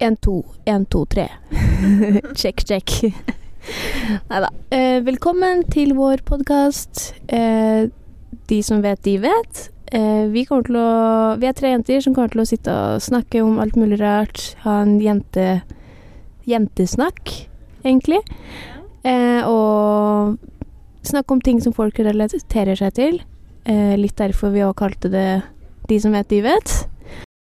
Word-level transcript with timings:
En, 0.00 0.16
to, 0.16 0.44
en, 0.64 0.86
to, 0.86 1.04
tre. 1.04 1.28
Check, 2.40 2.62
check. 2.64 2.88
Nei 4.30 4.38
da. 4.40 4.48
Eh, 4.72 5.02
velkommen 5.04 5.66
til 5.68 5.90
vår 5.92 6.22
podkast. 6.24 7.10
Eh, 7.28 7.90
de 8.48 8.60
som 8.64 8.78
vet, 8.80 9.02
de 9.04 9.18
vet. 9.20 9.60
Eh, 9.92 10.30
vi, 10.32 10.46
å, 10.48 10.84
vi 11.36 11.48
er 11.50 11.58
tre 11.58 11.74
jenter 11.74 12.00
som 12.00 12.14
kommer 12.16 12.32
til 12.32 12.40
å 12.40 12.46
sitte 12.48 12.72
og 12.72 13.04
snakke 13.04 13.42
om 13.44 13.58
alt 13.60 13.76
mulig 13.76 13.98
rart. 14.00 14.40
Ha 14.62 14.78
en 14.86 14.94
jente, 15.04 15.44
jentesnakk, 16.48 17.34
egentlig. 17.84 18.22
Eh, 19.04 19.44
og 19.44 20.40
snakke 21.04 21.36
om 21.36 21.42
ting 21.44 21.60
som 21.60 21.76
folk 21.76 22.00
relaterer 22.00 22.80
seg 22.80 22.96
til. 22.96 23.20
Eh, 23.68 23.98
litt 24.00 24.16
derfor 24.16 24.56
vi 24.56 24.64
òg 24.64 24.78
kalte 24.80 25.12
det 25.12 25.42
De 25.90 26.00
som 26.00 26.16
vet, 26.16 26.32
de 26.32 26.40
vet. 26.40 26.72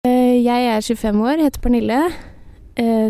Eh, 0.04 0.42
jeg 0.42 0.68
er 0.68 0.84
25 0.84 1.24
år, 1.24 1.46
heter 1.46 1.64
Pernille. 1.64 2.02
Eh, 2.82 3.10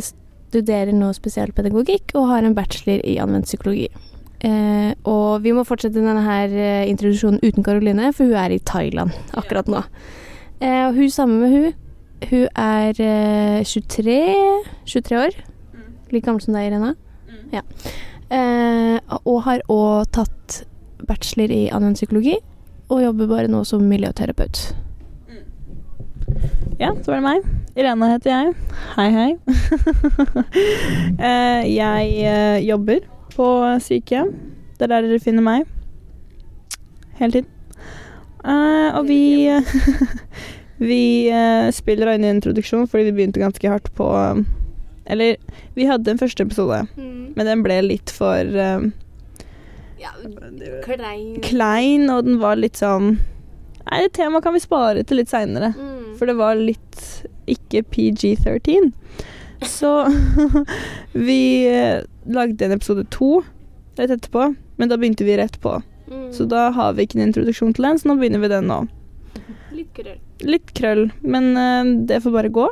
studerer 0.51 0.91
nå 0.95 1.11
spesialpedagogikk 1.15 2.15
og 2.19 2.27
har 2.33 2.43
en 2.43 2.55
bachelor 2.57 3.03
i 3.07 3.17
anvendt 3.23 3.47
psykologi. 3.47 3.87
Eh, 4.41 4.91
og 5.07 5.43
vi 5.45 5.53
må 5.55 5.63
fortsette 5.67 6.01
denne 6.01 6.23
her 6.25 6.51
eh, 6.51 6.89
introduksjonen 6.89 7.39
uten 7.45 7.63
Karoline, 7.63 8.09
for 8.15 8.27
hun 8.27 8.39
er 8.41 8.55
i 8.55 8.63
Thailand 8.67 9.15
akkurat 9.37 9.69
nå. 9.71 9.83
Eh, 10.59 10.81
og 10.87 10.97
hun 10.97 11.13
sammen 11.13 11.39
med 11.43 11.53
hun, 11.55 11.77
hun 12.31 12.47
er 12.59 12.99
eh, 12.99 13.63
23, 13.63 14.17
23 14.89 15.21
år. 15.21 15.39
Like 16.11 16.25
gammel 16.25 16.43
som 16.43 16.57
deg, 16.57 16.67
Irena. 16.71 16.95
Ja. 17.53 17.63
Eh, 18.31 18.97
og 19.21 19.41
har 19.47 19.63
òg 19.71 20.11
tatt 20.15 20.61
bachelor 21.07 21.53
i 21.53 21.63
anvendt 21.71 22.01
psykologi, 22.01 22.35
og 22.91 23.05
jobber 23.05 23.29
bare 23.31 23.51
nå 23.51 23.63
som 23.67 23.87
miljøterapeut. 23.87 24.65
Ja, 26.81 26.95
så 26.97 27.13
var 27.13 27.21
det 27.21 27.27
meg. 27.29 27.60
Irene 27.79 28.07
heter 28.11 28.31
jeg. 28.31 28.53
Hei, 28.97 29.09
hei. 29.15 29.31
Eh, 31.21 31.63
jeg 31.69 32.07
eh, 32.25 32.57
jobber 32.65 33.03
på 33.35 33.45
sykehjem. 33.83 34.31
Det 34.77 34.87
er 34.87 34.91
der 34.91 35.05
dere 35.05 35.19
finner 35.21 35.45
meg. 35.45 35.67
Hele 37.19 37.31
tiden. 37.35 37.49
Eh, 38.41 38.97
og 38.97 39.05
vi 39.07 39.21
Vi 40.81 41.03
spiller 41.77 42.15
inn 42.15 42.25
i 42.25 42.31
introduksjon 42.33 42.87
fordi 42.89 43.11
vi 43.11 43.13
begynte 43.19 43.43
ganske 43.43 43.69
hardt 43.69 43.91
på 43.93 44.07
Eller, 45.05 45.35
vi 45.77 45.85
hadde 45.85 46.09
en 46.15 46.17
første 46.17 46.41
episode, 46.47 46.79
men 46.97 47.45
den 47.45 47.61
ble 47.61 47.77
litt 47.85 48.09
for 48.09 48.41
Ja, 50.01 50.15
klein. 50.81 51.37
klein, 51.45 52.09
og 52.09 52.25
den 52.25 52.41
var 52.41 52.57
litt 52.57 52.81
sånn 52.81 53.19
Nei, 53.85 54.01
det 54.07 54.15
temaet 54.17 54.41
kan 54.45 54.57
vi 54.57 54.63
spare 54.63 55.05
til 55.05 55.21
litt 55.21 55.29
seinere. 55.29 55.73
Mm. 55.77 55.90
For 56.21 56.29
det 56.29 56.35
var 56.37 56.53
litt 56.53 56.99
ikke 57.49 57.79
PG-13. 57.89 58.91
Så 59.65 59.89
vi 61.27 61.65
eh, 61.65 62.03
lagde 62.29 62.67
en 62.67 62.75
episode 62.75 63.07
to 63.09 63.39
rett 63.97 64.13
etterpå, 64.13 64.43
men 64.77 64.91
da 64.91 64.99
begynte 65.01 65.25
vi 65.25 65.39
rett 65.39 65.57
på. 65.63 65.79
Mm. 66.11 66.27
Så 66.29 66.45
da 66.45 66.67
har 66.75 66.93
vi 66.93 67.07
ikke 67.07 67.17
en 67.17 67.23
introduksjon 67.25 67.73
til 67.73 67.87
den, 67.87 67.97
så 67.97 68.11
nå 68.11 68.17
begynner 68.19 68.43
vi 68.43 68.51
den 68.53 68.69
nå. 68.69 68.77
Litt 69.73 69.89
krøll. 69.97 70.19
Litt 70.45 70.69
krøll, 70.77 71.01
men 71.25 71.49
eh, 71.57 71.89
det 72.13 72.21
får 72.21 72.37
bare 72.37 72.53
gå. 72.53 72.67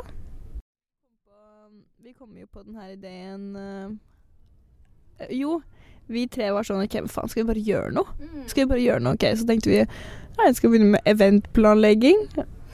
Vi 2.06 2.14
kom 2.14 2.30
jo 2.38 2.46
på 2.46 2.62
denne 2.62 2.86
ideen 2.94 3.58
eh, 3.58 5.26
Jo, 5.40 5.58
vi 6.06 6.28
tre 6.30 6.52
var 6.54 6.70
sånn 6.70 6.86
OK, 6.86 7.00
faen, 7.10 7.34
skal 7.34 7.42
vi 7.42 7.50
bare 7.50 7.66
gjøre 7.72 7.90
noe? 7.98 8.14
Mm. 8.22 8.46
Skal 8.46 8.62
vi 8.62 8.70
bare 8.76 8.86
gjøre 8.86 9.06
noe? 9.08 9.18
Ok, 9.18 9.26
Så 9.42 9.50
tenkte 9.50 9.74
vi 9.74 9.82
nei, 9.82 10.46
vi 10.46 10.56
skal 10.62 10.76
begynne 10.76 10.94
med 10.94 11.14
eventplanlegging. 11.16 12.28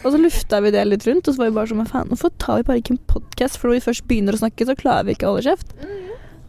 Og 0.04 0.12
så 0.12 0.18
lufta 0.20 0.60
vi 0.62 0.72
det 0.74 0.82
litt 0.86 1.06
rundt, 1.08 1.26
og 1.26 1.34
så 1.34 1.40
var 1.40 1.50
vi 1.50 1.56
bare 1.56 1.70
sånn 1.70 1.88
faen, 1.88 2.10
hvorfor 2.12 2.32
tar 2.42 2.60
vi 2.60 2.66
bare 2.68 2.82
ikke 2.82 2.94
en 2.94 3.04
podkast? 3.10 3.58
For 3.58 3.70
når 3.70 3.78
vi 3.78 3.86
først 3.86 4.04
begynner 4.10 4.36
å 4.36 4.42
snakke, 4.42 4.66
så 4.68 4.76
klarer 4.78 5.08
vi 5.08 5.16
ikke 5.16 5.28
å 5.28 5.34
holde 5.34 5.46
kjeft. 5.48 5.72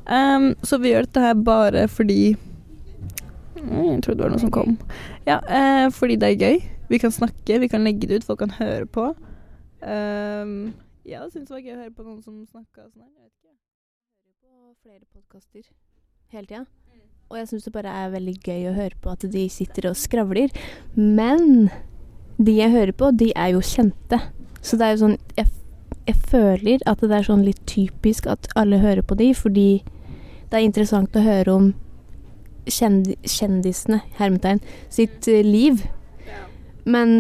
Um, 0.08 0.52
så 0.68 0.80
vi 0.84 0.92
gjør 0.94 1.08
dette 1.08 1.24
her 1.24 1.34
bare 1.36 1.82
fordi 1.92 2.38
mm, 3.60 3.98
Jeg 3.98 4.04
trodde 4.06 4.16
det 4.16 4.24
var 4.24 4.32
noe 4.32 4.44
som 4.44 4.54
kom. 4.56 4.78
Ja, 5.28 5.42
uh, 5.44 5.88
fordi 5.96 6.20
det 6.22 6.30
er 6.30 6.44
gøy. 6.46 6.62
Vi 6.88 7.00
kan 7.04 7.12
snakke, 7.12 7.60
vi 7.64 7.72
kan 7.72 7.84
legge 7.84 8.08
det 8.08 8.22
ut, 8.22 8.28
folk 8.28 8.40
kan 8.44 8.56
høre 8.60 8.88
på. 8.88 9.10
Um, 9.82 10.74
ja, 11.08 11.22
jeg 11.26 11.34
syns 11.34 11.50
det 11.50 11.56
var 11.56 11.66
gøy 11.66 11.76
å 11.76 11.82
høre 11.82 11.96
på 11.96 12.06
noen 12.08 12.22
som 12.24 12.40
snakka 12.44 12.88
sånn 12.88 13.04
her. 13.04 13.28
Jeg 13.28 13.32
hører 13.48 14.40
på 14.44 14.74
flere 14.84 15.04
podkaster 15.12 15.68
hele 16.36 16.48
tida. 16.48 16.66
Og 17.28 17.42
jeg 17.42 17.50
syns 17.50 17.68
det 17.68 17.76
bare 17.76 17.92
er 17.92 18.14
veldig 18.14 18.38
gøy 18.40 18.70
å 18.70 18.76
høre 18.78 19.00
på 19.04 19.12
at 19.12 19.26
de 19.32 19.44
sitter 19.52 19.90
og 19.90 20.00
skravler. 20.00 20.54
Men 20.96 21.68
de 22.38 22.58
jeg 22.60 22.74
hører 22.74 22.94
på, 22.94 23.12
de 23.18 23.32
er 23.36 23.54
jo 23.56 23.64
kjente. 23.66 24.20
Så 24.62 24.78
det 24.78 24.86
er 24.86 24.96
jo 24.96 25.02
sånn 25.06 25.18
Jeg, 25.38 25.48
jeg 26.10 26.18
føler 26.30 26.84
at 26.90 27.02
det 27.04 27.14
er 27.14 27.26
sånn 27.28 27.46
litt 27.46 27.62
typisk 27.70 28.28
at 28.30 28.50
alle 28.60 28.82
hører 28.82 29.06
på 29.06 29.18
de, 29.20 29.32
fordi 29.38 29.70
det 30.48 30.60
er 30.60 30.66
interessant 30.66 31.16
å 31.18 31.24
høre 31.24 31.54
om 31.54 31.68
kjendi 32.68 33.16
kjendisene, 33.28 34.02
hermetegn, 34.20 34.60
sitt 34.92 35.28
eh, 35.32 35.44
liv. 35.44 35.86
Men 36.88 37.18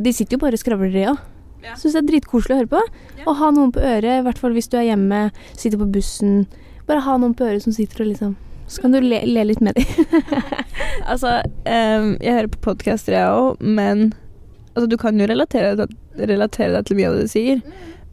de 0.00 0.12
sitter 0.12 0.36
jo 0.36 0.44
bare 0.44 0.56
og 0.56 0.62
skravler, 0.62 0.92
de 0.92 1.06
òg. 1.12 1.20
Ja. 1.64 1.74
Syns 1.76 1.96
det 1.96 2.02
er 2.02 2.08
dritkoselig 2.10 2.54
å 2.54 2.58
høre 2.60 2.72
på. 2.72 2.82
Ja. 3.18 3.36
Ha 3.40 3.52
noen 3.52 3.72
på 3.74 3.82
øret, 3.82 4.20
i 4.20 4.24
hvert 4.26 4.40
fall 4.40 4.56
hvis 4.56 4.68
du 4.72 4.76
er 4.78 4.90
hjemme, 4.90 5.22
sitter 5.56 5.80
på 5.80 5.88
bussen. 5.92 6.44
Bare 6.88 7.04
ha 7.04 7.16
noen 7.20 7.34
på 7.36 7.46
øret 7.48 7.64
som 7.64 7.74
sitter 7.74 8.04
og 8.04 8.12
liksom 8.12 8.36
Så 8.70 8.82
kan 8.82 8.92
du 8.94 9.00
le, 9.00 9.20
le 9.26 9.44
litt 9.46 9.62
med 9.62 9.76
dem. 9.78 9.86
Altså, 11.10 11.38
um, 11.46 12.16
jeg 12.18 12.34
hører 12.34 12.48
på 12.50 12.62
podkaster, 12.64 13.14
jeg 13.14 13.30
òg, 13.30 13.60
men 13.62 14.08
altså, 14.76 14.86
du 14.92 14.96
kan 15.00 15.18
jo 15.18 15.26
relatere, 15.26 15.72
deg- 15.80 15.96
relatere 16.30 16.76
deg 16.76 16.86
til 16.86 17.00
mye 17.00 17.08
av 17.10 17.16
det 17.18 17.26
du 17.26 17.32
sier, 17.32 17.62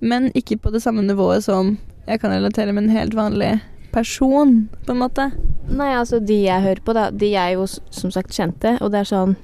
men 0.01 0.31
ikke 0.35 0.57
på 0.63 0.71
det 0.73 0.81
samme 0.83 1.03
nivået 1.05 1.43
som 1.45 1.75
jeg 2.07 2.19
kan 2.23 2.31
relatere 2.33 2.73
med 2.73 2.87
en 2.87 2.95
helt 2.97 3.13
vanlig 3.15 3.53
person, 3.93 4.69
på 4.87 4.91
en 4.95 4.99
måte. 5.03 5.29
Nei, 5.69 5.91
altså 5.95 6.17
de 6.19 6.41
jeg 6.47 6.63
hører 6.65 6.81
på, 6.83 6.95
da, 6.97 7.09
de 7.11 7.29
er 7.37 7.53
jo 7.53 7.67
som 7.69 8.09
sagt 8.11 8.33
kjente, 8.35 8.77
og 8.81 8.89
det 8.91 9.03
er 9.03 9.11
sånn 9.11 9.35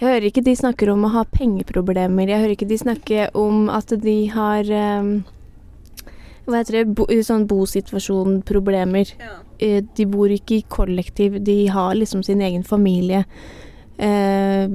Jeg 0.00 0.08
hører 0.08 0.24
ikke 0.28 0.42
de 0.44 0.54
snakker 0.58 0.90
om 0.90 1.04
å 1.06 1.10
ha 1.14 1.22
pengeproblemer, 1.34 2.28
jeg 2.28 2.40
hører 2.42 2.54
ikke 2.56 2.68
de 2.70 2.78
snakke 2.80 3.26
om 3.38 3.68
at 3.70 3.92
de 4.02 4.14
har 4.32 4.64
um, 5.00 5.10
Hva 6.46 6.58
heter 6.60 6.78
det? 6.80 6.94
Bo, 6.98 7.06
sånn 7.24 7.46
bosituasjonproblemer. 7.48 9.12
Eh, 9.62 9.82
De 9.96 10.04
bor 10.10 10.28
ikke 10.34 10.58
i 10.58 10.64
kollektiv, 10.68 11.38
de 11.46 11.66
har 11.72 11.94
liksom 11.94 12.22
sin 12.26 12.40
egen 12.44 12.64
familie. 12.66 13.24
Eh, 13.96 14.66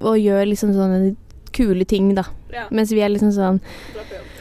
og 0.00 0.18
gjør 0.20 0.44
liksom 0.50 0.74
sånne 0.76 1.14
kule 1.56 1.86
ting, 1.88 2.14
da. 2.16 2.26
Mens 2.70 2.92
vi 2.92 3.02
er 3.04 3.12
liksom 3.12 3.32
sånn 3.34 3.62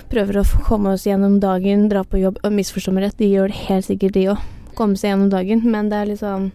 Prøver 0.05 0.37
å 0.37 0.43
komme 0.67 0.91
oss 0.93 1.07
gjennom 1.07 1.39
dagen, 1.41 1.87
dra 1.89 2.03
på 2.05 2.19
jobb. 2.21 2.37
Og 2.45 2.53
misforstå 2.53 2.91
meg 2.93 3.07
rett, 3.07 3.15
de 3.17 3.25
gjør 3.25 3.49
det 3.49 3.63
helt 3.65 3.87
sikkert, 3.87 4.13
de 4.13 4.27
òg. 4.35 4.43
Komme 4.77 4.99
seg 5.01 5.09
gjennom 5.09 5.31
dagen. 5.33 5.63
Men 5.65 5.89
det 5.89 5.97
er 5.97 6.11
liksom 6.11 6.51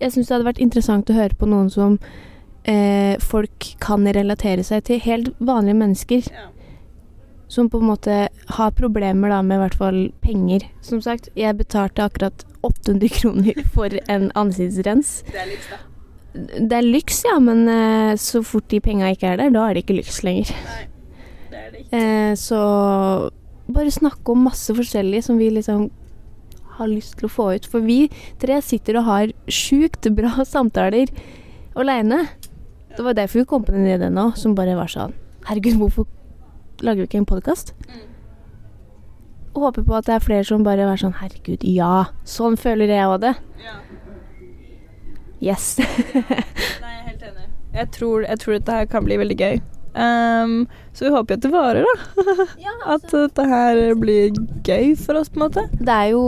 Jeg 0.00 0.14
syns 0.14 0.30
det 0.30 0.34
hadde 0.34 0.48
vært 0.48 0.62
interessant 0.64 1.12
å 1.12 1.16
høre 1.18 1.36
på 1.36 1.46
noen 1.50 1.68
som 1.70 1.98
eh, 2.64 3.20
folk 3.20 3.74
kan 3.84 4.08
relatere 4.08 4.64
seg 4.64 4.86
til. 4.88 5.02
Helt 5.04 5.28
vanlige 5.38 5.76
mennesker 5.76 6.32
som 7.50 7.68
på 7.70 7.82
en 7.82 7.90
måte 7.90 8.16
har 8.56 8.70
problemer 8.78 9.28
da 9.28 9.42
med 9.42 9.58
i 9.58 9.62
hvert 9.64 9.76
fall 9.76 10.00
penger. 10.24 10.64
Som 10.86 11.02
sagt, 11.02 11.28
jeg 11.36 11.58
betalte 11.58 12.06
akkurat 12.06 12.46
800 12.62 13.12
kroner 13.18 13.62
for 13.74 14.00
en 14.08 14.30
ansiktsrens. 14.38 15.20
Det 15.28 15.42
er 15.42 15.50
litt 15.52 15.70
da. 15.70 15.82
Det 16.34 16.76
er 16.76 16.86
lyks, 16.86 17.24
ja, 17.26 17.38
men 17.42 17.64
eh, 17.68 18.12
så 18.20 18.42
fort 18.46 18.68
de 18.70 18.78
penga 18.84 19.08
ikke 19.10 19.32
er 19.32 19.40
der, 19.40 19.50
da 19.54 19.64
er 19.66 19.74
det 19.74 19.84
ikke 19.84 19.96
lyks 19.98 20.20
lenger. 20.26 20.52
Nei, 20.54 20.84
Det 21.50 21.58
er 21.58 21.70
det 21.72 21.80
ikke. 21.84 22.00
Eh, 22.00 22.34
så 22.38 22.60
bare 23.70 23.90
snakke 23.94 24.34
om 24.34 24.44
masse 24.46 24.74
forskjellig 24.74 25.24
som 25.26 25.38
vi 25.38 25.48
liksom 25.50 25.88
har 26.78 26.90
lyst 26.90 27.18
til 27.18 27.26
å 27.28 27.32
få 27.32 27.48
ut. 27.56 27.66
For 27.70 27.82
vi 27.84 28.04
tre 28.42 28.60
sitter 28.64 29.00
og 29.00 29.08
har 29.08 29.32
sjukt 29.50 30.06
bra 30.16 30.44
samtaler 30.54 31.10
aleine. 31.78 32.24
Det 32.96 33.04
var 33.06 33.18
derfor 33.18 33.42
vi 33.42 33.48
kom 33.50 33.66
på 33.66 33.74
den 33.74 33.86
ideen 33.86 34.14
nå, 34.14 34.30
som 34.38 34.54
bare 34.58 34.74
var 34.78 34.90
sånn 34.90 35.12
Herregud, 35.46 35.78
hvorfor 35.80 36.06
lager 36.84 37.02
vi 37.04 37.08
ikke 37.08 37.20
en 37.22 37.28
podkast? 37.28 37.70
Og 39.54 39.62
håper 39.64 39.86
på 39.86 39.94
at 39.96 40.06
det 40.06 40.14
er 40.16 40.24
flere 40.24 40.44
som 40.46 40.64
bare 40.66 40.84
er 40.84 41.00
sånn 41.00 41.14
Herregud, 41.18 41.64
ja, 41.66 42.10
sånn 42.28 42.58
føler 42.60 42.90
jeg 42.92 43.06
òg 43.08 43.22
det. 43.24 43.32
Ja. 43.62 43.78
Yes. 45.40 45.76
Nei, 45.80 46.94
jeg 46.94 46.96
er 46.96 47.04
helt 47.08 47.28
enig. 47.30 47.50
Jeg 47.74 47.92
tror, 47.96 48.24
jeg 48.26 48.42
tror 48.42 48.58
dette 48.58 48.80
her 48.80 48.90
kan 48.90 49.06
bli 49.06 49.20
veldig 49.20 49.38
gøy. 49.40 49.60
Um, 49.90 50.68
så 50.92 51.08
vi 51.08 51.10
håper 51.10 51.34
jo 51.34 51.38
at 51.38 51.44
det 51.46 51.50
varer, 51.50 51.86
da. 51.86 52.44
At 52.94 53.08
dette 53.10 53.46
her 53.50 53.80
blir 53.98 54.36
gøy 54.62 54.92
for 54.98 55.18
oss, 55.18 55.32
på 55.32 55.40
en 55.40 55.48
måte. 55.48 55.66
Det 55.78 55.96
er 55.96 56.12
jo 56.14 56.26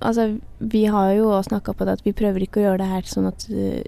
Altså, 0.00 0.38
vi 0.64 0.86
har 0.88 1.10
jo 1.12 1.26
òg 1.28 1.42
snakka 1.44 1.74
på 1.76 1.84
det 1.84 1.98
at 1.98 2.06
vi 2.06 2.14
prøver 2.16 2.40
ikke 2.40 2.62
å 2.62 2.62
gjøre 2.62 2.78
det 2.80 2.86
her 2.88 3.02
sånn 3.04 3.26
at 3.28 3.42
uh, 3.52 3.82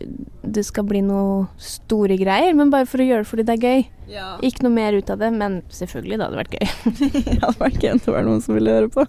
det 0.44 0.64
skal 0.68 0.84
bli 0.84 1.00
noe 1.06 1.46
store 1.56 2.18
greier, 2.20 2.52
men 2.52 2.68
bare 2.72 2.84
for 2.84 3.00
å 3.00 3.06
gjøre 3.06 3.24
det 3.24 3.30
fordi 3.30 3.46
det 3.48 3.54
er 3.54 3.64
gøy. 3.64 3.86
Ja. 4.12 4.26
Ikke 4.44 4.66
noe 4.66 4.74
mer 4.76 4.92
ut 4.92 5.08
av 5.08 5.22
det, 5.24 5.30
men 5.32 5.62
selvfølgelig, 5.72 6.18
det 6.20 6.26
hadde 6.26 6.42
vært 6.42 6.58
gøy. 6.58 6.68
det 7.30 7.38
hadde 7.38 7.54
vært 7.64 7.80
gøy 7.80 7.94
om 7.94 8.04
det 8.04 8.16
var 8.18 8.28
noen 8.28 8.44
som 8.44 8.58
ville 8.58 8.76
høre 8.76 8.92
på. 8.92 9.06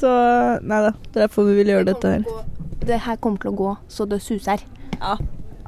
så 0.00 0.16
nei 0.64 0.80
da. 0.88 0.96
Det 1.10 1.12
er 1.12 1.26
derfor 1.26 1.50
vi 1.50 1.60
vil 1.60 1.74
gjøre 1.74 1.90
dette 1.92 2.16
her. 2.16 2.24
Det 2.86 2.98
her 3.04 3.18
kommer 3.22 3.42
til 3.42 3.52
å 3.52 3.58
gå 3.58 3.72
så 3.92 4.06
det 4.10 4.20
suser. 4.24 4.62
Ja, 4.98 5.16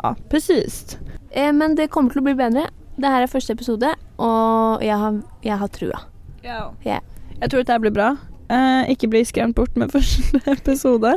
ja 0.03 0.15
precis. 0.31 0.99
Eh, 1.31 1.53
men 1.55 1.77
det 1.79 1.91
kommer 1.95 2.15
til 2.15 2.23
å 2.23 2.27
bli 2.27 2.37
bedre. 2.39 2.69
Det 2.95 3.11
her 3.11 3.25
er 3.25 3.31
første 3.31 3.55
episode, 3.57 3.91
og 4.23 4.83
jeg 4.85 4.99
har, 4.99 5.19
jeg 5.43 5.59
har 5.59 5.71
trua. 5.75 6.05
Ja. 6.45 6.69
Yeah. 6.87 7.03
Jeg 7.41 7.51
tror 7.51 7.63
dette 7.63 7.75
her 7.75 7.83
blir 7.83 7.95
bra. 7.95 8.13
Eh, 8.53 8.93
ikke 8.93 9.09
bli 9.11 9.25
skremt 9.27 9.57
bort 9.59 9.75
med 9.77 9.91
første 9.97 10.43
episode. 10.53 11.17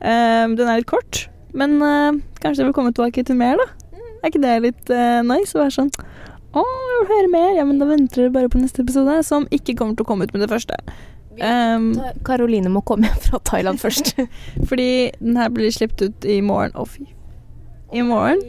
Eh, 0.00 0.46
den 0.54 0.64
er 0.64 0.80
litt 0.80 0.88
kort, 0.88 1.26
men 1.52 1.76
eh, 1.82 2.22
kanskje 2.42 2.62
jeg 2.62 2.70
vil 2.70 2.76
komme 2.76 2.94
tilbake 2.94 3.24
til 3.26 3.38
mer, 3.38 3.60
da. 3.60 3.68
Er 4.18 4.32
ikke 4.32 4.42
det 4.42 4.56
litt 4.64 4.90
eh, 4.90 5.20
nice 5.22 5.54
å 5.54 5.60
være 5.62 5.74
sånn 5.76 5.90
Å, 6.58 6.62
jeg 6.64 6.96
vil 6.96 7.10
høre 7.12 7.28
mer. 7.30 7.50
Ja, 7.54 7.64
men 7.68 7.78
da 7.78 7.86
venter 7.86 8.24
dere 8.24 8.34
bare 8.34 8.50
på 8.50 8.58
neste 8.58 8.82
episode, 8.82 9.20
som 9.26 9.46
ikke 9.54 9.76
kommer 9.78 9.94
til 9.94 10.06
å 10.06 10.08
komme 10.08 10.26
ut 10.26 10.32
med 10.34 10.42
det 10.42 10.50
første. 10.50 10.78
Um, 11.42 11.92
Karoline 12.26 12.70
må 12.72 12.82
komme 12.86 13.08
hjem 13.08 13.22
fra 13.28 13.40
Thailand 13.50 13.80
først. 13.82 14.14
fordi 14.68 15.10
den 15.20 15.38
her 15.38 15.52
blir 15.54 15.72
sluppet 15.74 16.08
ut 16.08 16.28
i 16.28 16.40
morgen. 16.44 16.74
Å, 16.74 16.86
fy. 16.88 17.08
I 17.94 18.04
morgen? 18.04 18.42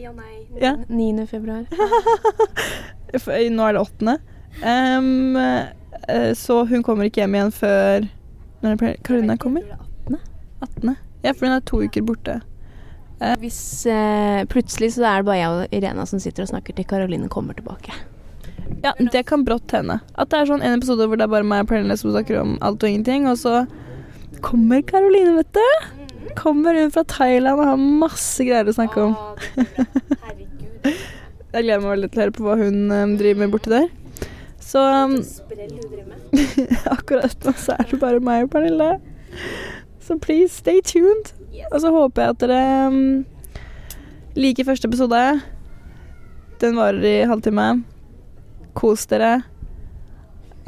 Ja. 0.60 0.74
9. 0.88 1.26
februar. 1.30 1.64
Nå 3.56 3.66
er 3.66 3.76
det 3.76 3.80
åttende. 3.80 4.18
Um, 4.60 5.36
eh, 5.38 6.32
så 6.36 6.64
hun 6.68 6.82
kommer 6.84 7.06
ikke 7.06 7.22
hjem 7.22 7.36
igjen 7.38 7.52
før 7.54 8.08
Når 8.60 8.82
er 8.90 9.38
kommer? 9.40 9.64
18. 10.60 10.96
Ja, 11.22 11.32
for 11.32 11.46
hun 11.46 11.54
er 11.54 11.62
to 11.64 11.80
uker 11.86 12.04
borte. 12.04 12.40
Hvis 13.40 13.86
uh, 13.88 14.44
plutselig 14.48 14.94
så 14.96 15.04
er 15.04 15.20
det 15.20 15.28
bare 15.28 15.38
jeg 15.38 15.50
og 15.52 15.74
Irena 15.76 16.06
som 16.08 16.20
sitter 16.20 16.44
og 16.44 16.50
snakker 16.52 16.76
til 16.76 16.88
Karoline 16.88 17.28
kommer 17.32 17.56
tilbake. 17.56 17.94
Ja, 18.82 18.94
det 19.12 19.22
kan 19.28 19.44
brått 19.44 19.72
hende. 19.76 20.00
At 20.14 20.30
det 20.32 20.40
er 20.40 20.50
sånn 20.50 20.64
en 20.64 20.78
episode 20.78 21.06
hvor 21.06 21.20
det 21.20 21.26
er 21.26 21.32
bare 21.32 21.46
meg 21.46 21.64
og 21.64 21.70
Pernille 21.72 21.96
som 22.00 22.12
snakker 22.14 22.40
om 22.40 22.56
alt 22.64 22.82
og 22.82 22.88
ingenting, 22.88 23.28
og 23.28 23.36
så 23.40 23.64
kommer 24.44 24.82
Karoline, 24.86 25.36
vet 25.36 25.52
du. 25.56 26.32
Kommer 26.38 26.76
hun 26.78 26.92
fra 26.94 27.04
Thailand 27.10 27.60
og 27.60 27.68
har 27.72 27.80
masse 27.80 28.44
greier 28.46 28.68
å 28.70 28.76
snakke 28.76 29.08
om. 29.08 29.16
Jeg 31.50 31.66
gleder 31.66 31.82
meg 31.82 31.90
veldig 31.90 32.10
til 32.12 32.20
å 32.20 32.22
høre 32.22 32.36
på 32.36 32.44
hva 32.46 32.56
hun 32.60 32.76
um, 32.94 33.16
driver 33.18 33.42
med 33.42 33.52
borti 33.52 33.72
der. 33.72 33.88
Så 34.62 34.80
um, 34.80 35.16
akkurat 36.94 37.46
nå 37.46 37.54
så 37.58 37.74
er 37.74 37.90
det 37.90 37.98
bare 38.00 38.22
meg 38.22 38.46
og 38.46 38.52
Pernille. 38.54 38.92
Så 40.00 40.16
please, 40.22 40.54
stay 40.54 40.80
tuned. 40.86 41.34
Og 41.72 41.80
så 41.82 41.90
håper 41.92 42.22
jeg 42.22 42.36
at 42.36 42.44
dere 42.44 42.60
um, 42.88 43.00
liker 44.38 44.68
første 44.68 44.88
episode. 44.88 45.24
Den 46.62 46.78
varer 46.78 47.04
i 47.08 47.16
halvtime. 47.26 47.72
Kos 48.74 49.06
dere. 49.10 49.42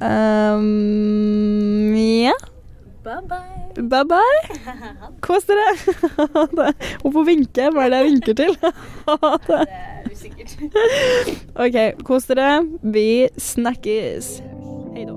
Um, 0.03 1.95
ja. 1.95 2.33
Bye 3.05 3.23
bye. 3.29 3.83
Bye 3.83 4.05
bye. 4.05 4.43
Kos 5.27 5.45
dere. 5.45 5.67
Ha 6.19 6.47
det. 6.57 6.71
Hvorfor 7.03 7.25
vinke? 7.27 7.71
Hva 7.75 7.87
er 7.87 7.91
det 7.95 7.99
jeg 8.03 8.11
vinker 8.11 8.35
til? 8.43 8.53
Ha 9.07 9.37
det. 9.49 9.63
er 9.69 10.11
usikkert. 10.13 10.51
OK, 11.65 11.77
kos 12.07 12.25
dere. 12.31 12.51
Vi 12.83 13.29
snakkes. 13.39 14.43
Hei 14.95 15.05
da. 15.09 15.17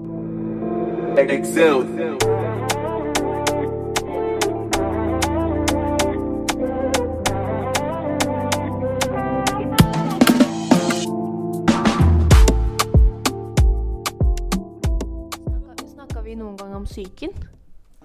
Psyken? 16.95 17.33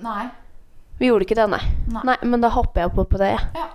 Nei. 0.04 0.28
Vi 1.00 1.08
gjorde 1.08 1.24
ikke 1.24 1.38
det, 1.38 1.46
nei. 1.54 1.62
Nei. 1.94 2.16
men 2.28 2.42
da 2.42 2.50
hopper 2.52 2.84
jeg 2.84 2.92
opp 2.92 3.12
på 3.14 3.20
det. 3.20 3.32
Ja. 3.56 3.68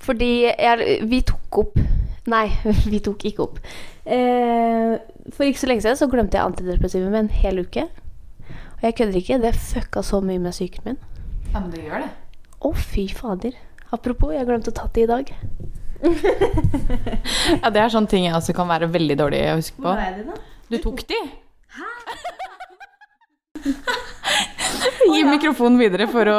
Fordi 0.00 0.30
jeg, 0.48 1.00
vi 1.10 1.20
tok 1.28 1.60
opp 1.64 1.80
Nei, 2.30 2.50
vi 2.92 2.98
tok 3.02 3.22
ikke 3.26 3.42
opp. 3.46 3.56
Eh, 4.04 4.92
for 5.32 5.46
ikke 5.46 5.62
så 5.62 5.70
lenge 5.70 5.82
siden 5.82 5.96
så 5.98 6.06
glemte 6.12 6.36
jeg 6.36 6.46
antidepressiva 6.46 7.08
med 7.08 7.24
en 7.24 7.30
hel 7.32 7.62
uke. 7.64 7.86
Og 8.76 8.84
jeg 8.84 8.96
kødder 8.98 9.18
ikke, 9.22 9.38
det 9.42 9.54
fucka 9.56 10.02
så 10.04 10.20
mye 10.22 10.38
med 10.42 10.52
psyken 10.54 10.84
min. 10.84 11.00
Ja, 11.48 11.62
men 11.62 11.70
det 11.72 11.80
gjør 11.86 12.04
det. 12.04 12.10
Å, 12.60 12.72
fy 12.76 13.06
fader. 13.16 13.56
Apropos, 13.90 14.34
jeg 14.36 14.46
glemte 14.46 14.70
å 14.70 14.76
ta 14.76 14.86
det 14.94 15.06
i 15.06 15.10
dag. 15.10 15.34
Ja, 17.60 17.68
det 17.72 17.80
er 17.82 17.90
sånne 17.92 18.08
ting 18.08 18.24
jeg 18.24 18.36
også 18.36 18.54
kan 18.56 18.68
være 18.70 18.88
veldig 18.92 19.16
dårlig 19.20 19.40
å 19.50 19.58
huske 19.58 19.82
på. 19.82 19.92
er 19.92 20.20
de, 20.20 20.28
da? 20.30 20.36
Du 20.70 20.76
tok 20.80 21.02
de? 21.08 21.18
Gi 25.10 25.22
mikrofonen 25.26 25.78
videre 25.80 26.06
for 26.10 26.28
å 26.30 26.38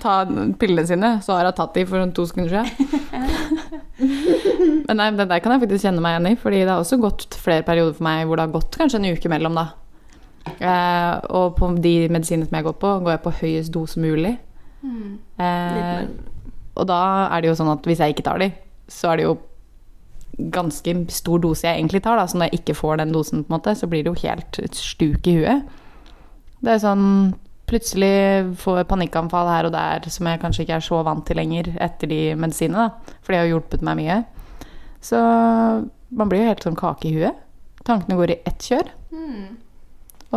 ta 0.00 0.18
pillene 0.60 0.86
sine. 0.88 1.10
Så 1.24 1.34
har 1.36 1.48
hun 1.48 1.56
tatt 1.56 1.74
de 1.76 1.84
for 1.88 2.12
to 2.16 2.26
sekunder 2.28 2.50
siden. 2.54 2.66
Men 4.86 5.00
nei, 5.00 5.08
det 5.16 5.28
der 5.30 5.42
kan 5.42 5.54
jeg 5.54 5.64
faktisk 5.64 5.86
kjenne 5.88 6.02
meg 6.04 6.16
igjen 6.16 6.30
i, 6.30 6.38
fordi 6.40 6.62
det 6.62 6.70
har 6.72 6.82
også 6.82 7.00
gått 7.02 7.36
flere 7.40 7.64
perioder 7.66 7.96
for 7.96 8.06
meg 8.06 8.26
hvor 8.26 8.38
det 8.38 8.46
har 8.46 8.54
gått 8.54 8.78
kanskje 8.78 9.00
en 9.00 9.10
uke 9.16 9.32
mellom, 9.32 9.56
da. 9.58 9.66
Eh, 10.46 11.14
og 11.34 11.56
på 11.58 11.72
de 11.82 11.94
medisinene 12.12 12.46
som 12.46 12.58
jeg 12.58 12.66
går 12.68 12.76
på, 12.82 12.92
går 13.02 13.16
jeg 13.16 13.24
på 13.24 13.34
høyest 13.40 13.74
dose 13.74 14.02
mulig. 14.02 14.36
Eh, 15.42 16.06
og 16.76 16.88
da 16.88 17.00
er 17.32 17.42
det 17.42 17.50
jo 17.50 17.58
sånn 17.58 17.72
at 17.72 17.88
hvis 17.88 18.02
jeg 18.04 18.14
ikke 18.14 18.26
tar 18.28 18.42
de, 18.42 18.50
så 18.92 19.10
er 19.10 19.18
det 19.18 19.26
jo 19.26 19.36
ganske 20.52 20.94
stor 21.16 21.40
dose 21.42 21.64
jeg 21.66 21.80
egentlig 21.80 22.02
tar, 22.04 22.20
da. 22.20 22.28
Så 22.28 22.38
når 22.38 22.50
jeg 22.50 22.60
ikke 22.60 22.78
får 22.78 23.00
den 23.00 23.14
dosen, 23.16 23.42
på 23.44 23.50
en 23.50 23.56
måte, 23.56 23.74
så 23.78 23.88
blir 23.90 24.04
det 24.04 24.12
jo 24.12 24.22
helt 24.26 24.60
et 24.62 24.78
stuk 24.78 25.26
i 25.26 25.38
huet. 25.40 25.76
Det 26.64 26.76
er 26.76 26.82
sånn 26.82 27.08
Plutselig 27.66 28.54
får 28.62 28.76
jeg 28.78 28.86
panikkanfall 28.92 29.48
her 29.50 29.66
og 29.66 29.72
der 29.74 30.04
som 30.14 30.28
jeg 30.30 30.38
kanskje 30.38 30.62
ikke 30.62 30.76
er 30.76 30.84
så 30.86 31.00
vant 31.02 31.24
til 31.26 31.34
lenger 31.34 31.72
etter 31.82 32.06
de 32.06 32.20
medisinene, 32.38 32.84
da. 32.84 33.16
For 33.26 33.34
det 33.34 33.40
har 33.40 33.48
hjulpet 33.50 33.82
meg 33.82 33.98
mye. 33.98 34.18
Så 35.02 35.18
man 35.18 36.30
blir 36.30 36.44
jo 36.44 36.52
helt 36.52 36.62
sånn 36.62 36.78
kake 36.78 37.08
i 37.10 37.16
huet. 37.16 37.40
Tankene 37.82 38.20
går 38.20 38.36
i 38.36 38.38
ett 38.46 38.68
kjør. 38.70 38.92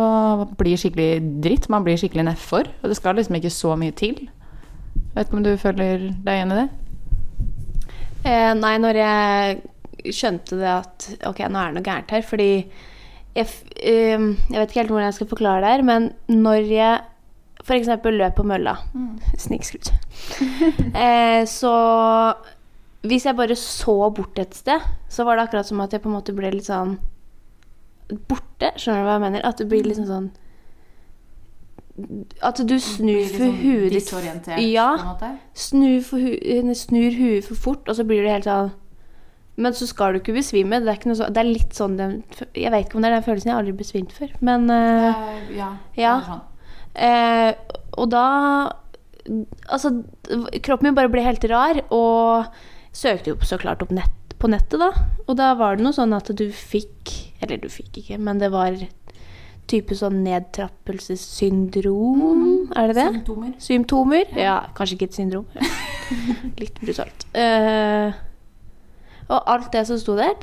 Og 0.02 0.42
blir 0.58 0.82
skikkelig 0.82 1.38
dritt. 1.46 1.70
Man 1.70 1.86
blir 1.86 2.02
skikkelig 2.02 2.26
nedfor. 2.32 2.66
Og 2.82 2.90
det 2.90 2.98
skal 2.98 3.14
liksom 3.18 3.38
ikke 3.38 3.54
så 3.54 3.78
mye 3.78 3.94
til. 3.94 4.18
Vet 5.14 5.26
ikke 5.26 5.38
om 5.38 5.46
du 5.46 5.54
føler 5.58 6.10
deg 6.10 6.34
igjen 6.34 6.54
i 6.54 6.60
det? 6.60 6.68
Eh, 8.26 8.52
nei, 8.58 8.76
når 8.82 9.00
jeg 9.00 10.14
skjønte 10.14 10.58
det 10.60 10.70
at 10.70 11.08
ok, 11.30 11.44
nå 11.46 11.60
er 11.60 11.70
det 11.70 11.78
noe 11.78 11.86
gærent 11.86 12.14
her, 12.14 12.26
fordi 12.26 12.50
jeg, 13.36 13.46
ehm, 13.82 14.32
jeg 14.50 14.58
vet 14.58 14.70
ikke 14.70 14.80
helt 14.82 14.92
hvordan 14.94 15.08
jeg 15.08 15.18
skal 15.20 15.30
forklare 15.30 15.62
det 15.62 15.72
her, 15.74 15.82
men 15.86 16.10
når 16.28 16.70
jeg 16.70 17.00
f.eks. 17.64 17.90
løp 18.04 18.34
på 18.36 18.46
mølla 18.48 18.76
Snikskryt. 19.44 19.92
eh, 21.04 21.44
så 21.46 21.74
hvis 23.06 23.26
jeg 23.26 23.36
bare 23.36 23.56
så 23.56 24.10
bort 24.10 24.38
et 24.38 24.54
sted, 24.54 24.80
så 25.08 25.24
var 25.24 25.36
det 25.36 25.48
akkurat 25.48 25.66
som 25.66 25.80
at 25.80 25.92
jeg 25.92 26.02
på 26.02 26.10
en 26.10 26.18
måte 26.18 26.36
ble 26.36 26.50
litt 26.52 26.68
sånn 26.68 26.98
borte. 28.28 28.72
Skjønner 28.76 29.04
du 29.04 29.08
hva 29.08 29.16
jeg 29.16 29.24
mener? 29.24 29.46
At 29.46 29.60
det 29.60 29.68
blir 29.70 29.86
liksom 29.86 30.08
sånn 30.08 30.30
At 32.44 32.60
du 32.64 32.76
snur 32.80 33.28
for 33.30 33.56
huet 33.60 33.94
ditt 33.94 34.12
Ja. 34.66 34.90
Snur, 35.54 36.00
for 36.04 36.20
hu 36.20 36.34
eh, 36.34 36.74
snur 36.76 37.16
huet 37.16 37.46
for 37.46 37.56
fort, 37.56 37.88
og 37.88 37.96
så 37.96 38.04
blir 38.08 38.24
det 38.24 38.34
helt 38.34 38.50
sånn 38.50 38.72
Men 39.60 39.74
så 39.76 39.86
skal 39.88 40.14
du 40.14 40.20
ikke 40.20 40.36
besvime. 40.36 40.80
Det 40.80 40.94
er, 40.94 41.14
så, 41.16 41.28
det 41.28 41.42
er 41.42 41.48
litt 41.48 41.74
sånn 41.76 41.96
den, 41.98 42.20
Jeg 42.56 42.72
vet 42.72 42.86
ikke 42.86 42.98
om 42.98 43.04
det 43.04 43.10
er 43.10 43.18
den 43.18 43.26
følelsen. 43.26 43.50
Jeg 43.50 43.56
har 43.56 43.64
aldri 43.64 43.76
besvimt 43.76 44.14
før. 44.16 44.30
Men 44.46 44.70
uh, 44.72 45.26
ja. 45.52 45.70
ja. 46.00 46.14
Eh, 46.94 47.50
og 47.98 48.06
da 48.14 48.26
Altså, 49.70 49.90
kroppen 50.64 50.86
min 50.88 50.96
bare 50.96 51.10
ble 51.12 51.22
helt 51.22 51.44
rar, 51.52 51.76
og 51.92 52.48
søkte 52.96 53.30
jo 53.30 53.36
så 53.46 53.58
klart 53.60 53.82
opp 53.84 53.92
nett, 53.94 54.34
på 54.40 54.48
nettet, 54.50 54.80
da. 54.80 54.88
Og 55.28 55.36
da 55.38 55.52
var 55.58 55.76
det 55.76 55.84
noe 55.84 55.94
sånn 55.94 56.14
at 56.16 56.30
du 56.34 56.50
fikk 56.56 57.12
Eller 57.44 57.56
du 57.60 57.68
fikk 57.70 57.98
ikke, 58.00 58.18
men 58.18 58.38
det 58.40 58.48
var 58.50 58.72
type 59.70 59.94
sånn 59.94 60.24
nedtrappelsessyndrom. 60.24 62.22
Er 62.74 62.86
det 62.90 62.96
det? 62.96 63.08
Symptomer. 63.12 63.52
Symptomer? 63.62 64.24
Ja, 64.34 64.66
kanskje 64.74 64.94
ikke 64.96 65.08
et 65.12 65.18
syndrom. 65.20 65.46
Litt 66.62 66.76
brutalt. 66.82 67.26
Eh, 67.38 68.10
og 69.30 69.52
alt 69.54 69.70
det 69.72 69.86
som 69.88 70.00
sto 70.00 70.16
der, 70.18 70.36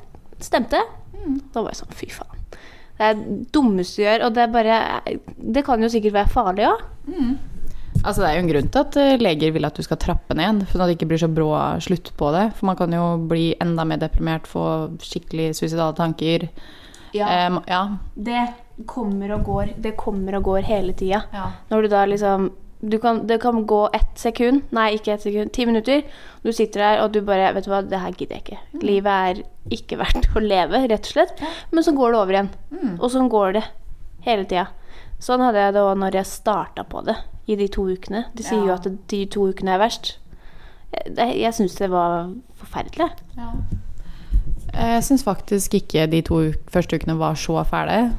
stemte. 0.43 0.81
Da 1.53 1.61
var 1.61 1.73
jeg 1.73 1.81
sånn, 1.81 1.97
fy 1.97 2.09
faen. 2.13 2.33
Det 2.97 3.05
er 3.05 3.19
det 3.19 3.51
dummeste 3.53 4.01
du 4.01 4.05
gjør, 4.07 4.25
og 4.25 4.33
det 4.33 4.41
er 4.41 4.53
bare 4.53 4.77
Det 5.37 5.61
kan 5.65 5.83
jo 5.83 5.89
sikkert 5.91 6.15
være 6.15 6.33
farlig 6.33 6.65
òg. 6.65 6.81
Altså, 8.03 8.21
det 8.21 8.29
er 8.29 8.35
jo 8.37 8.43
en 8.43 8.49
grunn 8.51 8.69
til 8.73 8.83
at 8.83 8.97
eh, 9.01 9.19
leger 9.21 9.53
vil 9.55 9.67
at 9.67 9.77
du 9.77 9.83
skal 9.85 9.99
trappe 10.01 10.35
ned, 10.37 10.63
for 10.69 10.81
at 10.81 10.89
det 10.89 10.97
ikke 10.97 11.09
blir 11.11 11.21
så 11.21 11.29
brå 11.31 11.49
slutt 11.83 12.11
på 12.17 12.29
det. 12.35 12.45
For 12.57 12.69
man 12.69 12.77
kan 12.79 12.93
jo 12.93 13.05
bli 13.29 13.49
enda 13.63 13.85
mer 13.89 14.01
deprimert, 14.01 14.49
få 14.49 14.65
skikkelig 15.03 15.51
suicidale 15.57 15.97
tanker. 15.97 16.47
Ja. 17.15 17.47
Um, 17.47 17.61
ja. 17.67 17.81
Det 18.13 18.43
kommer 18.89 19.33
og 19.37 19.45
går. 19.47 19.73
Det 19.81 19.95
kommer 19.97 20.37
og 20.37 20.49
går 20.49 20.69
hele 20.69 20.93
tida. 20.97 21.23
Ja. 21.33 21.51
Når 21.71 21.85
du 21.85 21.93
da 21.93 22.05
liksom 22.05 22.51
kan, 23.01 23.23
Det 23.27 23.39
kan 23.41 23.65
gå 23.65 23.89
ett 23.93 24.19
sekund, 24.21 24.61
nei, 24.75 24.91
ikke 24.97 25.13
ett 25.15 25.25
sekund, 25.25 25.51
ti 25.53 25.65
minutter. 25.65 26.03
Du 26.43 26.51
sitter 26.53 26.83
der 26.83 27.03
og 27.03 27.13
du 27.13 27.21
bare 27.25 27.53
Vet 27.55 27.65
du 27.65 27.71
hva, 27.71 27.81
det 27.81 27.99
her 27.99 28.13
gidder 28.13 28.37
jeg 28.37 28.43
ikke. 28.45 28.83
Livet 28.85 29.13
er 29.31 29.41
ikke 29.73 29.97
verdt 29.97 30.29
å 30.35 30.43
leve, 30.43 30.83
rett 30.87 31.09
og 31.09 31.15
slett. 31.15 31.41
Men 31.71 31.83
så 31.83 31.95
går 31.97 32.13
det 32.13 32.19
over 32.19 32.37
igjen. 32.37 32.51
Og 32.99 33.09
sånn 33.11 33.31
går 33.33 33.57
det 33.57 33.65
hele 34.27 34.45
tida. 34.45 34.67
Sånn 35.19 35.41
hadde 35.41 35.63
jeg 35.63 35.73
det 35.73 35.81
òg 35.81 35.97
når 35.97 36.19
jeg 36.19 36.29
starta 36.29 36.85
på 36.85 37.01
det 37.07 37.17
i 37.49 37.55
de 37.57 37.67
to 37.71 37.87
ukene. 37.89 38.25
De 38.37 38.45
sier 38.45 38.61
jo 38.67 38.75
at 38.75 38.85
de 38.85 39.25
to 39.33 39.47
ukene 39.49 39.73
er 39.73 39.81
verst. 39.81 40.17
Jeg, 40.93 41.33
jeg 41.41 41.53
syns 41.57 41.75
det 41.79 41.89
var 41.91 42.29
forferdelig. 42.59 43.09
Jeg 44.77 45.03
syns 45.07 45.23
faktisk 45.25 45.73
ikke 45.79 46.05
de 46.11 46.21
to 46.27 46.41
første 46.69 46.99
ukene 46.99 47.17
var 47.17 47.37
så 47.39 47.63
fæle. 47.67 48.11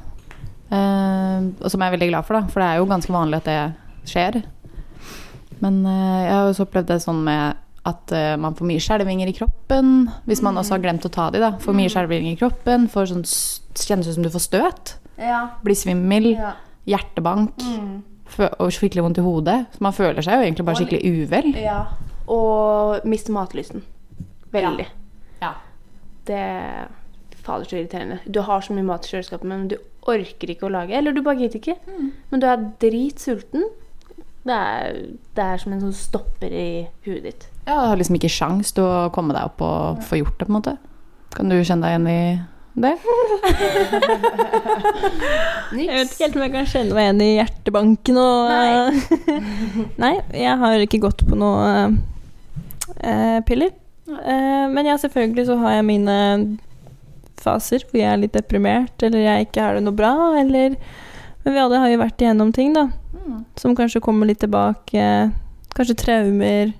Eh, 0.68 1.68
som 1.70 1.80
jeg 1.80 1.86
er 1.86 1.94
veldig 1.94 2.10
glad 2.10 2.26
for, 2.26 2.36
da, 2.36 2.50
for 2.50 2.60
det 2.60 2.68
er 2.68 2.80
jo 2.80 2.88
ganske 2.90 3.14
vanlig 3.14 3.38
at 3.40 3.46
det 3.48 3.60
skjer. 4.10 4.42
Men 5.62 5.80
eh, 5.86 6.20
jeg 6.26 6.34
har 6.34 6.50
også 6.50 6.66
opplevd 6.68 6.92
det 6.92 7.00
sånn 7.04 7.24
med 7.26 7.64
at 7.88 8.12
eh, 8.14 8.34
man 8.40 8.56
får 8.58 8.68
mye 8.68 8.82
skjelvinger 8.82 9.30
i 9.30 9.34
kroppen. 9.36 9.92
Hvis 10.28 10.42
man 10.44 10.60
også 10.60 10.76
har 10.76 10.84
glemt 10.84 11.06
å 11.08 11.12
ta 11.12 11.28
de, 11.34 11.42
da. 11.42 11.54
Får 11.62 11.76
mye 11.76 11.92
skjelvinger 11.92 12.34
i 12.34 12.40
kroppen. 12.40 12.86
Får 12.92 13.12
sånn, 13.12 13.24
kjennes 13.78 14.10
ut 14.10 14.18
som 14.18 14.26
du 14.26 14.32
får 14.34 14.44
støt. 14.44 14.94
Ja. 15.18 15.44
Blir 15.64 15.78
svimmel. 15.78 16.32
Ja. 16.34 16.54
Hjertebank. 16.88 17.64
Mm. 17.64 17.96
Og 18.60 18.70
skikkelig 18.76 19.06
vondt 19.06 19.20
i 19.20 19.24
hodet. 19.24 19.58
Så 19.74 19.84
man 19.84 19.96
føler 19.96 20.24
seg 20.24 20.36
jo 20.36 20.46
egentlig 20.46 20.68
bare 20.68 20.82
skikkelig 20.82 21.24
uvel. 21.24 21.50
ja. 21.62 21.80
Og 22.28 23.06
miste 23.08 23.32
matlysten. 23.32 23.80
Veldig. 24.52 24.84
Ja. 25.40 25.54
Det 26.28 26.42
Fader, 27.48 27.64
så 27.64 27.78
irriterende. 27.78 28.18
Du 28.28 28.42
har 28.44 28.60
så 28.60 28.74
mye 28.76 28.84
mat 28.84 29.06
i 29.06 29.14
kjøleskapet, 29.14 29.48
men 29.48 29.68
du 29.70 29.78
orker 30.08 30.50
ikke 30.52 30.66
å 30.68 30.72
lage. 30.72 30.92
Eller 30.98 31.16
du 31.16 31.22
bare 31.24 31.40
gidder 31.40 31.62
ikke. 31.62 31.76
Men 32.28 32.42
du 32.42 32.46
er 32.48 32.66
dritsulten. 32.82 33.64
Det 34.48 34.56
er, 34.56 35.00
det 35.36 35.44
er 35.44 35.60
som 35.60 35.74
en 35.74 35.82
sånn 35.82 35.96
stopper 35.96 36.52
i 36.52 36.68
huet 37.04 37.24
ditt. 37.26 37.48
Ja, 37.66 37.82
du 37.82 37.90
har 37.90 37.98
liksom 38.00 38.16
ikke 38.16 38.32
sjans 38.32 38.72
til 38.72 38.86
å 38.86 39.08
komme 39.12 39.36
deg 39.36 39.50
opp 39.50 39.60
og 39.64 39.98
få 40.08 40.22
gjort 40.22 40.38
det, 40.38 40.46
på 40.46 40.52
en 40.52 40.58
måte. 40.58 40.78
Kan 41.36 41.52
du 41.52 41.58
kjenne 41.60 41.84
deg 41.84 41.92
igjen 41.92 42.08
i 42.08 42.22
det? 42.78 42.94
Jeg 45.78 45.92
vet 45.92 46.12
ikke 46.12 46.24
helt 46.24 46.36
om 46.38 46.44
jeg 46.44 46.52
kan 46.54 46.68
kjenne 46.70 46.94
meg 46.96 47.02
igjen 47.04 47.20
i 47.20 47.28
hjertebanken 47.34 48.20
og 48.22 48.48
Nei. 48.48 48.70
Nei, 50.04 50.14
jeg 50.32 50.54
har 50.62 50.84
ikke 50.84 51.00
gått 51.02 51.24
på 51.28 51.36
noe 51.36 51.66
uh, 51.92 53.38
piller. 53.48 53.74
Uh, 54.08 54.66
men 54.72 54.88
ja, 54.88 54.96
selvfølgelig 55.00 55.44
så 55.50 55.58
har 55.60 55.76
jeg 55.76 55.88
mine 55.90 56.16
faser 57.42 57.84
hvor 57.84 58.00
jeg 58.00 58.08
er 58.08 58.22
litt 58.22 58.36
deprimert, 58.36 58.96
eller 59.04 59.26
jeg 59.26 59.48
ikke 59.48 59.66
har 59.66 59.76
det 59.76 59.84
noe 59.84 59.96
bra, 59.96 60.14
eller 60.40 60.78
Men 61.44 61.54
vi 61.54 61.60
alle 61.62 61.82
har 61.82 61.92
jo 61.92 62.00
vært 62.00 62.22
igjennom 62.24 62.50
ting, 62.52 62.72
da, 62.74 62.88
som 63.56 63.76
kanskje 63.76 64.02
kommer 64.04 64.28
litt 64.28 64.40
tilbake. 64.40 65.30
Kanskje 65.76 65.94
traumer. 65.94 66.73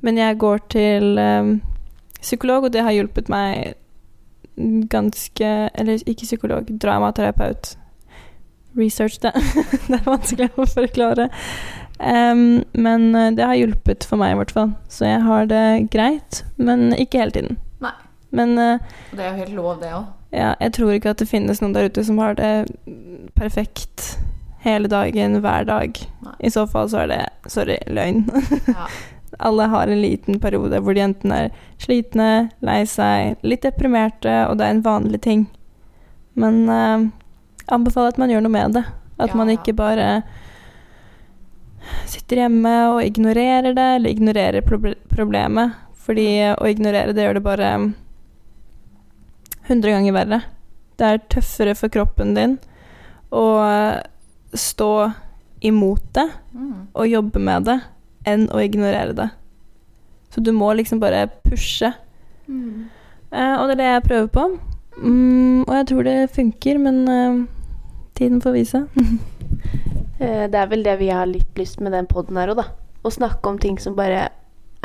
Men 0.00 0.18
jeg 0.18 0.38
går 0.38 0.58
til 0.70 1.18
um, 1.18 1.60
psykolog, 2.20 2.64
og 2.64 2.72
det 2.72 2.82
har 2.86 2.94
hjulpet 2.94 3.28
meg 3.32 3.74
ganske 4.90 5.46
Eller 5.74 6.02
ikke 6.06 6.26
psykolog, 6.26 6.68
dramaterapeut. 6.82 7.78
Research 8.78 9.20
det. 9.22 9.32
det 9.88 9.98
er 9.98 10.06
vanskelig 10.06 10.50
å 10.56 10.66
forklare. 10.68 11.30
Um, 12.00 12.62
men 12.72 13.14
eh, 13.16 13.32
det 13.36 13.44
har 13.44 13.58
hjulpet 13.58 14.06
for 14.08 14.20
meg, 14.20 14.32
i 14.32 14.38
hvert 14.40 14.54
fall. 14.54 14.70
Så 14.88 15.08
jeg 15.08 15.24
har 15.24 15.48
det 15.50 15.90
greit, 15.92 16.44
men 16.56 16.92
ikke 16.94 17.20
hele 17.20 17.34
tiden. 17.34 17.58
Nei. 17.82 17.92
Men 18.30 18.54
uh, 18.58 18.78
Det 19.10 19.24
er 19.24 19.32
jo 19.32 19.36
helt 19.42 19.56
lov, 19.58 19.72
det 19.80 19.90
òg. 19.96 20.04
ja, 20.32 20.54
jeg 20.60 20.72
tror 20.72 20.92
ikke 20.94 21.10
at 21.10 21.18
det 21.18 21.28
finnes 21.28 21.60
noen 21.60 21.74
der 21.74 21.88
ute 21.90 22.04
som 22.06 22.18
har 22.22 22.36
det 22.38 22.70
perfekt 23.34 24.20
hele 24.64 24.88
dagen, 24.92 25.38
hver 25.44 25.64
dag. 25.68 26.00
Nei. 26.24 26.34
I 26.46 26.50
så 26.52 26.66
fall 26.68 26.90
så 26.92 27.04
er 27.04 27.12
det 27.12 27.22
sorry, 27.52 27.78
løgn. 27.88 28.26
Ja. 28.68 28.90
Alle 29.46 29.68
har 29.70 29.88
en 29.88 30.00
liten 30.02 30.40
periode 30.42 30.80
hvor 30.82 30.92
de 30.96 31.04
enten 31.04 31.30
er 31.32 31.52
slitne, 31.80 32.50
lei 32.66 32.80
seg, 32.90 33.38
litt 33.46 33.62
deprimerte, 33.62 34.32
og 34.50 34.58
det 34.58 34.66
er 34.66 34.74
en 34.74 34.82
vanlig 34.84 35.20
ting. 35.22 35.44
Men 36.34 36.64
eh, 36.68 37.04
anbefaler 37.72 38.10
at 38.10 38.18
man 38.20 38.32
gjør 38.32 38.42
noe 38.44 38.54
med 38.56 38.74
det. 38.76 38.82
At 39.22 39.30
Ja, 39.30 39.38
man 39.38 39.52
ikke 39.54 39.76
bare 39.78 40.08
sitter 42.10 42.42
hjemme 42.42 42.74
og 42.90 43.00
ignorerer 43.06 43.72
det, 43.76 43.88
eller 43.96 44.10
ignorerer 44.10 44.66
proble 44.66 44.96
problemet. 45.14 45.78
Fordi 46.00 46.26
å 46.50 46.68
ignorere 46.68 47.14
det 47.14 47.24
gjør 47.24 47.38
det 47.38 47.46
bare 47.46 47.70
hundre 49.70 49.94
ganger 49.94 50.16
verre. 50.16 50.40
Det 50.98 51.06
er 51.06 51.22
tøffere 51.32 51.76
for 51.78 51.92
kroppen 51.92 52.34
din 52.36 52.58
eh, 53.30 54.00
stå 54.54 55.12
imot 55.62 56.02
det 56.16 56.28
Mm. 56.54 56.86
og 56.94 57.06
jobbe 57.08 57.38
med 57.38 57.64
det 57.64 57.80
enn 58.26 58.48
å 58.50 58.58
ignorere 58.64 59.12
det. 59.14 59.28
Så 60.30 60.40
du 60.42 60.52
må 60.52 60.72
liksom 60.74 61.00
bare 61.00 61.28
pushe. 61.44 61.92
Eh, 63.32 63.54
og 63.60 63.68
det 63.68 63.74
er 63.76 63.80
det 63.80 63.88
jeg 63.90 64.02
prøver 64.02 64.26
på. 64.34 64.44
Mm, 65.02 65.60
og 65.68 65.74
jeg 65.74 65.86
tror 65.86 66.02
det 66.02 66.30
funker, 66.34 66.78
men 66.78 67.08
eh, 67.08 67.46
tiden 68.14 68.40
får 68.42 68.52
vise. 68.52 68.86
Eh, 70.20 70.46
Det 70.52 70.54
er 70.54 70.66
vel 70.68 70.82
det 70.84 70.98
vi 71.00 71.06
har 71.08 71.24
litt 71.26 71.56
lyst 71.56 71.80
med 71.80 71.92
den 71.92 72.04
poden 72.06 72.36
her 72.36 72.50
òg, 72.52 72.56
da. 72.58 72.64
Å 73.04 73.10
snakke 73.10 73.48
om 73.48 73.56
ting 73.58 73.78
som 73.80 73.94
bare 73.96 74.26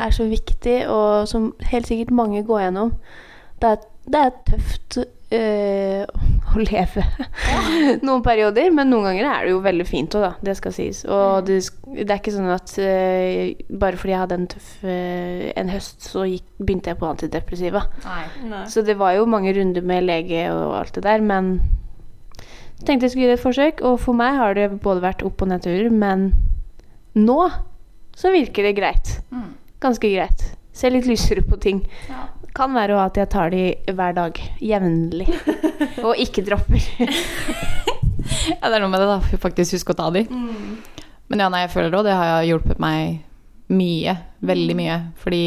er 0.00 0.10
så 0.10 0.24
viktig, 0.30 0.86
og 0.88 1.28
som 1.28 1.50
helt 1.60 1.86
sikkert 1.86 2.10
mange 2.10 2.40
går 2.42 2.60
gjennom. 2.62 2.94
Det 3.60 3.68
er, 3.68 3.76
det 4.08 4.22
er 4.22 4.30
tøft 4.48 4.96
eh, 5.34 6.02
å 6.52 6.60
leve 6.62 7.04
noen 8.06 8.22
perioder, 8.24 8.70
men 8.74 8.90
noen 8.92 9.08
ganger 9.10 9.28
er 9.30 9.46
det 9.46 9.54
jo 9.54 9.62
veldig 9.64 9.86
fint 9.88 10.16
òg, 10.18 10.26
da. 10.26 10.32
Det 10.48 10.56
skal 10.58 10.74
sies. 10.76 11.02
Og 11.04 11.46
det, 11.48 11.58
det 11.96 12.06
er 12.06 12.20
ikke 12.20 12.34
sånn 12.36 12.52
at 12.54 12.76
eh, 12.82 13.56
bare 13.70 14.00
fordi 14.00 14.14
jeg 14.14 14.22
hadde 14.24 14.40
en 14.40 14.48
tøff 14.54 14.70
eh, 14.86 15.46
en 15.56 15.72
høst, 15.72 16.06
så 16.10 16.26
gikk, 16.28 16.46
begynte 16.60 16.92
jeg 16.92 17.00
på 17.00 17.10
antidepressiva. 17.10 17.86
Nei. 18.06 18.64
Så 18.72 18.84
det 18.86 18.98
var 19.00 19.16
jo 19.16 19.28
mange 19.30 19.54
runder 19.56 19.84
med 19.86 20.06
lege 20.06 20.46
og 20.54 20.78
alt 20.80 20.98
det 20.98 21.06
der, 21.06 21.24
men 21.24 21.56
jeg 22.76 22.84
tenkte 22.90 23.06
jeg 23.06 23.14
skulle 23.14 23.24
gi 23.24 23.30
det 23.32 23.38
et 23.38 23.46
forsøk, 23.46 23.80
og 23.88 24.00
for 24.02 24.16
meg 24.16 24.36
har 24.36 24.56
det 24.56 24.68
både 24.84 25.04
vært 25.04 25.24
opp- 25.24 25.42
og 25.42 25.48
nedturer, 25.48 25.88
men 25.92 26.28
nå 27.16 27.40
så 28.16 28.32
virker 28.32 28.68
det 28.68 28.76
greit. 28.76 29.16
Mm. 29.32 29.54
Ganske 29.80 30.10
greit. 30.12 30.44
Ser 30.76 30.92
litt 30.92 31.08
lysere 31.08 31.40
på 31.44 31.56
ting. 31.60 31.82
Ja. 32.10 32.26
Kan 32.56 32.72
være 32.76 32.96
at 33.02 33.18
jeg 33.20 33.28
tar 33.32 33.52
de 33.52 33.64
hver 33.92 34.16
dag, 34.16 34.38
jevnlig, 34.64 35.28
og 36.06 36.16
ikke 36.22 36.46
dropper. 36.46 36.90
Ja, 38.26 38.68
det 38.70 38.76
er 38.76 38.82
noe 38.82 38.90
med 38.90 39.02
det, 39.02 39.06
da. 39.06 39.38
Faktisk 39.42 39.76
huske 39.76 39.94
å 39.94 39.98
ta 39.98 40.06
de. 40.14 40.24
Men 40.26 41.42
ja, 41.42 41.46
nei, 41.50 41.64
jeg 41.64 41.72
føler 41.74 41.92
det, 41.92 41.98
òg. 41.98 42.06
det 42.08 42.14
har 42.18 42.46
hjulpet 42.46 42.80
meg 42.82 43.20
mye. 43.74 44.14
Veldig 44.46 44.76
mye. 44.78 44.96
Fordi 45.22 45.42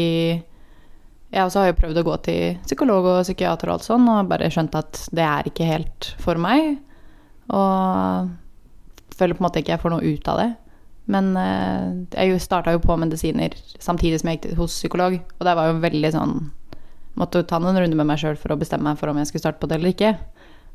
jeg 1.30 1.44
også 1.44 1.62
har 1.62 1.70
jo 1.70 1.78
prøvd 1.78 2.00
å 2.00 2.06
gå 2.06 2.16
til 2.26 2.56
psykolog 2.64 3.08
og 3.12 3.20
psykiater 3.24 3.70
og 3.70 3.78
alt 3.78 3.86
sånn, 3.86 4.08
og 4.10 4.30
bare 4.30 4.50
skjønt 4.52 4.76
at 4.80 5.02
det 5.16 5.26
er 5.26 5.50
ikke 5.50 5.68
helt 5.68 6.10
for 6.22 6.40
meg. 6.40 6.80
Og 7.52 8.32
føler 9.16 9.36
på 9.36 9.42
en 9.42 9.48
måte 9.48 9.62
ikke 9.62 9.76
jeg 9.76 9.82
får 9.84 9.94
noe 9.94 10.14
ut 10.14 10.32
av 10.32 10.40
det. 10.40 10.48
Men 11.10 11.32
eh, 11.40 12.24
jeg 12.28 12.40
starta 12.42 12.74
jo 12.74 12.82
på 12.82 12.96
medisiner 13.00 13.56
samtidig 13.82 14.20
som 14.20 14.30
jeg 14.30 14.40
gikk 14.40 14.58
hos 14.60 14.76
psykolog, 14.78 15.16
og 15.16 15.46
det 15.46 15.54
var 15.58 15.70
jo 15.70 15.82
veldig 15.82 16.12
sånn 16.14 16.34
Måtte 17.20 17.44
ta 17.46 17.60
en 17.60 17.76
runde 17.76 17.96
med 17.98 18.08
meg 18.08 18.20
sjøl 18.22 18.38
for 18.40 18.54
å 18.54 18.58
bestemme 18.60 18.88
meg 18.88 19.00
for 19.00 19.12
om 19.12 19.18
jeg 19.20 19.30
skulle 19.30 19.44
starte 19.44 19.60
på 19.62 19.68
det 19.70 19.78
eller 19.78 19.92
ikke. 19.94 20.14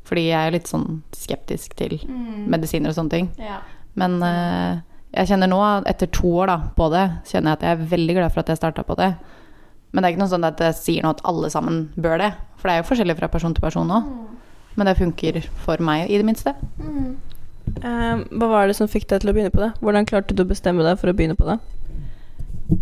Fordi 0.06 0.28
jeg 0.28 0.38
er 0.38 0.54
litt 0.54 0.70
sånn 0.70 1.00
skeptisk 1.16 1.74
til 1.78 1.98
medisiner 2.46 2.92
og 2.92 2.98
sånne 2.98 3.14
ting. 3.16 3.30
Men 3.98 4.20
uh, 4.22 4.78
jeg 5.16 5.32
kjenner 5.32 5.50
nå, 5.50 5.58
etter 5.88 6.10
to 6.14 6.30
år 6.42 6.52
da, 6.52 6.56
på 6.76 6.86
det, 6.92 7.06
kjenner 7.30 7.52
jeg 7.52 7.58
at 7.58 7.66
jeg 7.66 7.74
er 7.74 7.90
veldig 7.96 8.16
glad 8.20 8.34
for 8.34 8.44
at 8.44 8.52
jeg 8.52 8.60
starta 8.60 8.84
på 8.86 8.96
det. 9.00 9.10
Men 9.90 10.02
det 10.02 10.08
er 10.08 10.14
ikke 10.14 10.22
noe 10.22 10.34
sånn 10.34 10.46
at 10.46 10.60
jeg 10.60 10.78
sier 10.78 11.06
nå 11.06 11.14
at 11.14 11.22
alle 11.26 11.50
sammen 11.52 11.86
bør 11.96 12.20
det. 12.20 12.32
For 12.60 12.68
det 12.68 12.74
er 12.74 12.82
jo 12.82 12.88
forskjellig 12.90 13.16
fra 13.18 13.30
person 13.32 13.54
til 13.56 13.64
person 13.64 13.94
òg. 13.96 14.10
Men 14.76 14.90
det 14.90 14.98
funker 14.98 15.40
for 15.64 15.80
meg, 15.80 16.10
i 16.12 16.18
det 16.20 16.26
minste. 16.28 16.52
Eh, 17.80 18.24
hva 18.36 18.48
var 18.50 18.68
det 18.68 18.76
som 18.76 18.90
fikk 18.90 19.08
deg 19.08 19.22
til 19.22 19.32
å 19.32 19.34
begynne 19.34 19.54
på 19.54 19.62
det? 19.62 19.70
Hvordan 19.80 20.08
klarte 20.08 20.36
du 20.36 20.44
å 20.44 20.50
bestemme 20.50 20.84
deg 20.84 21.00
for 21.00 21.10
å 21.10 21.16
begynne 21.16 21.38
på 21.38 21.48
det? 21.48 21.56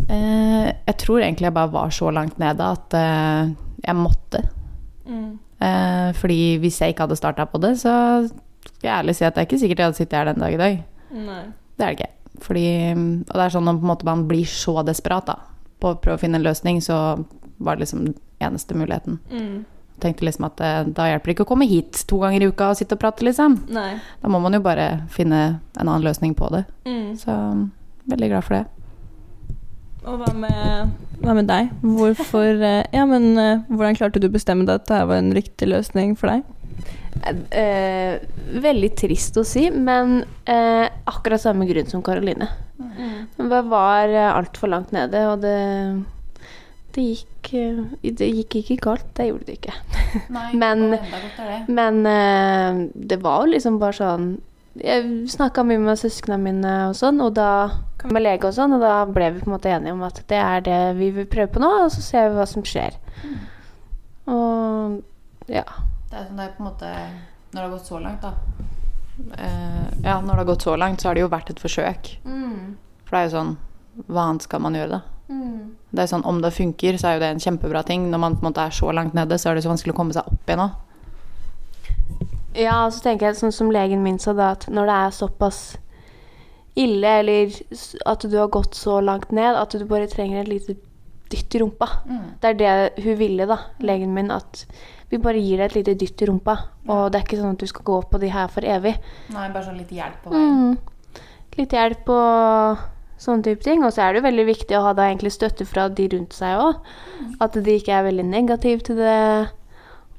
Eh, 0.09 0.67
jeg 0.87 0.97
tror 1.01 1.21
egentlig 1.21 1.49
jeg 1.49 1.55
bare 1.57 1.73
var 1.73 1.93
så 1.93 2.11
langt 2.13 2.39
nede 2.41 2.71
at 2.75 2.95
eh, 2.97 3.53
jeg 3.85 3.97
måtte. 3.99 4.41
Eh, 5.65 6.09
fordi 6.17 6.57
hvis 6.61 6.81
jeg 6.81 6.93
ikke 6.93 7.05
hadde 7.07 7.17
starta 7.19 7.45
på 7.49 7.61
det, 7.63 7.75
så 7.81 7.93
skal 8.25 8.89
jeg 8.89 8.97
ærlig 8.97 9.15
si 9.17 9.25
at 9.25 9.35
det 9.35 9.43
er 9.43 9.49
ikke 9.49 9.61
sikkert 9.61 9.81
jeg 9.81 9.89
hadde 9.91 9.99
sittet 10.01 10.17
her 10.19 10.31
den 10.31 10.43
dag 10.43 10.53
i 10.53 10.61
dag. 10.61 10.81
Nei. 11.15 11.43
Det 11.77 11.85
er 11.85 11.93
det 11.93 11.99
ikke. 11.99 12.11
Fordi, 12.45 12.65
og 13.29 13.37
det 13.37 13.43
er 13.45 13.53
sånn 13.53 13.69
når 13.69 13.85
måte 13.87 14.07
man 14.07 14.25
blir 14.27 14.49
så 14.49 14.81
desperat 14.83 15.29
da, 15.29 15.37
på 15.79 15.93
å 15.93 15.99
prøve 16.01 16.19
å 16.19 16.23
finne 16.25 16.41
en 16.41 16.45
løsning, 16.45 16.81
så 16.83 16.97
var 17.63 17.77
det 17.77 17.85
liksom 17.85 18.09
eneste 18.43 18.75
muligheten. 18.75 19.21
Jeg 19.95 20.03
tenkte 20.03 20.25
liksom 20.27 20.49
at 20.49 20.59
eh, 20.59 20.81
da 20.91 21.05
hjelper 21.07 21.31
det 21.31 21.35
ikke 21.37 21.45
å 21.45 21.51
komme 21.53 21.69
hit 21.69 22.01
to 22.09 22.19
ganger 22.19 22.43
i 22.43 22.49
uka 22.51 22.73
og 22.73 22.79
sitte 22.81 22.97
og 22.97 23.03
prate, 23.05 23.23
liksom. 23.23 23.61
Nei. 23.71 23.93
Da 24.19 24.31
må 24.31 24.41
man 24.43 24.57
jo 24.57 24.59
bare 24.65 25.05
finne 25.13 25.61
en 25.79 25.87
annen 25.87 26.03
løsning 26.03 26.35
på 26.35 26.49
det. 26.51 26.65
Så 27.21 27.31
veldig 28.11 28.33
glad 28.33 28.43
for 28.43 28.57
det. 28.57 28.65
Og 30.05 30.19
hva 30.21 30.31
med, 30.37 30.91
hva 31.23 31.33
med 31.37 31.47
deg? 31.49 31.71
Hvorfor 31.81 32.61
eh, 32.71 32.83
Ja, 32.93 33.05
men 33.09 33.31
eh, 33.41 33.63
hvordan 33.71 33.97
klarte 33.97 34.21
du 34.21 34.27
å 34.29 34.33
bestemme 34.35 34.65
deg 34.67 34.79
at 34.81 34.85
dette 34.89 35.05
var 35.09 35.21
en 35.21 35.33
riktig 35.35 35.69
løsning 35.71 36.13
for 36.19 36.29
deg? 36.33 36.43
Eh, 37.55 38.19
veldig 38.61 38.89
trist 38.99 39.37
å 39.39 39.43
si, 39.47 39.69
men 39.71 40.19
eh, 40.51 40.85
akkurat 41.09 41.41
samme 41.41 41.65
grunn 41.69 41.87
som 41.89 42.03
Karoline. 42.05 42.49
Det 43.39 43.61
var 43.71 44.11
eh, 44.11 44.29
altfor 44.35 44.69
langt 44.73 44.91
nede, 44.95 45.23
og 45.31 45.41
det 45.45 45.55
det 46.95 47.03
gikk, 47.09 47.49
eh, 47.59 47.79
det 48.15 48.27
gikk 48.29 48.55
ikke 48.61 48.77
galt. 48.85 49.07
Det 49.17 49.25
gjorde 49.31 49.47
det 49.49 49.57
ikke. 49.57 49.73
Men- 50.61 50.93
Men 51.67 51.97
eh, 52.07 52.83
det 52.95 53.17
var 53.25 53.41
jo 53.47 53.55
liksom 53.55 53.79
bare 53.81 53.97
sånn 53.97 54.29
Jeg 54.75 55.29
snakka 55.31 55.63
mye 55.63 55.79
med 55.79 55.99
søsknene 55.99 56.41
mine 56.41 56.73
og 56.89 56.95
sånn, 56.99 57.21
og 57.23 57.35
da 57.37 57.49
med 58.11 58.21
lege 58.21 58.49
og 58.49 58.53
sånn, 58.53 58.75
og 58.75 58.83
da 58.83 59.05
ble 59.09 59.31
vi 59.33 59.41
på 59.41 59.49
en 59.49 59.55
måte 59.55 59.71
enige 59.71 59.95
om 59.95 60.03
at 60.05 60.19
det 60.29 60.37
er 60.37 60.65
det 60.65 60.79
vi 60.99 61.09
vil 61.15 61.29
prøve 61.31 61.53
på 61.55 61.61
nå, 61.63 61.69
og 61.85 61.93
så 61.93 62.03
ser 62.03 62.27
vi 62.29 62.37
hva 62.37 62.45
som 62.49 62.65
skjer. 62.67 62.97
Og 64.29 64.99
ja. 65.49 65.65
Det 66.09 66.19
er, 66.19 66.27
sånn, 66.27 66.37
det 66.37 66.45
er 66.45 66.53
på 66.55 66.63
en 66.63 66.67
måte 66.69 66.89
Når 66.89 67.55
det 67.55 67.63
har 67.63 67.73
gått 67.73 67.89
så 67.89 67.99
langt, 68.03 68.21
da, 68.25 68.33
Uh, 69.15 69.87
Ja, 70.03 70.21
når 70.21 70.31
det 70.33 70.41
har 70.41 70.47
gått 70.49 70.61
så 70.61 70.75
langt, 70.75 71.01
så 71.01 71.07
har 71.07 71.15
det 71.15 71.21
jo 71.21 71.31
vært 71.31 71.49
et 71.49 71.59
forsøk. 71.63 72.09
For 73.05 73.15
det 73.15 73.19
er 73.19 73.27
jo 73.29 73.35
sånn 73.37 73.51
Hva 74.09 74.25
annet 74.27 74.43
skal 74.43 74.59
man 74.65 74.75
gjøre, 74.75 74.97
da? 74.97 75.01
Det 75.95 76.03
er 76.03 76.09
sånn, 76.11 76.25
Om 76.27 76.41
det 76.43 76.51
funker, 76.53 76.97
så 76.99 77.07
er 77.07 77.13
jo 77.15 77.21
det 77.23 77.29
en 77.31 77.39
kjempebra 77.39 77.83
ting. 77.87 78.09
Når 78.11 78.19
man 78.19 78.35
på 78.35 78.43
en 78.43 78.49
måte 78.51 78.65
er 78.65 78.75
så 78.75 78.91
langt 78.91 79.15
nede, 79.15 79.37
så 79.39 79.49
er 79.49 79.55
det 79.55 79.63
så 79.63 79.71
vanskelig 79.71 79.95
å 79.95 79.99
komme 80.01 80.13
seg 80.17 80.27
opp 80.27 80.51
igjen 80.51 80.65
òg. 80.65 80.75
Ja, 82.55 82.77
så 82.91 83.01
tenker 83.03 83.27
jeg 83.29 83.39
sånn 83.39 83.51
som 83.55 83.71
legen 83.73 84.03
min 84.03 84.19
sa 84.21 84.33
da, 84.37 84.53
at 84.55 84.67
når 84.71 84.87
det 84.89 84.97
er 85.03 85.15
såpass 85.17 85.61
ille, 86.75 87.11
eller 87.21 87.53
at 88.05 88.25
du 88.27 88.35
har 88.37 88.51
gått 88.51 88.75
så 88.75 88.99
langt 89.03 89.31
ned, 89.35 89.55
at 89.55 89.75
du 89.75 89.85
bare 89.87 90.07
trenger 90.11 90.41
et 90.43 90.51
lite 90.51 90.75
dytt 91.31 91.55
i 91.55 91.61
rumpa. 91.63 91.87
Det 92.41 92.51
er 92.51 92.57
det 92.59 93.03
hun 93.03 93.17
ville, 93.19 93.47
da, 93.49 93.57
legen 93.83 94.13
min, 94.15 94.31
at 94.31 94.65
vi 95.09 95.19
bare 95.21 95.39
gir 95.41 95.57
deg 95.61 95.69
et 95.69 95.77
lite 95.79 95.95
dytt 96.01 96.21
i 96.21 96.27
rumpa. 96.29 96.55
Og 96.87 97.07
det 97.11 97.19
er 97.19 97.25
ikke 97.27 97.39
sånn 97.39 97.55
at 97.55 97.63
du 97.63 97.69
skal 97.69 97.85
gå 97.87 97.99
på 98.11 98.19
de 98.21 98.31
her 98.33 98.47
for 98.51 98.67
evig. 98.67 98.95
Nei, 99.33 99.47
bare 99.53 99.67
sånn 99.67 99.79
litt 99.79 99.93
hjelp 99.93 100.21
på 100.23 100.33
Mm. 100.35 100.77
Litt 101.55 101.71
hjelp 101.71 102.09
og 102.11 102.77
sånne 103.17 103.45
type 103.45 103.63
ting. 103.63 103.83
Og 103.85 103.93
så 103.95 104.01
er 104.03 104.13
det 104.13 104.19
jo 104.19 104.27
veldig 104.27 104.45
viktig 104.49 104.75
å 104.75 104.81
ha 104.89 104.93
da 104.93 105.05
egentlig 105.07 105.31
støtte 105.31 105.65
fra 105.65 105.87
de 105.87 106.07
rundt 106.11 106.33
seg 106.35 106.59
òg. 106.59 106.81
At 107.39 107.53
de 107.55 107.77
ikke 107.79 107.93
er 107.95 108.03
veldig 108.09 108.25
negative 108.27 108.83
til 108.83 108.99
det. 108.99 109.51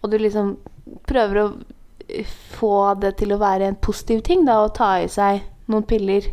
Og 0.02 0.11
du 0.11 0.16
liksom 0.16 0.57
prøver 1.07 1.43
å 1.43 1.49
få 2.56 2.94
det 3.02 3.16
til 3.20 3.34
å 3.34 3.40
være 3.40 3.70
en 3.70 3.78
positiv 3.82 4.22
ting, 4.26 4.44
da, 4.46 4.60
å 4.62 4.72
ta 4.75 4.96
i 5.02 5.08
seg 5.10 5.42
noen 5.70 5.86
piller 5.88 6.30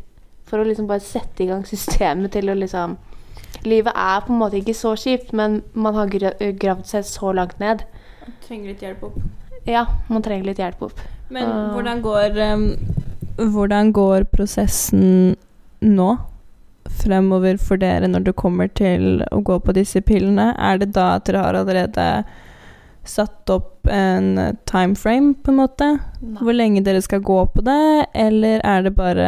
for 0.48 0.62
å 0.62 0.68
liksom 0.68 0.88
bare 0.89 1.03
sette 1.03 1.46
i 1.46 1.50
gang 1.50 1.65
systemet 1.74 2.36
til 2.36 2.51
å 2.51 2.60
liksom 2.60 3.00
Livet 3.63 3.94
er 3.96 4.24
på 4.25 4.34
en 4.34 4.39
måte 4.42 4.58
ikke 4.58 4.74
så 4.75 4.92
kjipt, 5.00 5.30
men 5.32 5.62
man 5.72 5.96
har 5.96 6.10
gravd 6.12 6.88
seg 6.89 7.06
så 7.08 7.30
langt 7.38 7.62
ned. 7.62 7.86
Man 8.25 8.34
Trenger 8.44 8.74
litt 8.74 8.82
hjelp 8.84 9.06
opp. 9.08 9.20
Ja, 9.70 9.86
man 10.10 10.25
trenger 10.25 10.50
litt 10.50 10.60
hjelp 10.60 10.82
opp. 10.89 11.00
Men 11.32 11.48
uh, 11.48 11.70
hvordan 11.72 12.01
går 12.03 12.39
um, 12.42 12.65
Hvordan 13.38 13.94
går 13.96 14.25
prosessen 14.34 15.38
nå 15.80 16.10
fremover 17.03 17.62
for 17.62 17.80
dere 17.80 18.10
når 18.10 18.27
det 18.27 18.36
kommer 18.42 18.68
til 18.68 19.24
å 19.32 19.39
gå 19.46 19.62
på 19.63 19.77
disse 19.77 20.01
pillene? 20.03 20.51
Er 20.60 20.82
det 20.82 20.92
da 20.98 21.13
at 21.15 21.30
dere 21.30 21.46
har 21.46 21.62
allerede 21.62 22.10
satt 23.04 23.50
opp 23.52 23.88
en 23.92 24.56
time 24.70 24.96
frame, 24.96 25.34
på 25.44 25.52
en 25.52 25.60
måte? 25.60 25.90
Hvor 26.40 26.56
lenge 26.56 26.84
dere 26.86 27.02
skal 27.04 27.24
gå 27.26 27.42
på 27.52 27.64
det, 27.66 28.06
eller 28.16 28.62
er 28.64 28.86
det 28.86 28.94
bare 28.96 29.28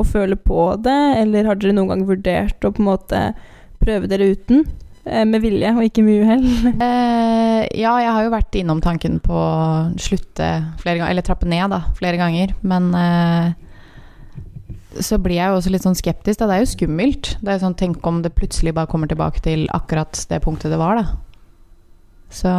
å 0.00 0.04
føle 0.06 0.36
på 0.36 0.74
det, 0.84 0.98
eller 1.22 1.48
har 1.48 1.58
dere 1.60 1.74
noen 1.76 1.90
gang 1.94 2.04
vurdert 2.08 2.64
å 2.64 2.72
på 2.72 2.82
en 2.84 2.90
måte 2.90 3.22
prøve 3.80 4.08
dere 4.10 4.30
uten? 4.34 4.66
eh, 5.04 5.24
Med 5.24 5.40
vilje 5.42 5.72
og 5.72 5.82
ikke 5.86 6.04
med 6.04 6.26
uhell? 6.26 6.44
Eh, 6.86 7.64
ja, 7.76 7.92
jeg 8.00 8.12
har 8.14 8.24
jo 8.24 8.30
vært 8.32 8.56
innom 8.56 8.80
tanken 8.84 9.18
på 9.20 9.32
å 9.36 9.96
slutte 10.00 10.46
flere 10.80 11.00
ganger, 11.00 11.10
eller 11.12 11.26
trappe 11.26 11.48
ned 11.48 11.72
da, 11.72 11.82
flere 11.98 12.20
ganger, 12.20 12.54
men 12.62 12.92
eh, 12.96 13.50
så 15.00 15.18
blir 15.22 15.36
jeg 15.38 15.52
jo 15.52 15.58
også 15.58 15.70
litt 15.72 15.84
sånn 15.86 15.98
skeptisk. 15.98 16.40
Da. 16.40 16.48
Det 16.50 16.54
er 16.56 16.62
jo 16.64 16.70
skummelt. 16.72 17.28
Det 17.40 17.52
er 17.52 17.60
sånn, 17.62 17.76
Tenk 17.78 18.04
om 18.08 18.22
det 18.24 18.32
plutselig 18.34 18.72
bare 18.74 18.90
kommer 18.90 19.06
tilbake 19.10 19.42
til 19.44 19.66
akkurat 19.76 20.18
det 20.30 20.40
punktet 20.44 20.72
det 20.72 20.80
var, 20.80 20.98
da. 20.98 21.04
Så 22.30 22.50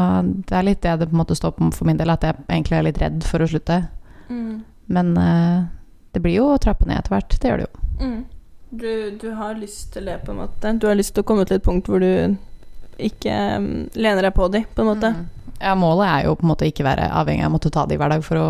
det 0.47 0.57
er 0.57 0.67
litt 0.67 0.81
det 0.83 0.97
det 0.99 1.07
på 1.07 1.15
en 1.15 1.21
måte 1.21 1.37
står 1.37 1.55
på 1.55 1.69
for 1.75 1.87
min 1.87 1.99
del, 1.99 2.11
at 2.11 2.25
jeg 2.27 2.35
egentlig 2.49 2.77
er 2.77 2.87
litt 2.89 3.01
redd 3.01 3.23
for 3.27 3.43
å 3.43 3.47
slutte. 3.47 3.77
Men 4.91 5.17
uh, 5.17 5.63
det 6.11 6.19
blir 6.23 6.39
jo 6.41 6.51
å 6.51 6.59
trappe 6.61 6.87
ned 6.87 6.99
etter 6.99 7.15
hvert. 7.15 7.35
Det 7.39 7.51
gjør 7.51 7.61
det 7.61 7.67
jo. 7.67 7.83
Mm. 8.01 8.21
Du, 8.71 8.91
du 9.19 9.27
har 9.35 9.59
lyst 9.59 9.93
til 9.95 10.07
det, 10.07 10.21
på 10.25 10.31
en 10.31 10.41
måte. 10.43 10.73
Du 10.79 10.87
har 10.87 10.95
lyst 10.95 11.15
til 11.15 11.23
å 11.23 11.27
komme 11.27 11.45
til 11.47 11.59
et 11.59 11.65
punkt 11.65 11.87
hvor 11.91 12.03
du 12.03 12.35
ikke 13.01 13.35
um, 13.57 13.69
lener 13.97 14.27
deg 14.27 14.35
på 14.35 14.47
de, 14.51 14.63
på 14.75 14.83
en 14.83 14.91
måte. 14.91 15.11
Mm. 15.15 15.55
Ja, 15.61 15.75
målet 15.77 16.07
er 16.07 16.25
jo 16.25 16.37
på 16.39 16.45
en 16.45 16.51
måte 16.51 16.67
ikke 16.67 16.85
være 16.87 17.09
avhengig 17.13 17.45
av 17.45 17.51
å 17.51 17.55
måtte 17.55 17.71
ta 17.73 17.85
de 17.87 17.97
hver 17.99 18.11
dag 18.11 18.23
for 18.25 18.39
å 18.41 18.47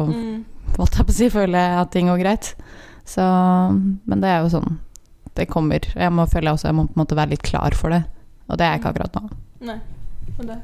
på 0.72 0.86
å 0.86 1.12
si, 1.12 1.28
føle 1.32 1.62
at 1.82 1.92
ting 1.94 2.08
går 2.08 2.22
greit. 2.22 2.54
Så, 3.06 3.24
men 3.74 4.22
det 4.22 4.30
er 4.30 4.44
jo 4.44 4.52
sånn 4.54 4.78
Det 5.36 5.48
kommer. 5.50 5.82
Jeg 5.82 6.14
må 6.14 6.28
føle 6.30 6.54
også 6.54 6.70
jeg 6.70 6.78
må 6.78 6.86
på 6.86 6.94
en 6.94 7.02
måte 7.02 7.18
være 7.18 7.34
litt 7.34 7.44
klar 7.44 7.76
for 7.76 7.94
det. 7.94 8.04
Og 8.48 8.60
det 8.60 8.66
er 8.66 8.76
jeg 8.76 8.82
ikke 8.82 8.92
akkurat 8.94 9.18
nå. 9.18 9.38
Nei. 9.68 9.78
Og 10.38 10.44
det. 10.48 10.58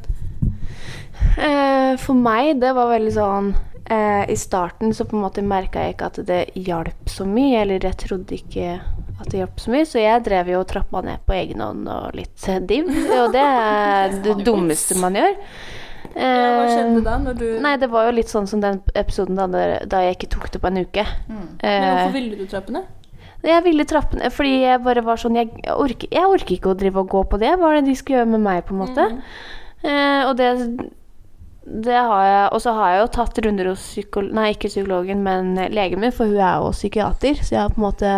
Eh, 1.38 1.94
for 2.02 2.18
meg, 2.18 2.60
det 2.62 2.74
var 2.78 2.90
veldig 2.92 3.14
sånn 3.14 3.52
eh, 3.90 4.24
I 4.30 4.36
starten 4.38 4.94
så 4.94 5.06
på 5.06 5.18
en 5.18 5.24
måte 5.26 5.44
merka 5.46 5.84
jeg 5.86 5.96
ikke 5.96 6.10
at 6.12 6.20
det 6.28 6.40
hjalp 6.68 7.10
så 7.14 7.26
mye, 7.30 7.62
eller 7.62 7.86
jeg 7.86 7.98
trodde 8.04 8.38
ikke 8.38 8.78
at 9.18 9.32
det 9.32 9.42
hjalp 9.42 9.62
så 9.62 9.74
mye, 9.74 9.86
så 9.90 10.02
jeg 10.02 10.24
drev 10.28 10.52
jo 10.54 10.60
og 10.62 10.68
trappa 10.70 11.02
ned 11.06 11.24
på 11.26 11.34
egen 11.38 11.62
hånd 11.64 11.90
og 11.90 12.14
litt 12.18 12.48
div. 12.70 12.90
Og 13.18 13.32
det 13.34 13.42
er 13.44 14.18
det 14.26 14.36
dummeste 14.46 14.98
man 15.02 15.18
gjør. 15.18 15.34
Ja, 16.18 16.28
hva 16.58 16.68
skjedde 16.72 17.02
da, 17.06 17.16
når 17.22 17.36
du 17.38 17.48
Nei, 17.62 17.74
det 17.82 17.90
var 17.94 18.08
jo 18.08 18.14
litt 18.16 18.32
sånn 18.32 18.48
som 18.50 18.62
den 18.64 18.80
episoden 18.98 19.38
da, 19.38 19.48
da 19.86 20.00
jeg 20.06 20.18
ikke 20.18 20.30
tok 20.38 20.48
det 20.54 20.62
på 20.64 20.70
en 20.72 20.80
uke. 20.86 21.04
Men 21.28 21.44
Eh, 21.62 21.84
hvorfor 21.90 22.16
ville 22.16 22.38
du 22.38 22.46
trappene? 22.50 22.84
jeg 23.48 23.64
ville 23.64 23.86
trappene 23.88 24.30
fordi 24.34 24.64
jeg 24.64 24.82
bare 24.84 25.02
var 25.06 25.20
sånn 25.22 25.38
Jeg 25.38 25.52
orker, 25.72 26.10
jeg 26.12 26.32
orker 26.34 26.56
ikke 26.56 26.72
å 26.74 26.78
drive 26.78 27.04
og 27.04 27.12
gå 27.14 27.22
på 27.32 27.40
det. 27.42 27.54
Hva 27.58 27.70
er 27.72 27.80
det 27.80 27.92
de 27.92 27.96
skal 28.00 28.18
gjøre 28.20 28.32
med 28.34 28.44
meg, 28.46 28.64
på 28.68 28.74
en 28.76 28.82
måte? 28.82 29.06
Eh, 29.14 29.67
og 30.28 30.34
det, 30.40 30.48
det 31.68 31.96
har 32.00 32.24
jeg 32.26 32.50
Og 32.56 32.62
så 32.64 32.74
har 32.74 32.90
jeg 32.92 33.02
jo 33.02 33.12
tatt 33.18 33.40
runder 33.46 33.70
hos 33.72 33.84
psykolog... 33.84 34.34
Nei, 34.34 34.50
ikke 34.56 34.72
psykologen, 34.72 35.22
men 35.24 35.54
legen 35.74 36.02
min, 36.02 36.12
for 36.16 36.32
hun 36.32 36.40
er 36.40 36.62
jo 36.64 36.72
psykiater. 36.76 37.40
Så 37.44 37.56
jeg 37.56 37.62
har 37.62 37.74
på 37.76 37.82
en 37.82 37.88
måte 37.90 38.14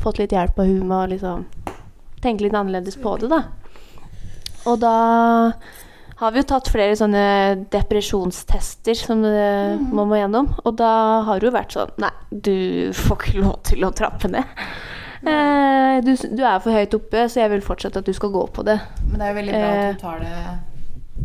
fått 0.00 0.20
litt 0.22 0.32
hjelp 0.32 0.58
av 0.60 0.68
hun 0.70 0.86
med 0.88 0.96
å 0.96 1.10
liksom 1.10 1.46
tenke 2.24 2.44
litt 2.44 2.56
annerledes 2.56 2.96
på 3.00 3.14
det, 3.20 3.30
da. 3.32 3.42
Og 4.68 4.76
da 4.82 4.94
har 6.20 6.32
vi 6.34 6.42
jo 6.42 6.48
tatt 6.50 6.68
flere 6.68 6.96
sånne 7.00 7.22
depresjonstester 7.72 8.96
som 8.98 9.22
det, 9.24 9.80
man 9.88 10.08
må 10.10 10.18
gjennom. 10.20 10.50
Og 10.68 10.74
da 10.76 10.92
har 11.24 11.40
det 11.40 11.48
jo 11.48 11.54
vært 11.54 11.72
sånn 11.76 11.94
Nei, 12.04 12.10
du 12.28 12.92
får 12.96 13.16
ikke 13.22 13.44
lov 13.44 13.54
til 13.70 13.86
å 13.88 13.92
trappe 13.96 14.28
ned. 14.28 14.44
Eh, 15.20 15.94
du, 16.04 16.12
du 16.36 16.42
er 16.44 16.60
for 16.60 16.72
høyt 16.76 16.94
oppe, 16.96 17.24
så 17.28 17.42
jeg 17.42 17.52
vil 17.54 17.64
fortsette 17.64 18.00
at 18.00 18.08
du 18.08 18.12
skal 18.16 18.32
gå 18.36 18.44
på 18.52 18.64
det. 18.68 18.76
Men 19.06 19.16
det 19.16 19.24
er 19.26 19.32
jo 19.32 19.38
veldig 19.40 19.54
bra 19.56 19.70
Eh. 19.70 19.80
at 19.88 19.96
du 19.96 20.04
tar 20.04 20.20
det 20.24 20.36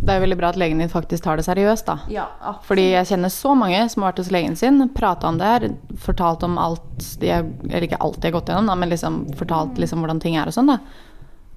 Det 0.05 0.13
er 0.13 0.19
jo 0.19 0.25
veldig 0.27 0.37
bra 0.37 0.51
at 0.53 0.59
legen 0.61 0.81
din 0.83 0.91
faktisk 0.91 1.25
tar 1.25 1.39
det 1.39 1.47
seriøst, 1.47 1.87
da. 1.87 1.95
Ja, 2.13 2.27
Fordi 2.67 2.91
jeg 2.91 3.09
kjenner 3.09 3.31
så 3.33 3.55
mange 3.57 3.79
som 3.89 4.03
har 4.03 4.11
vært 4.11 4.21
hos 4.21 4.29
legen 4.33 4.53
sin, 4.59 4.77
prata 4.93 5.31
om 5.31 5.39
det 5.41 5.49
her, 5.49 5.65
fortalt 5.97 6.45
om 6.45 6.59
alt 6.61 7.07
de 7.21 7.31
har 7.33 7.47
Eller 7.65 7.87
ikke 7.87 8.01
alt 8.05 8.19
de 8.21 8.29
har 8.29 8.35
gått 8.37 8.51
gjennom, 8.51 8.69
da, 8.69 8.77
men 8.77 8.93
liksom 8.93 9.23
fortalt 9.39 9.81
liksom 9.81 10.03
hvordan 10.03 10.21
ting 10.21 10.37
er 10.37 10.51
og 10.51 10.55
sånn, 10.55 10.69
da. 10.75 10.77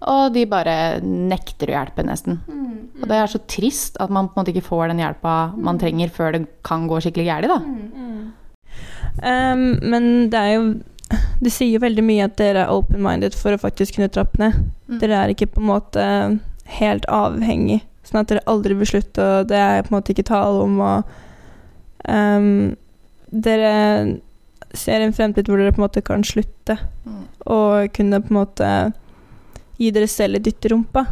Og 0.09 0.33
de 0.33 0.45
bare 0.49 1.01
nekter 1.03 1.73
å 1.73 1.75
hjelpe, 1.75 2.05
nesten. 2.07 2.41
Og 3.03 3.09
det 3.11 3.17
er 3.19 3.31
så 3.31 3.41
trist 3.51 3.99
at 4.01 4.13
man 4.15 4.29
på 4.29 4.37
en 4.39 4.43
måte 4.45 4.55
ikke 4.55 4.69
får 4.69 4.93
den 4.93 5.03
hjelpa 5.03 5.35
man 5.59 5.81
trenger 5.81 6.09
før 6.15 6.37
det 6.37 6.45
kan 6.67 6.87
gå 6.91 7.01
skikkelig 7.03 7.27
gærent, 7.29 7.53
da. 7.53 7.59
Um, 9.19 9.65
men 9.83 10.29
det 10.31 10.39
er 10.39 10.53
jo 10.55 10.67
Det 11.43 11.51
sier 11.51 11.73
jo 11.73 11.81
veldig 11.83 12.03
mye 12.05 12.27
at 12.29 12.37
dere 12.39 12.67
er 12.67 12.71
open-minded 12.71 13.35
for 13.35 13.55
å 13.55 13.59
faktisk 13.59 13.97
kunne 13.97 14.11
trappe 14.13 14.39
ned. 14.39 14.59
Dere 15.01 15.17
er 15.23 15.33
ikke 15.33 15.49
på 15.51 15.63
en 15.63 15.71
måte 15.71 16.05
helt 16.79 17.07
avhengig, 17.09 17.81
sånn 18.09 18.23
at 18.23 18.31
dere 18.31 18.47
aldri 18.51 18.77
vil 18.79 18.89
slutte, 18.89 19.25
og 19.25 19.51
det 19.51 19.59
er 19.61 19.83
på 19.85 19.93
en 19.93 19.99
måte 19.99 20.15
ikke 20.15 20.29
tale 20.31 20.65
om 20.65 20.79
Og 20.85 21.11
um, 22.09 22.77
Dere 23.29 23.73
ser 24.77 25.03
en 25.05 25.13
fremtid 25.13 25.49
hvor 25.49 25.61
dere 25.61 25.75
på 25.75 25.83
en 25.83 25.85
måte 25.85 26.05
kan 26.05 26.25
slutte, 26.25 26.79
og 27.45 27.91
kunne 27.97 28.23
på 28.25 28.33
en 28.33 28.39
måte 28.39 28.71
gi 29.79 29.91
dere 29.95 30.09
selv 30.11 30.39
et 30.39 30.47
dytt 30.47 30.65
i 30.65 30.73
rumpa. 30.73 31.05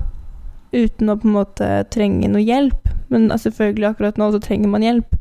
Uten 0.72 1.12
å 1.12 1.16
på 1.20 1.28
en 1.28 1.37
måte 1.37 1.68
trenge 1.92 2.28
noe 2.32 2.42
hjelp. 2.44 2.88
Men 3.12 3.28
altså, 3.30 3.50
selvfølgelig 3.50 3.90
akkurat 3.90 4.18
nå 4.20 4.30
så 4.35 4.40
trenger 4.42 4.72
man 4.72 4.85
hjelp. 4.85 5.14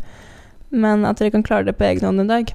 Men 0.73 1.05
at 1.07 1.21
dere 1.21 1.33
kan 1.35 1.45
klare 1.45 1.67
det 1.69 1.77
på 1.77 1.85
egen 1.87 2.07
hånd 2.07 2.23
en 2.23 2.31
dag. 2.31 2.51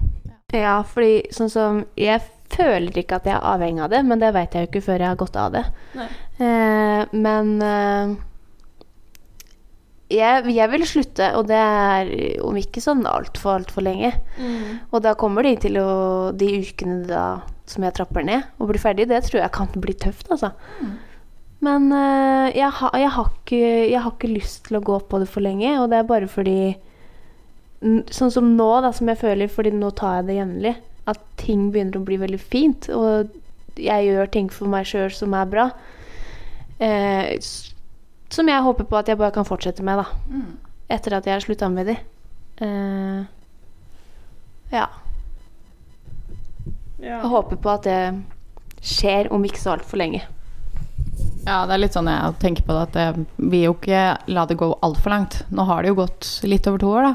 Ja, 0.57 0.81
fordi 0.83 1.31
sånn 1.35 1.53
som 1.53 1.85
Jeg 1.95 2.25
føler 2.51 2.97
ikke 2.99 3.21
at 3.21 3.29
jeg 3.29 3.37
er 3.37 3.47
avhengig 3.47 3.85
av 3.85 3.93
det, 3.93 4.01
men 4.09 4.19
det 4.19 4.33
vet 4.35 4.55
jeg 4.57 4.65
jo 4.65 4.71
ikke 4.73 4.87
før 4.89 5.05
jeg 5.05 5.13
har 5.13 5.21
gått 5.21 5.37
av 5.39 5.53
det. 5.55 5.63
Eh, 6.43 7.03
men 7.15 7.53
eh, 7.63 8.17
jeg, 10.11 10.47
jeg 10.57 10.71
vil 10.73 10.85
slutte, 10.91 11.29
og 11.39 11.47
det 11.49 11.57
er 11.61 12.11
om 12.45 12.57
ikke 12.59 12.83
sånn 12.83 13.05
altfor, 13.07 13.61
altfor 13.61 13.85
lenge. 13.87 14.11
Og 14.91 15.03
da 15.05 15.15
kommer 15.15 15.47
de 15.47 15.53
til 15.63 15.79
å 15.81 16.33
De 16.37 16.49
ukene 16.65 17.05
da 17.07 17.25
som 17.71 17.85
jeg 17.87 17.95
trapper 17.95 18.25
ned 18.27 18.43
og 18.59 18.67
blir 18.73 18.83
ferdig, 18.83 19.07
det 19.07 19.21
tror 19.29 19.41
jeg 19.45 19.53
kan 19.55 19.69
bli 19.79 19.95
tøft, 19.95 20.27
altså. 20.35 20.51
Men 21.63 21.91
uh, 21.93 22.49
jeg, 22.51 22.67
har- 22.81 22.95
jeg, 22.99 23.11
har 23.15 23.27
ikke, 23.31 23.61
jeg 23.93 24.01
har 24.01 24.11
ikke 24.17 24.31
lyst 24.33 24.65
til 24.67 24.79
å 24.79 24.83
gå 24.83 24.97
på 25.07 25.19
det 25.23 25.29
for 25.31 25.45
lenge, 25.45 25.75
og 25.79 25.91
det 25.93 25.99
er 26.01 26.09
bare 26.09 26.27
fordi 26.31 26.75
Sånn 28.13 28.29
som 28.35 28.49
nå, 28.59 28.67
da, 28.85 28.91
som 28.93 29.09
jeg 29.09 29.17
føler, 29.23 29.49
fordi 29.49 29.71
nå 29.73 29.89
tar 29.97 30.19
jeg 30.19 30.27
det 30.29 30.35
jevnlig, 30.37 30.73
at 31.09 31.21
ting 31.41 31.71
begynner 31.73 31.97
å 31.97 32.05
bli 32.05 32.19
veldig 32.21 32.41
fint, 32.43 32.91
og 32.93 33.31
jeg 33.81 34.05
gjør 34.11 34.29
ting 34.35 34.51
for 34.53 34.69
meg 34.69 34.85
sjøl 34.91 35.09
som 35.17 35.33
er 35.39 35.47
bra. 35.49 35.65
Eh, 36.81 37.39
s- 37.39 37.73
som 38.31 38.49
jeg 38.49 38.63
håper 38.63 38.87
på 38.89 38.99
at 38.99 39.11
jeg 39.11 39.19
bare 39.21 39.35
kan 39.35 39.47
fortsette 39.49 39.85
med, 39.87 40.03
da. 40.03 40.41
Etter 40.91 41.19
at 41.19 41.27
jeg 41.27 41.37
har 41.37 41.45
slutta 41.45 41.69
med 41.71 41.91
de. 41.91 41.97
Uh, 42.61 43.25
ja. 44.71 44.87
Jeg 47.01 47.33
håper 47.33 47.57
på 47.57 47.73
at 47.73 47.89
det 47.89 48.01
skjer 48.85 49.31
om 49.33 49.45
ikke 49.45 49.61
så 49.61 49.75
altfor 49.75 50.01
lenge. 50.01 50.23
Ja, 51.47 51.65
det 51.67 51.75
er 51.75 51.81
litt 51.81 51.97
sånn 51.97 52.09
jeg 52.11 52.37
tenker 52.43 52.67
på 52.67 52.77
det, 52.77 52.87
at 52.91 52.99
jeg 53.01 53.27
vil 53.51 53.63
jo 53.65 53.75
ikke 53.77 54.03
la 54.31 54.47
det 54.49 54.59
gå 54.61 54.69
altfor 54.85 55.15
langt. 55.15 55.41
Nå 55.49 55.65
har 55.69 55.83
det 55.83 55.93
jo 55.93 56.01
gått 56.03 56.33
litt 56.45 56.69
over 56.69 56.83
to 56.83 56.91
år, 56.93 57.09
da. 57.09 57.15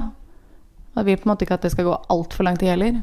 Og 0.96 1.02
jeg 1.02 1.08
vil 1.10 1.20
på 1.20 1.28
en 1.28 1.34
måte 1.34 1.46
ikke 1.46 1.58
at 1.60 1.66
det 1.68 1.74
skal 1.74 1.90
gå 1.90 1.98
altfor 2.14 2.48
langt, 2.48 2.64
heller. 2.66 3.02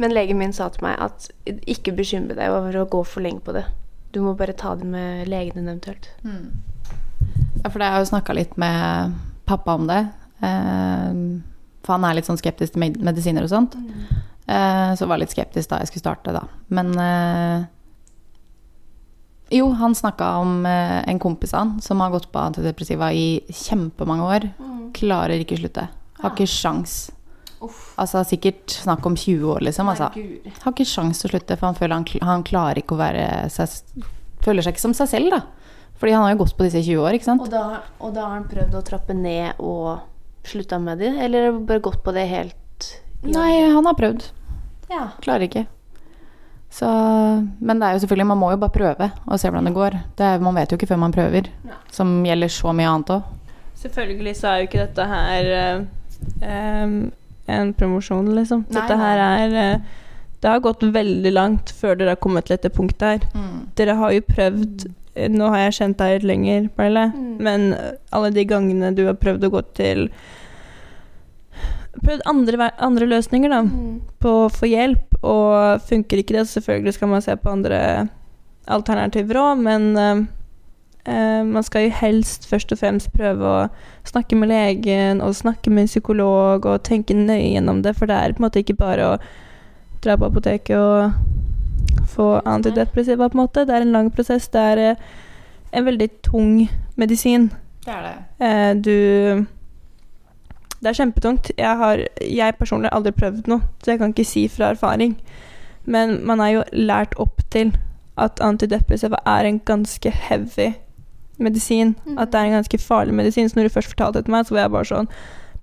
Men 0.00 0.14
legen 0.14 0.40
min 0.40 0.54
sa 0.56 0.70
til 0.72 0.86
meg 0.86 0.98
at 1.02 1.28
ikke 1.68 1.94
bekymre 1.96 2.36
deg 2.38 2.54
over 2.54 2.80
å 2.80 2.88
gå 2.90 3.04
for 3.06 3.24
lenge 3.24 3.44
på 3.44 3.54
det. 3.54 3.66
Du 4.16 4.22
må 4.24 4.32
bare 4.38 4.56
ta 4.56 4.74
det 4.80 4.88
med 4.88 5.28
legen 5.28 5.60
din 5.60 5.68
eventuelt. 5.68 6.10
Ja, 7.64 7.70
for 7.70 7.82
jeg 7.82 7.90
har 7.92 8.02
jo 8.04 8.10
snakka 8.10 8.34
litt 8.36 8.56
med 8.60 9.14
pappa 9.48 9.74
om 9.74 9.86
det. 9.90 10.00
Eh, 10.40 11.14
for 11.82 11.96
han 11.96 12.04
er 12.04 12.14
litt 12.18 12.26
sånn 12.28 12.38
skeptisk 12.40 12.72
til 12.76 12.80
med- 12.84 13.00
medisiner 13.02 13.42
og 13.42 13.50
sånt. 13.50 13.74
Eh, 14.48 14.92
så 14.96 15.06
var 15.06 15.16
jeg 15.18 15.26
litt 15.26 15.34
skeptisk 15.36 15.68
da 15.70 15.78
jeg 15.82 15.88
skulle 15.90 16.04
starte, 16.06 16.32
da. 16.32 16.44
Men 16.70 16.94
eh, 16.98 17.66
Jo, 19.50 19.70
han 19.72 19.94
snakka 19.96 20.26
om 20.42 20.66
en 20.66 21.18
kompis 21.18 21.54
av 21.54 21.58
han 21.62 21.80
som 21.80 22.00
har 22.04 22.10
gått 22.12 22.26
på 22.32 22.38
antidepressiva 22.42 23.08
i 23.16 23.40
kjempemange 23.48 24.26
år. 24.26 24.48
Klarer 24.92 25.40
ikke 25.40 25.56
slutte. 25.56 25.86
Har 26.20 26.34
ikke 26.34 26.46
sjans. 26.52 27.10
Altså 27.98 28.20
sikkert 28.28 28.68
snakk 28.84 29.06
om 29.08 29.16
20 29.16 29.48
år, 29.54 29.60
liksom. 29.64 29.88
Altså. 29.88 30.10
Har 30.62 30.72
ikke 30.74 30.84
sjans 30.86 31.18
til 31.22 31.30
å 31.30 31.32
slutte, 31.32 31.56
for 31.58 31.66
han 31.66 31.74
føler 31.78 31.94
han, 31.96 32.04
han 32.28 32.44
klarer 32.44 32.82
ikke 32.82 32.94
å 32.94 33.00
være 33.00 33.48
seg 33.50 34.04
Føler 34.44 34.62
seg 34.62 34.76
ikke 34.76 34.84
som 34.84 34.92
seg 34.94 35.08
selv, 35.10 35.30
da. 35.34 35.40
Fordi 35.98 36.14
han 36.14 36.22
har 36.24 36.34
jo 36.34 36.42
gått 36.44 36.56
på 36.58 36.66
disse 36.66 36.80
i 36.82 36.86
20 36.86 37.02
år, 37.02 37.16
ikke 37.18 37.26
sant. 37.26 37.42
Og 37.42 37.50
da, 37.50 37.82
og 37.98 38.14
da 38.14 38.28
har 38.28 38.36
han 38.36 38.46
prøvd 38.50 38.76
å 38.78 38.84
trappe 38.86 39.16
ned 39.18 39.58
og 39.58 39.98
slutta 40.46 40.78
med 40.80 41.02
det, 41.02 41.10
eller 41.26 41.50
bare 41.66 41.82
gått 41.84 42.04
på 42.04 42.14
det 42.16 42.28
helt 42.30 42.54
Nei, 43.26 43.66
han 43.66 43.82
har 43.82 43.96
prøvd. 43.98 44.28
Ja. 44.92 45.08
Klarer 45.24 45.48
ikke. 45.48 45.64
Så, 46.70 46.86
men 47.58 47.80
det 47.80 47.88
er 47.88 47.96
jo 47.96 48.02
selvfølgelig, 48.04 48.28
man 48.30 48.38
må 48.38 48.52
jo 48.52 48.60
bare 48.62 48.74
prøve 48.74 49.08
og 49.24 49.40
se 49.40 49.50
hvordan 49.50 49.66
det 49.66 49.74
går. 49.74 49.96
Det 50.18 50.26
er, 50.26 50.44
man 50.44 50.54
vet 50.54 50.70
jo 50.70 50.78
ikke 50.78 50.90
før 50.90 51.00
man 51.02 51.14
prøver, 51.16 51.48
som 51.94 52.12
gjelder 52.28 52.52
så 52.52 52.74
mye 52.76 52.90
annet 52.92 53.14
òg. 53.16 53.32
Selvfølgelig 53.78 54.34
så 54.38 54.50
er 54.50 54.60
jo 54.60 54.68
ikke 54.68 54.84
dette 54.84 55.06
her 55.10 55.50
eh, 55.58 56.92
en 57.58 57.72
promosjon, 57.78 58.30
liksom. 58.36 58.64
Nei, 58.68 58.74
dette 58.76 58.98
her 59.00 59.24
er 59.24 59.58
eh, 59.62 59.88
Det 60.42 60.50
har 60.50 60.62
gått 60.62 60.82
veldig 60.82 61.32
langt 61.34 61.72
før 61.74 61.98
dere 61.98 62.14
har 62.14 62.22
kommet 62.22 62.46
til 62.46 62.56
dette 62.56 62.70
punktet 62.74 63.08
her. 63.08 63.28
Mm. 63.34 63.60
Dere 63.78 63.98
har 63.98 64.14
jo 64.14 64.26
prøvd 64.28 64.88
Nå 65.16 65.48
har 65.50 65.58
jeg 65.58 65.72
kjent 65.78 65.98
deg 65.98 66.12
litt 66.18 66.28
lenger, 66.28 66.68
Pernille, 66.76 67.12
Mm. 67.14 67.38
men 67.42 67.76
alle 68.12 68.30
de 68.30 68.44
gangene 68.44 68.94
du 68.94 69.06
har 69.06 69.14
prøvd 69.14 69.44
å 69.44 69.50
gå 69.50 69.62
til 69.74 70.08
Prøvd 71.98 72.20
andre, 72.30 72.70
andre 72.78 73.06
løsninger, 73.10 73.50
da, 73.50 73.62
Mm. 73.62 74.00
på 74.20 74.28
å 74.46 74.50
få 74.52 74.68
hjelp, 74.70 75.16
og 75.24 75.80
funker 75.82 76.18
ikke 76.18 76.36
det, 76.36 76.46
så 76.46 76.60
selvfølgelig 76.60 76.94
skal 76.94 77.08
man 77.08 77.22
se 77.22 77.34
på 77.34 77.50
andre 77.50 78.08
alternativer 78.68 79.34
òg, 79.34 79.58
men 79.58 79.96
eh, 79.96 81.42
man 81.42 81.62
skal 81.62 81.88
jo 81.88 81.90
helst 81.90 82.46
først 82.46 82.70
og 82.72 82.78
fremst 82.78 83.10
prøve 83.12 83.40
å 83.42 83.70
snakke 84.04 84.36
med 84.36 84.48
legen 84.50 85.20
og 85.24 85.34
snakke 85.34 85.70
med 85.70 85.82
en 85.82 85.86
psykolog 85.90 86.66
og 86.66 86.82
tenke 86.84 87.14
nøye 87.16 87.54
gjennom 87.56 87.82
det, 87.82 87.96
for 87.96 88.06
det 88.06 88.14
er 88.14 88.32
på 88.32 88.42
en 88.44 88.46
måte 88.50 88.62
ikke 88.62 88.76
bare 88.78 89.00
å 89.16 89.18
dra 90.02 90.16
på 90.16 90.26
apoteket 90.30 90.76
og 90.76 91.12
få 92.06 92.40
antidepressiva, 92.44 93.28
på 93.28 93.38
en 93.38 93.44
måte. 93.44 93.66
Det 93.66 93.74
er 93.74 93.86
en 93.86 93.92
lang 93.92 94.10
prosess. 94.14 94.48
Det 94.48 94.60
er 94.60 94.78
eh, 94.90 94.96
en 95.72 95.84
veldig 95.84 96.08
tung 96.22 96.70
medisin. 96.96 97.52
Det 97.84 97.94
er 97.94 98.02
det. 98.06 98.46
Eh, 98.46 98.74
du 98.74 99.46
Det 100.80 100.88
er 100.88 100.92
kjempetungt. 100.94 101.50
Jeg 101.58 101.76
har 101.76 102.04
jeg 102.22 102.54
personlig 102.54 102.90
aldri 102.92 103.10
prøvd 103.12 103.48
noe, 103.50 103.60
så 103.82 103.90
jeg 103.90 103.98
kan 103.98 104.12
ikke 104.14 104.24
si 104.24 104.48
fra 104.48 104.70
erfaring. 104.70 105.16
Men 105.84 106.26
man 106.26 106.40
er 106.40 106.48
jo 106.48 106.62
lært 106.72 107.14
opp 107.16 107.42
til 107.50 107.72
at 108.18 108.40
antidepressiva 108.40 109.16
er 109.26 109.48
en 109.48 109.60
ganske 109.60 110.10
heavy 110.10 110.72
medisin. 111.38 111.96
At 112.18 112.32
det 112.32 112.40
er 112.40 112.44
en 112.44 112.52
ganske 112.52 112.78
farlig 112.78 113.14
medisin. 113.14 113.48
Så 113.48 113.56
når 113.56 113.62
du 113.62 113.74
først 113.74 113.88
fortalte 113.88 114.18
det 114.18 114.24
til 114.24 114.32
meg, 114.32 114.46
så 114.46 114.54
var 114.54 114.60
jeg 114.60 114.70
bare 114.70 114.84
sånn 114.84 115.10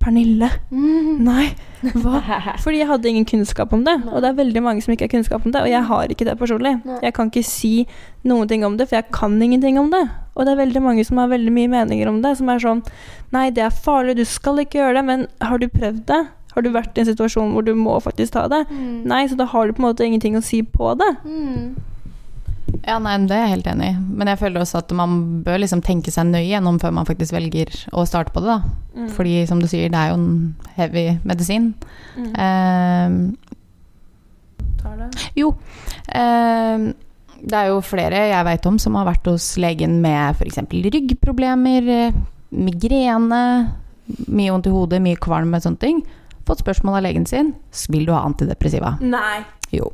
Pernille, 0.01 0.49
nei, 1.25 1.45
hva? 1.95 2.19
Fordi 2.63 2.81
jeg 2.81 2.87
hadde 2.89 3.09
ingen 3.09 3.25
kunnskap 3.25 3.73
om 3.73 3.85
det. 3.87 3.95
Og 4.11 4.21
det 4.21 4.29
er 4.29 4.37
veldig 4.37 4.61
mange 4.65 4.83
som 4.85 4.93
ikke 4.93 5.07
har 5.07 5.13
kunnskap 5.15 5.45
om 5.45 5.53
det, 5.55 5.63
og 5.63 5.71
jeg 5.71 5.83
har 5.89 6.13
ikke 6.13 6.27
det 6.27 6.37
personlig. 6.39 6.75
Jeg 7.01 7.15
kan 7.17 7.31
ikke 7.31 7.45
si 7.47 7.73
noen 8.27 8.49
ting 8.51 8.65
om 8.67 8.77
det, 8.77 8.89
for 8.89 8.99
jeg 8.99 9.09
kan 9.15 9.41
ingenting 9.41 9.79
om 9.81 9.89
det. 9.93 10.03
Og 10.35 10.45
det 10.45 10.53
er 10.53 10.61
veldig 10.63 10.83
mange 10.83 11.05
som 11.07 11.21
har 11.21 11.31
veldig 11.31 11.53
mye 11.55 11.71
meninger 11.71 12.09
om 12.11 12.21
det, 12.21 12.35
som 12.37 12.49
er 12.51 12.61
sånn 12.61 12.83
Nei, 13.33 13.49
det 13.51 13.63
er 13.65 13.73
farlig, 13.73 14.17
du 14.19 14.25
skal 14.27 14.61
ikke 14.61 14.79
gjøre 14.79 14.99
det, 14.99 15.05
men 15.07 15.25
har 15.43 15.59
du 15.59 15.67
prøvd 15.71 16.05
det? 16.11 16.21
Har 16.55 16.63
du 16.63 16.69
vært 16.71 16.95
i 16.95 17.03
en 17.03 17.09
situasjon 17.09 17.51
hvor 17.51 17.65
du 17.67 17.73
må 17.75 17.97
faktisk 18.03 18.37
ta 18.37 18.45
det? 18.51 18.61
Nei, 19.09 19.25
så 19.27 19.35
da 19.39 19.47
har 19.51 19.67
du 19.67 19.75
på 19.75 19.83
en 19.83 19.89
måte 19.89 20.05
ingenting 20.07 20.37
å 20.39 20.43
si 20.45 20.61
på 20.63 20.93
det. 20.99 21.09
Mm. 21.27 21.75
Ja, 22.85 22.99
nei, 23.01 23.15
det 23.25 23.33
er 23.33 23.47
jeg 23.47 23.53
helt 23.55 23.67
enig 23.71 23.87
i. 23.89 23.95
Men 24.19 24.29
jeg 24.29 24.37
føler 24.43 24.61
også 24.61 24.77
at 24.83 24.91
man 24.93 25.15
bør 25.45 25.57
liksom 25.63 25.81
tenke 25.85 26.11
seg 26.13 26.27
nøye 26.29 26.45
gjennom 26.51 26.77
før 26.81 26.93
man 26.93 27.07
faktisk 27.07 27.33
velger 27.33 27.71
å 27.97 28.03
starte 28.05 28.33
på 28.35 28.43
det, 28.45 28.53
da. 28.59 29.07
Fordi 29.15 29.39
som 29.49 29.59
du 29.59 29.65
sier, 29.67 29.89
det 29.89 29.97
er 29.97 30.11
jo 30.11 30.19
en 30.19 30.55
heavy 30.77 31.05
medisin. 31.25 31.71
Eh, 32.15 33.15
Tar 34.83 34.99
det. 35.01 35.09
jo, 35.35 35.49
eh, 36.13 36.85
det 37.41 37.57
er 37.57 37.71
jo 37.71 37.81
flere 37.85 38.21
jeg 38.29 38.45
veit 38.47 38.69
om 38.69 38.77
som 38.81 38.95
har 38.99 39.09
vært 39.09 39.25
hos 39.31 39.49
legen 39.57 39.97
med 40.05 40.37
f.eks. 40.37 40.61
ryggproblemer, 40.69 42.13
migrene, 42.55 43.41
mye 44.29 44.53
vondt 44.53 44.69
i 44.69 44.73
hodet, 44.77 45.01
mye 45.01 45.17
kvalm 45.17 45.57
og 45.57 45.65
sånne 45.65 45.81
ting. 45.81 46.03
Fått 46.45 46.61
spørsmål 46.61 46.99
av 46.99 47.07
legen 47.07 47.25
sin 47.25 47.55
vil 47.89 48.05
du 48.05 48.13
ha 48.13 48.21
antidepressiva. 48.27 48.99
Nei. 49.01 49.41
Jo. 49.73 49.89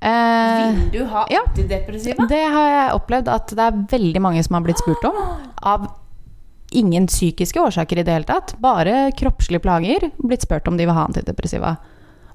Eh, 0.00 0.74
Vil 0.74 0.90
du 0.92 1.04
ha 1.10 1.24
ja. 1.30 1.42
antidepressiva? 1.46 2.26
Det 2.30 2.42
har 2.54 2.68
jeg 2.70 2.98
opplevd 2.98 3.30
at 3.34 3.54
det 3.56 3.64
er 3.64 3.80
veldig 3.96 4.22
mange 4.22 4.42
som 4.46 4.58
har 4.58 4.66
blitt 4.66 4.82
spurt 4.82 5.04
om. 5.08 5.18
Av 5.66 5.88
ingen 6.70 7.08
psykiske 7.08 7.60
årsaker 7.60 7.98
i 7.98 8.04
det 8.06 8.14
hele 8.14 8.28
tatt. 8.28 8.54
Bare 8.62 9.08
kroppslige 9.18 9.64
plager. 9.64 10.10
Blitt 10.20 10.44
spurt 10.46 10.68
om 10.68 10.76
de 10.78 10.86
vil 10.86 10.96
ha 10.96 11.06
antidepressiva. 11.08 11.76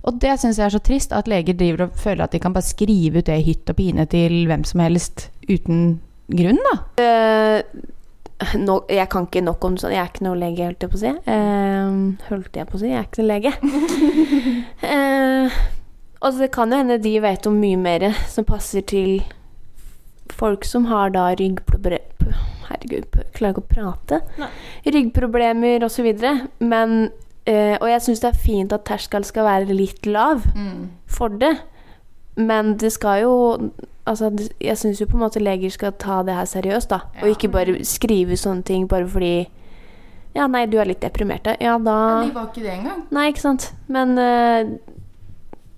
Og 0.04 0.19
det 0.19 0.36
syns 0.41 0.60
jeg 0.60 0.67
er 0.67 0.73
så 0.76 0.82
trist, 0.84 1.13
at 1.15 1.30
leger 1.32 1.56
driver 1.56 1.86
og 1.86 1.99
føler 1.99 2.26
at 2.26 2.34
de 2.36 2.41
kan 2.43 2.56
bare 2.56 2.67
skrive 2.67 3.21
ut 3.21 3.30
det 3.30 3.39
i 3.39 3.45
hytt 3.45 3.69
og 3.71 3.78
pine 3.80 4.06
til 4.12 4.43
hvem 4.49 4.65
som 4.67 4.84
helst 4.84 5.30
uten 5.47 6.02
grunn, 6.34 6.60
da. 6.65 6.73
Uh, 6.99 8.58
no, 8.60 8.82
jeg 8.91 9.08
kan 9.13 9.30
ikke 9.30 9.45
nok 9.45 9.63
om 9.63 9.78
sånn. 9.80 9.95
Jeg 9.95 10.04
er 10.04 10.12
ikke 10.12 10.26
noe 10.28 10.39
lege, 10.41 10.67
holdt 10.67 10.84
jeg 10.84 10.91
på 10.91 10.99
å 10.99 11.04
si. 11.06 11.13
Uh, 11.30 12.28
holdt 12.28 12.60
jeg 12.60 12.67
på 12.67 12.76
å 12.76 12.82
si? 12.82 12.91
Jeg 12.91 12.99
er 12.99 13.08
ikke 13.08 13.23
noe 13.23 13.32
lege. 13.32 13.56
eh, 14.91 15.63
og 16.24 16.38
det 16.40 16.52
kan 16.56 16.72
jo 16.72 16.80
hende 16.80 16.98
de 17.04 17.14
vet 17.24 17.48
om 17.50 17.58
mye 17.60 17.78
mer 17.80 18.06
som 18.32 18.46
passer 18.48 18.82
til 18.88 19.22
folk 20.34 20.66
som 20.66 20.88
har 20.90 21.12
da 21.14 21.30
ryggproblemer 21.38 22.10
Herregud, 22.64 23.10
klarer 23.36 23.52
ikke 23.58 23.62
å 23.62 23.68
prate. 23.68 24.18
Nei. 24.40 24.48
Ryggproblemer 24.96 25.84
osv. 25.84 26.08
Men 26.64 26.94
eh, 27.46 27.76
Og 27.76 27.90
jeg 27.92 28.04
syns 28.06 28.22
det 28.24 28.30
er 28.30 28.40
fint 28.40 28.72
at 28.74 28.86
terskelen 28.88 29.28
skal 29.28 29.44
være 29.46 29.76
litt 29.76 30.08
lav 30.08 30.46
for 31.12 31.28
det. 31.44 31.58
Men 32.40 32.78
det 32.82 32.94
skal 32.96 33.26
jo 33.26 33.34
Altså, 34.06 34.32
jeg 34.60 34.76
syns 34.80 35.00
jo 35.00 35.06
på 35.08 35.16
en 35.16 35.22
måte 35.24 35.40
leger 35.40 35.72
skal 35.72 35.94
ta 35.96 36.18
det 36.28 36.34
her 36.36 36.48
seriøst, 36.50 36.90
da. 36.92 37.06
Og 37.22 37.30
ikke 37.36 37.52
bare 37.54 37.78
skrive 37.88 38.36
sånne 38.40 38.66
ting 38.68 38.88
bare 38.92 39.08
fordi 39.08 39.36
Ja, 40.36 40.48
nei, 40.48 40.66
du 40.66 40.80
er 40.82 40.90
litt 40.90 41.04
deprimert, 41.04 41.46
ja. 41.46 41.54
ja. 41.62 41.78
Da 41.78 42.00
var 42.34 42.50
ikke 42.50 42.64
det 42.66 42.74
engang. 42.80 43.04
Nei, 43.14 43.28
ikke 43.32 43.44
sant. 43.44 43.70
Men 43.88 44.18
eh, 44.18 44.74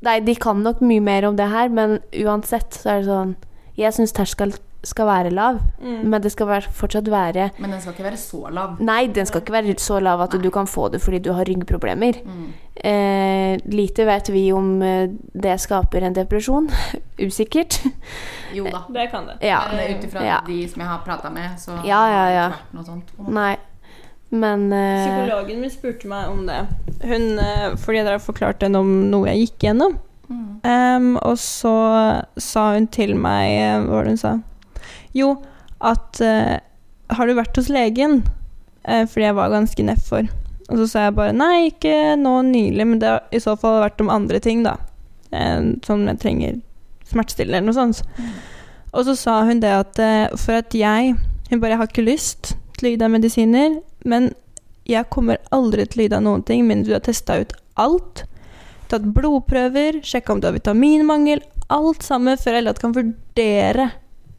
Nei, 0.05 0.19
de 0.21 0.35
kan 0.35 0.61
nok 0.63 0.79
mye 0.85 1.01
mer 1.01 1.25
om 1.27 1.35
det 1.35 1.49
her, 1.49 1.69
men 1.73 1.99
uansett 2.23 2.77
så 2.81 2.95
er 2.95 3.01
det 3.03 3.09
sånn 3.09 3.35
Jeg 3.77 3.91
syns 3.97 4.13
terskelen 4.15 4.53
skal 4.85 5.07
være 5.09 5.31
lav, 5.33 5.55
Mm. 5.81 6.03
men 6.11 6.21
det 6.21 6.29
skal 6.31 6.45
være, 6.47 6.69
fortsatt 6.71 7.07
være 7.09 7.47
Men 7.59 7.71
den 7.71 7.81
skal 7.81 7.93
ikke 7.95 8.03
være 8.05 8.17
så 8.21 8.51
lav. 8.53 8.75
Nei, 8.79 9.07
den 9.07 9.25
skal 9.25 9.41
ikke 9.41 9.51
være 9.55 9.73
så 9.81 9.97
lav 9.99 10.21
at 10.21 10.35
du 10.43 10.49
kan 10.53 10.67
få 10.69 10.91
det 10.93 11.01
fordi 11.01 11.19
du 11.25 11.31
har 11.33 11.43
ryggproblemer. 11.49 12.19
Eh, 12.75 13.57
lite 13.65 14.05
vet 14.05 14.29
vi 14.29 14.51
om 14.53 14.81
eh, 14.83 15.07
det 15.33 15.55
skaper 15.63 16.03
en 16.05 16.13
depresjon. 16.13 16.69
Usikkert. 17.25 17.79
Jo 18.53 18.65
da. 18.69 18.83
Det 18.93 19.07
kan 19.11 19.25
det. 19.29 19.37
Ja. 19.47 19.61
Ut 19.73 20.03
ifra 20.05 20.23
Ja. 20.25 20.39
de 20.45 20.67
som 20.67 20.81
jeg 20.81 20.89
har 20.89 20.99
prata 21.05 21.29
med, 21.31 21.57
så 21.57 21.71
Ja, 21.85 22.03
ja, 22.07 22.29
ja. 22.29 22.49
har 22.49 22.49
det 22.49 22.55
ikke 22.55 22.59
vært 22.59 22.73
noe 22.73 22.83
sånt. 22.85 23.33
Nei. 23.33 23.55
Men 24.33 24.73
eh, 24.73 25.05
Psykologen 25.05 25.61
min 25.61 25.71
spurte 25.71 26.09
meg 26.09 26.29
om 26.31 26.45
det. 26.47 26.61
Hun, 27.05 27.27
eh, 27.39 27.75
fordi 27.77 28.01
dere 28.01 28.17
har 28.17 28.23
forklart 28.23 28.65
henne 28.65 28.81
om 28.81 28.91
noe 29.11 29.29
jeg 29.29 29.45
gikk 29.45 29.67
gjennom. 29.67 29.97
Mm. 30.25 30.45
Um, 30.65 31.09
og 31.21 31.37
så 31.37 31.75
sa 32.41 32.71
hun 32.73 32.87
til 32.89 33.11
meg 33.13 33.51
eh, 33.59 33.75
Hva 33.83 33.91
var 33.91 34.07
det 34.07 34.15
hun 34.15 34.21
sa? 34.23 34.31
Jo, 35.13 35.35
at 35.85 36.17
eh, 36.25 36.55
Har 37.13 37.29
du 37.29 37.35
vært 37.37 37.59
hos 37.59 37.69
legen? 37.69 38.23
Eh, 38.89 39.05
fordi 39.05 39.27
jeg 39.27 39.37
var 39.37 39.53
ganske 39.53 39.85
nedfor. 39.85 40.27
Og 40.65 40.81
så 40.81 40.87
sa 40.89 41.05
jeg 41.05 41.17
bare 41.19 41.35
nei, 41.37 41.69
ikke 41.69 42.15
nå 42.17 42.39
nylig, 42.47 42.87
men 42.89 42.99
det 43.01 43.11
har 43.11 43.23
i 43.29 43.41
så 43.41 43.53
fall 43.57 43.83
vært 43.83 44.01
om 44.01 44.09
andre 44.09 44.41
ting, 44.41 44.63
da. 44.65 44.79
Eh, 45.29 45.75
som 45.85 46.07
jeg 46.09 46.21
trenger 46.21 46.59
smertestillende 47.05 47.61
eller 47.61 47.69
noe 47.69 47.77
sånt. 47.77 48.01
Og 48.97 49.05
så 49.05 49.13
sa 49.19 49.39
hun 49.45 49.61
det 49.61 49.69
at 49.69 49.99
for 50.39 50.57
at 50.57 50.73
jeg 50.73 51.17
Hun 51.51 51.59
bare 51.61 51.75
jeg 51.75 51.77
har 51.77 51.89
ikke 51.91 52.05
lyst 52.07 52.55
til 52.79 52.87
å 52.87 52.91
gi 52.93 52.97
deg 52.97 53.11
medisiner, 53.13 53.75
men 54.05 54.31
jeg 54.85 55.09
kommer 55.09 55.41
aldri 55.55 55.85
til 55.89 56.03
å 56.03 56.05
gi 56.05 56.13
deg 56.13 56.23
noen 56.23 56.45
ting 56.45 56.65
mindre 56.67 56.93
du 56.93 56.95
har 56.97 57.03
testa 57.05 57.39
ut 57.41 57.53
alt. 57.81 58.23
Tatt 58.91 59.05
blodprøver, 59.15 60.01
sjekka 60.05 60.35
om 60.35 60.41
du 60.41 60.47
har 60.47 60.55
vitaminmangel. 60.55 61.41
Alt 61.73 62.05
sammen 62.05 62.37
før 62.37 62.59
jeg 62.59 62.75
kan 62.77 62.93
vurdere 62.93 63.87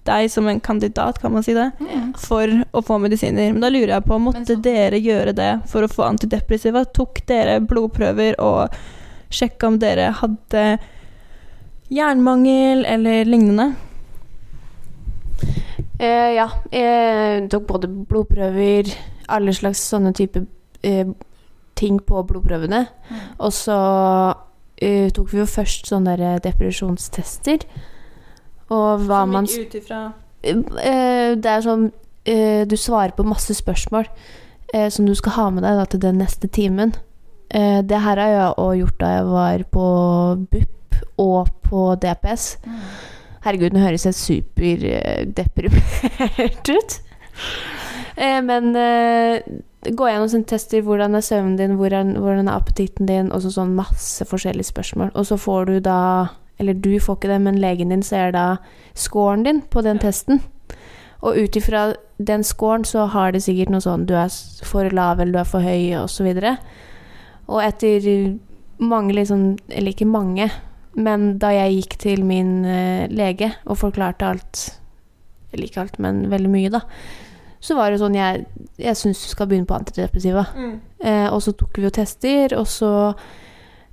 deg 0.07 0.29
som 0.31 0.47
en 0.47 0.61
kandidat, 0.63 1.19
kan 1.19 1.33
man 1.35 1.43
si 1.43 1.53
det, 1.53 1.73
Mm. 1.81 2.13
for 2.17 2.47
å 2.47 2.83
få 2.85 3.01
medisiner. 3.03 3.53
Men 3.53 3.61
da 3.61 3.69
lurer 3.69 3.89
jeg 3.99 4.05
på, 4.05 4.21
måtte 4.23 4.55
så- 4.55 4.63
dere 4.63 5.01
gjøre 5.03 5.35
det 5.35 5.69
for 5.69 5.83
å 5.83 5.91
få 5.91 6.05
antidepressiva? 6.07 6.85
Tok 6.93 7.27
dere 7.27 7.61
blodprøver 7.61 8.37
og 8.39 8.71
sjekka 9.31 9.67
om 9.67 9.79
dere 9.79 10.13
hadde 10.13 10.79
jernmangel 11.91 12.85
eller 12.87 13.25
lignende? 13.25 13.75
Eh, 15.99 16.35
ja, 16.37 16.49
jeg 16.71 17.49
tok 17.51 17.67
både 17.67 17.89
blodprøver, 17.89 18.95
alle 19.29 19.53
slags 19.57 19.81
sånne 19.91 20.13
type 20.17 20.47
eh, 20.83 21.07
ting 21.77 22.01
på 22.07 22.23
blodprøvene. 22.29 22.85
Og 23.39 23.53
så 23.53 23.77
eh, 24.79 25.11
tok 25.15 25.33
vi 25.33 25.39
jo 25.43 25.47
først 25.51 25.87
sånne 25.91 26.17
der 26.21 26.39
depresjonstester. 26.45 27.59
Og 28.75 29.01
hva 29.07 29.21
man 29.31 29.45
ut 29.47 29.75
ifra 29.79 30.01
Eh, 30.47 31.31
Det 31.35 31.49
er 31.51 31.61
sånn 31.65 31.89
eh, 32.29 32.63
Du 32.69 32.77
svarer 32.79 33.11
på 33.17 33.25
masse 33.27 33.55
spørsmål 33.57 34.05
eh, 34.75 34.89
som 34.95 35.07
du 35.09 35.15
skal 35.19 35.33
ha 35.33 35.47
med 35.51 35.63
deg 35.67 35.75
da, 35.81 35.85
til 35.91 36.01
den 36.05 36.19
neste 36.23 36.47
timen. 36.53 36.91
Eh, 37.51 37.81
det 37.83 37.99
her 38.05 38.17
har 38.21 38.31
jeg 38.31 38.55
òg 38.63 38.75
gjort 38.83 38.99
da 39.01 39.09
jeg 39.17 39.25
var 39.33 39.59
på 39.75 39.85
BUP 40.53 40.73
og 41.19 41.49
på 41.67 41.81
DPS. 42.03 42.45
Herregud, 43.47 43.73
nå 43.75 43.81
høres 43.83 44.05
jeg 44.07 44.15
superdeprimert 44.19 46.67
ut. 46.71 46.91
Eh, 48.17 48.41
men 48.43 48.77
eh, 48.77 49.43
gå 49.93 50.09
gjennom 50.09 50.31
sånne 50.33 50.49
tester. 50.49 50.83
Hvordan 50.87 51.17
er 51.17 51.25
søvnen 51.25 51.59
din? 51.61 51.77
Hvordan, 51.81 52.17
hvordan 52.23 52.49
er 52.49 52.57
appetitten 52.57 53.09
din? 53.11 53.31
Og 53.33 53.45
så 53.45 53.53
sånn 53.55 53.77
masse 53.77 54.25
forskjellige 54.29 54.73
spørsmål. 54.73 55.13
Og 55.15 55.29
så 55.29 55.39
får 55.41 55.71
du 55.71 55.79
da 55.81 56.01
Eller 56.59 56.73
du 56.73 56.97
får 56.97 57.19
ikke 57.19 57.29
det, 57.29 57.41
men 57.45 57.59
legen 57.61 57.91
din 57.93 58.03
ser 58.03 58.31
da 58.33 58.57
scoren 58.97 59.43
din 59.45 59.61
på 59.61 59.83
den 59.85 59.99
testen. 60.01 60.41
Og 61.21 61.37
ut 61.37 61.57
ifra 61.57 61.91
den 62.17 62.45
scoren 62.45 62.85
så 62.85 63.05
har 63.13 63.33
det 63.33 63.43
sikkert 63.45 63.75
noe 63.75 63.85
sånn 63.85 64.07
Du 64.09 64.15
er 64.17 64.33
for 64.65 64.89
lav, 64.89 65.21
eller 65.21 65.33
du 65.33 65.41
er 65.43 65.51
for 65.51 65.61
høy, 65.61 65.93
og 66.01 66.09
så. 66.09 66.25
Og 67.47 67.61
etter 67.61 68.39
mange 68.79 69.13
liksom 69.13 69.59
Eller 69.69 69.93
ikke 69.93 70.09
mange, 70.09 70.51
men 70.95 71.39
da 71.39 71.53
jeg 71.53 71.77
gikk 71.77 71.99
til 71.99 72.25
min 72.25 72.65
eh, 72.65 73.07
lege 73.13 73.53
og 73.67 73.77
forklarte 73.77 74.27
alt 74.27 74.81
Eller 75.53 75.69
ikke 75.69 75.81
alt, 75.81 75.99
men 75.99 76.31
veldig 76.31 76.51
mye, 76.51 76.73
da. 76.73 76.81
Så 77.61 77.75
var 77.77 77.91
det 77.91 77.99
sånn 78.01 78.15
Jeg, 78.15 78.45
jeg 78.79 78.97
syns 78.97 79.23
du 79.23 79.29
skal 79.31 79.49
begynne 79.51 79.67
på 79.67 79.75
antidepressiva. 79.75 80.47
Eh, 81.01 81.27
og 81.33 81.43
så 81.43 81.53
tok 81.53 81.79
vi 81.79 81.85
jo 81.87 81.91
tester, 81.91 82.55
og 82.59 82.67
så 82.69 82.91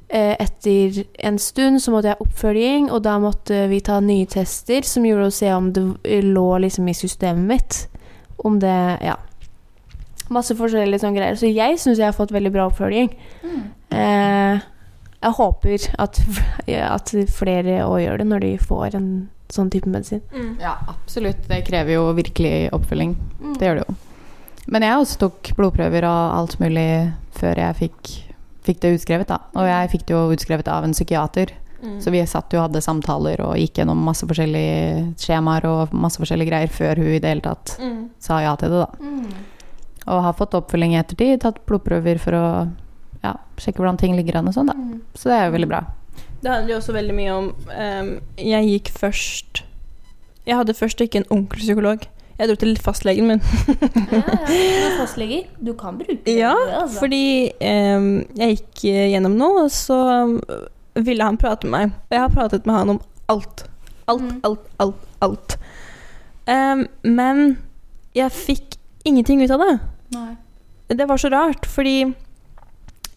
eh, 0.09 0.35
etter 0.39 1.03
en 1.19 1.39
stund 1.39 1.81
så 1.81 1.91
måtte 1.91 2.11
jeg 2.11 2.17
ha 2.19 2.25
oppfølging, 2.25 2.91
og 2.91 3.03
da 3.03 3.17
måtte 3.19 3.67
vi 3.71 3.79
ta 3.81 3.99
nye 3.99 4.25
tester 4.29 4.81
som 4.87 5.05
gjorde 5.07 5.29
å 5.29 5.35
se 5.35 5.53
om 5.53 5.71
det 5.73 5.85
lå 6.23 6.47
liksom 6.65 6.87
i 6.87 6.93
systemet 6.97 7.47
mitt. 7.47 7.87
Om 8.37 8.59
det 8.59 8.79
Ja. 9.01 9.15
Masse 10.31 10.55
forskjellige 10.55 11.01
sånne 11.03 11.19
greier. 11.19 11.35
Så 11.35 11.49
jeg 11.51 11.77
syns 11.77 11.99
jeg 11.99 12.07
har 12.07 12.15
fått 12.15 12.31
veldig 12.31 12.51
bra 12.51 12.69
oppfølging. 12.69 13.09
Eh, 13.91 14.59
jeg 15.23 15.31
håper 15.37 15.87
at, 15.99 16.21
at 16.97 17.11
flere 17.35 17.83
òg 17.85 17.99
gjør 18.01 18.17
det 18.17 18.27
når 18.27 18.39
de 18.39 18.57
får 18.57 18.95
en 18.97 19.09
sånn 19.53 19.69
type 19.73 19.89
medisin. 19.89 20.21
Ja, 20.61 20.75
absolutt. 20.91 21.45
Det 21.49 21.61
krever 21.67 21.95
jo 21.97 22.07
virkelig 22.17 22.69
oppfølging. 22.75 23.15
Det 23.59 23.69
gjør 23.69 23.81
det 23.81 23.87
jo. 23.87 23.95
Men 24.73 24.85
jeg 24.87 24.99
også 24.99 25.19
tok 25.25 25.49
blodprøver 25.57 26.05
og 26.07 26.37
alt 26.37 26.59
mulig 26.61 26.87
før 27.35 27.59
jeg 27.59 27.75
fikk, 27.81 28.13
fikk 28.63 28.79
det 28.83 28.93
utskrevet. 28.97 29.27
da. 29.27 29.41
Og 29.59 29.67
jeg 29.67 29.91
fikk 29.91 30.05
det 30.07 30.15
jo 30.15 30.23
utskrevet 30.33 30.69
av 30.71 30.87
en 30.87 30.95
psykiater. 30.95 31.51
Så 31.99 32.11
vi 32.13 32.21
satt 32.23 32.53
jo 32.55 32.61
og 32.61 32.69
hadde 32.69 32.79
samtaler 32.79 33.41
og 33.43 33.57
gikk 33.59 33.81
gjennom 33.81 33.99
masse 34.07 34.23
forskjellige 34.23 35.15
skjemaer 35.19 35.65
og 35.67 35.91
masse 35.91 36.15
forskjellige 36.21 36.47
greier 36.47 36.71
før 36.71 36.95
hun 37.01 37.09
i 37.11 37.19
det 37.19 37.27
hele 37.33 37.43
tatt 37.43 37.73
sa 38.23 38.37
ja 38.39 38.53
til 38.55 38.71
det, 38.71 38.85
da. 38.85 39.09
Og 40.07 40.21
har 40.23 40.33
fått 40.39 40.55
oppfølging 40.55 40.93
i 40.95 40.99
ettertid, 41.01 41.41
tatt 41.43 41.59
blodprøver 41.67 42.17
for 42.23 42.33
å 42.39 42.45
ja, 43.23 43.33
sjekke 43.59 43.79
hvordan 43.83 43.99
ting 43.99 44.15
ligger 44.15 44.37
an 44.39 44.47
og 44.47 44.55
sånn, 44.55 44.71
da. 44.71 44.77
Så 45.15 45.27
det 45.27 45.35
er 45.41 45.45
jo 45.49 45.57
veldig 45.57 45.69
bra. 45.73 45.81
Det 46.43 46.51
handler 46.51 46.73
jo 46.73 46.79
også 46.81 46.93
veldig 46.95 47.13
mye 47.15 47.31
om 47.37 47.45
um, 47.71 48.09
Jeg 48.37 48.67
gikk 48.67 48.89
først 48.99 49.61
Jeg 50.47 50.57
hadde 50.59 50.73
først 50.75 50.99
ikke 51.01 51.21
en 51.21 51.27
ordentlig 51.31 51.61
psykolog. 51.63 52.03
Jeg 52.39 52.49
dro 52.49 52.55
til 52.59 52.73
fastlegen 52.83 53.27
min. 53.29 53.41
Fastleger, 54.99 55.43
du 55.63 55.73
kan 55.79 55.97
bruke 56.01 56.17
det. 56.25 56.33
Ja, 56.39 56.53
altså. 56.81 56.99
fordi 56.99 57.51
um, 57.61 58.07
jeg 58.35 58.57
gikk 58.57 58.83
eh, 58.89 59.05
gjennom 59.13 59.35
noe, 59.39 59.65
og 59.67 59.71
så 59.71 59.97
um, 60.25 60.33
ville 61.05 61.23
han 61.27 61.37
prate 61.39 61.69
med 61.69 61.77
meg. 61.77 61.93
Og 62.09 62.17
jeg 62.17 62.23
har 62.25 62.33
pratet 62.33 62.65
med 62.67 62.75
han 62.75 62.95
om 62.97 63.01
alt. 63.31 63.65
Alt, 64.11 64.21
Mm. 64.25 64.41
alt, 64.43 64.65
alt, 64.83 64.95
alt. 65.23 65.53
Um, 66.49 66.81
men 67.07 67.57
jeg 68.17 68.31
fikk 68.35 68.75
ingenting 69.07 69.39
ut 69.45 69.53
av 69.55 69.63
det. 69.63 69.77
Det 70.99 71.07
var 71.07 71.17
så 71.21 71.31
rart, 71.31 71.65
fordi 71.65 72.09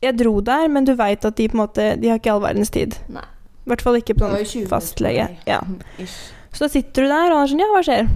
jeg 0.03 0.19
dro 0.19 0.39
der, 0.45 0.69
men 0.73 0.87
du 0.87 0.95
veit 0.99 1.25
at 1.25 1.37
de 1.39 1.49
på 1.49 1.57
en 1.57 1.63
måte 1.65 1.85
De 2.01 2.11
har 2.11 2.21
ikke 2.21 2.33
all 2.35 2.45
verdens 2.45 2.73
tid. 2.75 2.99
Nei. 3.13 3.25
I 3.67 3.73
hvert 3.73 3.83
fall 3.83 3.99
ikke 3.99 4.15
på 4.15 4.27
Det 4.27 4.33
var 4.33 4.43
jo 4.45 4.49
20 4.51 4.59
minutter 4.61 4.75
fastlege. 4.77 5.29
Ja. 5.49 5.61
Så 6.57 6.65
da 6.65 6.71
sitter 6.73 7.05
du 7.05 7.11
der, 7.11 7.33
og 7.33 7.41
han 7.41 7.45
er 7.45 7.53
sånn 7.53 7.63
Ja, 7.65 7.71
hva 7.75 7.85
skjer? 7.85 8.11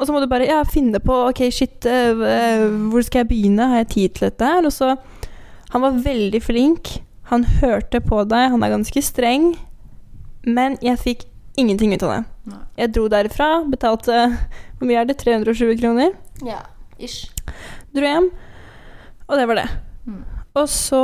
Og 0.00 0.06
så 0.06 0.14
må 0.14 0.20
du 0.22 0.28
bare 0.30 0.46
ja, 0.48 0.60
finne 0.64 1.00
på 1.02 1.14
Ok, 1.28 1.42
shit, 1.52 1.84
eh, 1.86 2.14
hvor 2.90 3.04
skal 3.04 3.24
jeg 3.24 3.30
begynne? 3.32 3.66
Har 3.72 3.82
jeg 3.82 3.90
tid 3.94 4.14
til 4.16 4.28
dette 4.30 4.46
her? 4.46 4.64
Og 4.66 4.72
så 4.74 4.94
Han 5.74 5.84
var 5.84 5.98
veldig 6.02 6.40
flink. 6.42 6.96
Han 7.30 7.44
hørte 7.60 8.00
på 8.02 8.24
deg. 8.26 8.48
Han 8.54 8.64
er 8.66 8.72
ganske 8.72 9.02
streng. 9.06 9.52
Men 10.46 10.78
jeg 10.82 10.98
fikk 10.98 11.26
ingenting 11.60 11.92
ut 11.94 12.02
av 12.06 12.14
det. 12.14 12.22
Nei. 12.50 12.62
Jeg 12.80 12.94
dro 12.96 13.04
derifra, 13.12 13.50
betalte 13.70 14.24
Hvor 14.78 14.88
mye 14.88 15.02
er 15.02 15.10
det? 15.10 15.18
320 15.20 15.76
kroner? 15.82 16.16
Ja, 16.46 16.64
ish. 16.98 17.28
Dro 17.94 18.06
hjem, 18.06 18.30
og 19.28 19.36
det 19.36 19.46
var 19.50 19.60
det. 19.60 19.68
Mm. 20.50 20.60
Og 20.60 20.68
så 20.68 21.02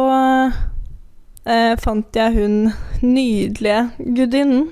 eh, 1.46 1.74
fant 1.78 2.16
jeg 2.18 2.34
hun 2.34 2.72
nydelige 3.02 3.90
gudinnen. 4.16 4.68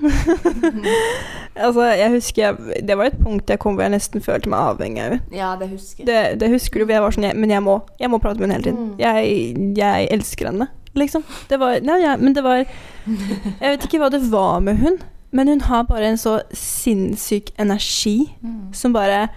altså, 1.65 1.83
jeg 1.83 2.11
husker 2.11 2.41
jeg, 2.43 2.81
Det 2.87 2.97
var 2.97 3.05
et 3.05 3.19
punkt 3.23 3.49
jeg 3.49 3.59
kom 3.59 3.77
hvor 3.77 3.85
jeg 3.85 3.95
nesten 3.95 4.23
følte 4.23 4.51
meg 4.51 4.59
avhengig 4.73 5.03
av. 5.05 5.17
Ja, 5.31 5.53
det 5.59 5.69
husker. 5.71 6.05
Det, 6.05 6.39
det 6.41 6.51
husker 6.51 6.83
du, 6.83 6.91
jeg 6.91 7.03
var 7.03 7.15
sånn 7.15 7.29
jeg, 7.29 7.39
Men 7.39 7.53
jeg 7.53 7.63
må, 7.63 7.79
jeg 7.99 8.11
må 8.11 8.19
prate 8.19 8.41
med 8.41 8.49
henne 8.49 8.59
hele 8.59 8.67
tiden. 8.69 8.91
Mm. 8.91 8.99
Jeg, 8.99 9.73
jeg 9.79 10.11
elsker 10.17 10.51
henne, 10.51 10.69
liksom. 10.99 11.25
Det 11.49 11.59
var 11.61 11.79
Nei, 11.85 11.99
ja, 12.03 12.17
men 12.19 12.35
det 12.35 12.43
var 12.45 12.63
Jeg 12.65 13.63
vet 13.63 13.87
ikke 13.87 14.03
hva 14.03 14.11
det 14.13 14.25
var 14.31 14.59
med 14.65 14.81
hun, 14.83 14.99
men 15.35 15.51
hun 15.51 15.65
har 15.67 15.87
bare 15.87 16.11
en 16.11 16.19
så 16.19 16.39
sinnssyk 16.55 17.53
energi 17.59 18.35
som 18.73 18.93
bare 18.95 19.27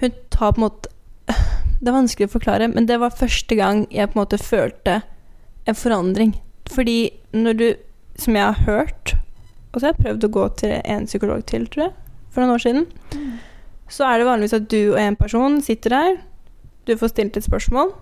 Hun 0.00 0.12
tar 0.30 0.52
på 0.52 0.60
en 0.60 0.66
måte 0.68 0.92
Det 1.80 1.90
er 1.90 1.96
vanskelig 1.96 2.28
å 2.28 2.32
forklare, 2.32 2.68
men 2.72 2.88
det 2.88 2.96
var 3.02 3.14
første 3.14 3.56
gang 3.58 3.84
jeg 3.92 4.08
på 4.08 4.16
en 4.16 4.22
måte 4.22 4.40
følte 4.40 5.00
en 5.68 5.76
forandring. 5.76 6.36
Fordi 6.72 7.10
når 7.32 7.58
du 7.58 7.68
Som 8.16 8.32
jeg 8.32 8.42
har 8.42 8.64
hørt 8.64 9.12
Og 9.70 9.76
så 9.76 9.86
har 9.86 9.92
jeg 9.92 10.04
prøvd 10.06 10.24
å 10.24 10.30
gå 10.32 10.44
til 10.56 10.70
en 10.72 11.04
psykolog 11.04 11.42
til, 11.44 11.66
tror 11.68 11.82
jeg, 11.84 11.92
for 12.32 12.40
noen 12.40 12.54
år 12.54 12.62
siden. 12.64 12.86
Så 13.92 14.06
er 14.08 14.18
det 14.18 14.26
vanligvis 14.26 14.56
at 14.56 14.70
du 14.72 14.94
og 14.94 15.00
en 15.00 15.18
person 15.20 15.60
sitter 15.60 15.92
der, 15.92 16.16
du 16.88 16.96
får 16.96 17.12
stilt 17.12 17.36
et 17.36 17.44
spørsmål, 17.44 17.92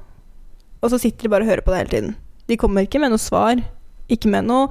og 0.81 0.93
så 0.93 1.01
sitter 1.03 1.27
de 1.27 1.33
bare 1.33 1.43
og 1.43 1.51
hører 1.51 1.65
på 1.67 1.73
det 1.73 1.81
hele 1.81 1.91
tiden. 1.91 2.15
De 2.47 2.57
kommer 2.57 2.87
ikke 2.87 3.01
med 3.03 3.11
noe 3.11 3.19
svar, 3.19 3.59
ikke 4.07 4.31
med 4.31 4.47
noe 4.47 4.69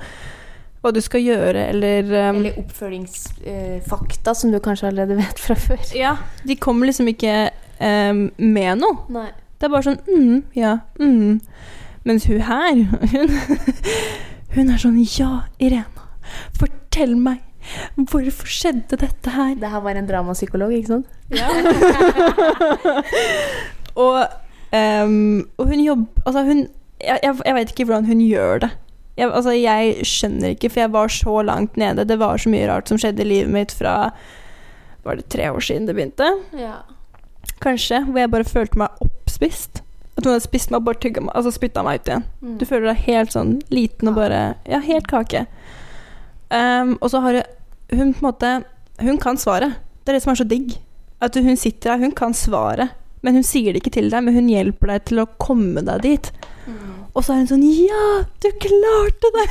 hva 0.84 0.92
du 0.92 1.00
skal 1.04 1.24
gjøre, 1.24 1.68
eller 1.72 2.08
um, 2.30 2.39
Eller 2.42 2.58
oppfølgingsfakta, 2.60 4.34
som 4.36 4.52
du 4.52 4.60
kanskje 4.63 4.89
allerede 4.92 5.20
vet 5.20 5.39
fra 5.39 5.56
før. 5.60 5.84
Ja, 5.96 6.18
de 6.48 6.56
kommer 6.56 6.88
liksom 6.88 7.08
ikke 7.12 7.52
em, 7.80 8.28
med 8.38 8.82
noe. 8.82 9.06
Nei. 9.14 9.30
Det 9.58 9.70
er 9.70 9.72
bare 9.72 9.86
sånn 9.86 10.02
mm, 10.10 10.40
ja, 10.60 10.74
mm. 11.00 11.40
Mens 12.04 12.26
hun 12.28 12.42
her, 12.44 12.84
hun, 13.14 13.34
hun 14.58 14.72
er 14.74 14.82
sånn 14.82 15.00
Ja, 15.08 15.46
Irena, 15.64 16.10
fortell 16.60 17.16
meg. 17.16 17.40
Hvorfor 17.96 18.50
skjedde 18.52 18.98
dette 19.00 19.32
her? 19.32 19.54
Det 19.56 19.70
her 19.72 19.84
var 19.86 19.96
en 19.96 20.10
dramapsykolog, 20.10 20.74
ikke 20.76 20.98
sant? 20.98 21.08
Og, 23.96 24.26
um, 24.74 25.46
og 25.62 25.68
hun 25.70 25.82
jobber 25.84 26.24
Altså, 26.26 26.42
hun 26.48 26.64
jeg, 27.04 27.36
jeg 27.46 27.56
vet 27.56 27.72
ikke 27.72 27.86
hvordan 27.90 28.06
hun 28.08 28.22
gjør 28.24 28.62
det. 28.64 28.70
Jeg, 29.18 29.28
altså, 29.30 29.52
jeg 29.52 30.06
skjønner 30.08 30.54
ikke, 30.56 30.70
for 30.72 30.80
jeg 30.80 30.94
var 30.94 31.12
så 31.12 31.42
langt 31.46 31.78
nede. 31.78 32.06
Det 32.08 32.16
var 32.20 32.40
så 32.40 32.50
mye 32.50 32.70
rart 32.70 32.90
som 32.90 32.98
skjedde 33.02 33.26
i 33.26 33.28
livet 33.28 33.52
mitt 33.54 33.76
fra 33.76 34.14
Var 35.04 35.20
det 35.20 35.26
tre 35.30 35.52
år 35.52 35.60
siden 35.60 35.88
det 35.88 35.96
begynte? 35.98 36.30
Ja. 36.58 36.78
Kanskje. 37.64 38.04
Hvor 38.08 38.20
jeg 38.24 38.32
bare 38.34 38.48
følte 38.48 38.80
meg 38.82 39.04
oppspist. 39.04 39.84
At 40.14 40.26
hun 40.26 40.36
hadde 40.36 40.46
spist 40.46 40.72
meg 40.72 40.82
og 40.82 40.88
bare 40.88 41.02
tygga 41.02 41.24
meg, 41.26 41.34
altså 41.34 41.54
spytta 41.56 41.84
meg 41.86 42.02
ut 42.02 42.10
igjen. 42.12 42.26
Mm. 42.44 42.58
Du 42.62 42.66
føler 42.70 42.92
deg 42.92 43.06
helt 43.08 43.34
sånn 43.34 43.54
liten 43.74 44.12
og 44.12 44.20
bare 44.20 44.42
Ja, 44.70 44.82
helt 44.84 45.08
kake. 45.10 45.48
Um, 46.54 46.98
og 47.02 47.10
så 47.10 47.24
har 47.24 47.40
hun 47.40 47.60
Hun 47.94 48.12
på 48.14 48.22
en 48.22 48.28
måte 48.28 48.50
Hun 49.02 49.18
kan 49.18 49.38
svaret. 49.38 49.80
Det 50.04 50.12
er 50.12 50.18
det 50.18 50.24
som 50.24 50.32
er 50.34 50.42
så 50.42 50.48
digg. 50.48 50.76
At 51.22 51.36
hun 51.36 51.58
sitter 51.58 51.94
der, 51.94 52.04
hun 52.04 52.12
kan 52.12 52.34
svaret. 52.34 52.94
Men 53.24 53.38
hun 53.40 53.46
sier 53.48 53.72
det 53.72 53.82
ikke 53.82 53.94
til 53.96 54.10
deg, 54.12 54.24
men 54.26 54.36
hun 54.36 54.50
hjelper 54.52 54.92
deg 54.92 55.06
til 55.08 55.22
å 55.24 55.30
komme 55.40 55.82
deg 55.88 56.04
dit. 56.04 56.32
Mm. 56.68 57.03
Og 57.13 57.21
så 57.21 57.34
er 57.36 57.43
hun 57.43 57.49
sånn 57.52 57.63
Ja, 57.67 58.06
du 58.41 58.47
klarte 58.63 59.30
det! 59.36 59.43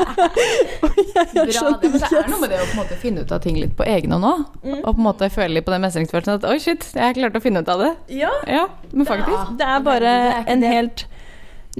og 0.84 0.98
jeg 1.00 1.28
Bra, 1.32 1.70
det, 1.80 1.88
men 1.88 2.02
det 2.02 2.10
er 2.18 2.26
noe 2.28 2.40
med 2.42 2.52
det 2.52 2.58
å 2.60 2.66
på 2.66 2.74
en 2.74 2.80
måte 2.82 2.98
finne 3.00 3.24
ut 3.24 3.32
av 3.32 3.40
ting 3.44 3.56
litt 3.56 3.72
på 3.78 3.86
egen 3.88 4.12
hånd 4.12 4.26
òg. 4.28 4.42
Mm. 4.64 4.74
Og 4.82 4.90
på 4.90 4.96
en 4.98 5.06
måte 5.06 5.30
føle 5.32 5.54
litt 5.56 5.64
på 5.68 5.72
den 5.72 5.84
mestringsfølelsen 5.86 6.36
at 6.36 6.44
oi, 6.50 6.58
shit, 6.60 6.84
jeg 6.96 7.16
klarte 7.16 7.40
å 7.40 7.44
finne 7.44 7.62
ut 7.64 7.72
av 7.72 7.80
det. 7.86 7.90
Ja, 8.20 8.32
Ja, 8.44 8.66
men 8.92 9.08
faktisk. 9.08 9.54
det 9.60 9.70
er 9.72 9.86
bare 9.86 10.12
det 10.20 10.34
er 10.42 10.52
en 10.52 10.66
helt 10.68 11.06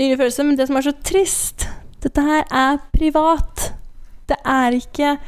nylig 0.00 0.16
følelse. 0.22 0.48
Men 0.48 0.56
det 0.60 0.68
som 0.70 0.80
er 0.80 0.88
så 0.88 0.96
trist 1.04 1.68
Dette 2.00 2.22
her 2.24 2.46
er 2.48 2.78
privat. 2.96 3.66
Det 4.30 4.38
er 4.48 4.72
ikke 4.78 5.18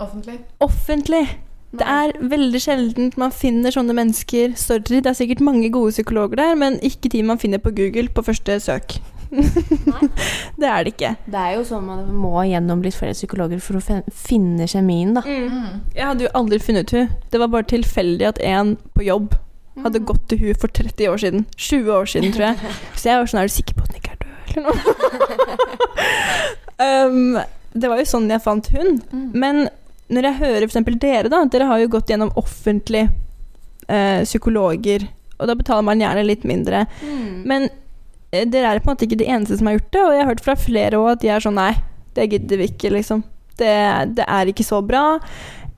Offentlig. 0.00 0.38
offentlig. 0.64 1.24
Det 1.68 1.84
er 1.84 2.14
veldig 2.30 2.60
sjelden 2.64 3.10
man 3.20 3.32
finner 3.34 3.74
sånne 3.74 3.92
mennesker. 3.96 4.54
Sorry, 4.56 5.02
det 5.04 5.10
er 5.10 5.16
sikkert 5.18 5.42
mange 5.44 5.68
gode 5.72 5.92
psykologer 5.92 6.40
der, 6.40 6.54
men 6.56 6.78
ikke 6.84 7.10
de 7.12 7.22
man 7.28 7.40
finner 7.40 7.60
på 7.60 7.74
Google 7.76 8.08
på 8.08 8.24
første 8.24 8.56
søk. 8.64 8.96
det 10.60 10.68
er 10.68 10.84
det 10.86 10.94
ikke. 10.94 11.10
Det 11.28 11.40
er 11.42 11.58
jo 11.58 11.64
sånn 11.68 11.84
man 11.84 12.06
må 12.16 12.46
gjennom 12.48 12.80
litt 12.84 12.96
flere 12.96 13.16
psykologer 13.16 13.60
for 13.60 13.76
å 13.76 13.82
finne 14.08 14.68
kjemien, 14.70 15.12
da. 15.18 15.24
Jeg 15.26 16.06
hadde 16.06 16.24
jo 16.24 16.32
aldri 16.38 16.60
funnet 16.64 16.94
hun. 16.96 17.12
Det 17.28 17.42
var 17.42 17.52
bare 17.52 17.68
tilfeldig 17.68 18.30
at 18.30 18.40
en 18.40 18.78
på 18.96 19.04
jobb 19.04 19.36
hadde 19.84 20.02
gått 20.08 20.24
til 20.30 20.40
hun 20.42 20.56
for 20.58 20.72
30 20.72 21.12
år 21.12 21.20
siden. 21.22 21.44
20 21.56 21.92
år 21.92 22.08
siden, 22.14 22.32
tror 22.32 22.48
jeg. 22.48 22.72
Så 22.98 23.10
jeg 23.10 23.20
var 23.20 23.30
sånn 23.30 23.42
Er 23.42 23.50
du 23.50 23.54
sikker 23.54 23.76
på 23.76 23.84
at 23.84 23.92
hun 23.92 24.00
ikke 24.00 24.16
er 24.16 24.20
død, 24.24 24.32
eller 24.48 24.64
noe? 24.64 24.78
um, 27.12 27.38
det 27.78 27.92
var 27.92 28.00
jo 28.00 28.08
sånn 28.08 28.32
jeg 28.32 28.42
fant 28.42 28.72
hun. 28.74 28.98
Men 29.36 29.68
når 30.08 30.28
jeg 30.28 30.38
hører 30.40 30.66
f.eks. 30.68 30.98
dere, 31.02 31.28
da 31.32 31.42
Dere 31.52 31.66
har 31.68 31.78
jo 31.82 31.88
gått 31.92 32.08
gjennom 32.12 32.30
offentlige 32.40 33.10
eh, 33.88 34.22
psykologer, 34.24 35.04
og 35.38 35.46
da 35.50 35.54
betaler 35.58 35.84
man 35.86 36.00
gjerne 36.02 36.24
litt 36.26 36.44
mindre. 36.48 36.86
Men 37.48 37.68
eh, 38.32 38.44
dere 38.48 38.72
er 38.74 38.80
på 38.82 38.88
en 38.90 38.94
måte 38.96 39.06
ikke 39.08 39.20
de 39.20 39.28
eneste 39.28 39.58
som 39.60 39.68
har 39.70 39.78
gjort 39.78 39.92
det, 39.94 40.02
og 40.06 40.12
jeg 40.16 40.22
har 40.24 40.30
hørt 40.32 40.44
fra 40.46 40.56
flere 40.58 40.98
òg 41.00 41.10
at 41.16 41.22
de 41.24 41.32
er 41.34 41.44
sånn 41.44 41.58
Nei, 41.60 41.72
det 42.16 42.30
gidder 42.32 42.58
vi 42.62 42.70
ikke, 42.72 42.90
liksom. 42.96 43.22
Det, 43.58 43.72
det 44.18 44.24
er 44.26 44.50
ikke 44.50 44.66
så 44.66 44.80
bra. 44.86 45.04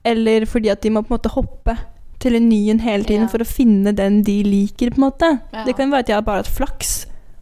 Eller 0.05 0.45
fordi 0.49 0.69
at 0.73 0.81
de 0.81 0.89
må 0.93 1.03
på 1.03 1.11
en 1.13 1.17
måte 1.19 1.33
hoppe 1.35 1.75
til 2.21 2.35
en 2.37 2.47
ny 2.49 2.59
en 2.69 2.79
hele 2.81 3.03
tiden 3.05 3.25
Ja. 3.27 3.31
for 3.33 3.41
å 3.41 3.47
finne 3.49 3.93
den 3.97 4.21
de 4.25 4.39
liker, 4.45 4.91
på 4.93 5.01
en 5.01 5.07
måte. 5.07 5.29
Ja. 5.53 5.63
Det 5.65 5.75
kan 5.77 5.89
være 5.93 6.05
at 6.05 6.09
jeg 6.11 6.17
har 6.19 6.25
bare 6.25 6.43
hatt 6.43 6.49
flaks 6.53 6.91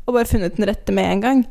og 0.08 0.16
bare 0.16 0.26
funnet 0.28 0.56
den 0.58 0.66
rette 0.68 0.92
med 0.96 1.06
en 1.12 1.22
gang. 1.22 1.42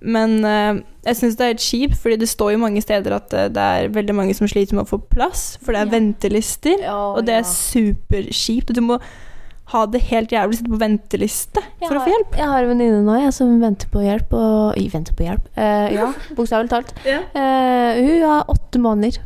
Men 0.00 0.44
uh, 0.44 0.78
jeg 1.04 1.16
syns 1.18 1.38
det 1.38 1.44
er 1.46 1.54
litt 1.56 1.64
kjipt, 1.64 1.96
fordi 1.98 2.16
det 2.20 2.28
står 2.30 2.52
jo 2.54 2.58
mange 2.62 2.82
steder 2.84 3.16
at 3.16 3.32
uh, 3.34 3.46
det 3.50 3.62
er 3.62 3.88
veldig 3.94 4.14
mange 4.14 4.34
som 4.38 4.46
sliter 4.50 4.76
med 4.78 4.84
å 4.86 4.90
få 4.92 5.00
plass, 5.10 5.56
for 5.62 5.74
det 5.74 5.80
er 5.80 5.88
Ja. 5.88 5.94
ventelister. 5.96 6.84
Og 6.92 7.24
det 7.26 7.34
er 7.34 7.48
superkjipt. 7.48 8.74
Du 8.76 8.80
må 8.80 9.00
ha 9.68 9.84
det 9.86 10.00
helt 10.08 10.30
jævlig, 10.32 10.56
sitte 10.56 10.70
på 10.72 10.78
venteliste 10.80 11.60
for 11.82 11.98
å 11.98 12.04
få 12.04 12.12
hjelp. 12.12 12.36
Jeg 12.40 12.46
har 12.48 12.62
en 12.62 12.70
venninne 12.70 13.02
nå 13.04 13.18
jeg, 13.20 13.32
som 13.36 13.50
venter 13.60 13.90
på 13.92 14.00
hjelp. 14.00 14.32
Og, 14.32 14.78
jeg 14.78 14.92
venter 14.94 15.16
på 15.18 15.26
hjelp? 15.26 15.50
uh, 15.58 15.88
ja, 15.92 16.12
bokstavelig 16.38 16.70
talt. 16.72 16.94
Ja. 17.04 17.18
Uh, 17.34 17.98
hun 18.00 18.22
har 18.24 18.46
åtte 18.54 18.80
måneder. 18.80 19.18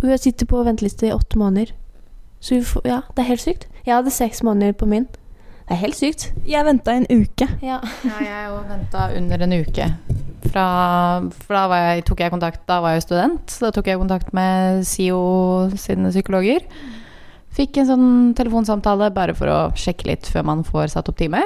Hun 0.00 0.18
sitter 0.18 0.46
på 0.46 0.62
venteliste 0.64 1.08
i 1.08 1.12
åtte 1.12 1.38
måneder. 1.40 1.74
Så 2.40 2.54
hun 2.58 2.64
får, 2.64 2.82
ja, 2.88 3.00
det 3.16 3.24
er 3.24 3.28
helt 3.34 3.40
sykt. 3.40 3.68
Jeg 3.86 3.94
hadde 3.96 4.10
seks 4.12 4.42
måneder 4.44 4.72
på 4.76 4.86
min. 4.88 5.06
Det 5.64 5.72
er 5.72 5.80
helt 5.80 5.96
sykt. 5.96 6.26
Jeg 6.44 6.66
venta 6.66 6.92
en 6.92 7.06
uke. 7.08 7.46
Ja. 7.64 7.78
Ja, 8.04 8.18
jeg 8.20 8.48
jo 8.50 8.58
venta 8.68 9.06
under 9.16 9.44
en 9.46 9.54
uke. 9.64 9.86
Fra, 10.44 10.64
for 11.40 11.56
da 11.56 11.62
var 11.72 11.80
jeg, 11.86 12.02
tok 12.04 12.20
jeg 12.20 12.32
kontakt 12.34 12.66
Da 12.68 12.76
var 12.84 12.92
jeg 12.92 13.06
student, 13.06 13.48
så 13.48 13.64
da 13.64 13.70
tok 13.72 13.88
jeg 13.88 13.96
kontakt 13.98 14.34
med 14.36 14.84
SIO 14.84 15.70
sine 15.80 16.12
psykologer. 16.12 16.66
Fikk 17.54 17.80
en 17.80 17.88
sånn 17.88 18.08
telefonsamtale 18.36 19.08
bare 19.14 19.34
for 19.38 19.48
å 19.48 19.58
sjekke 19.78 20.10
litt 20.10 20.28
før 20.28 20.44
man 20.50 20.66
får 20.68 20.92
satt 20.96 21.08
opp 21.08 21.16
time. 21.16 21.40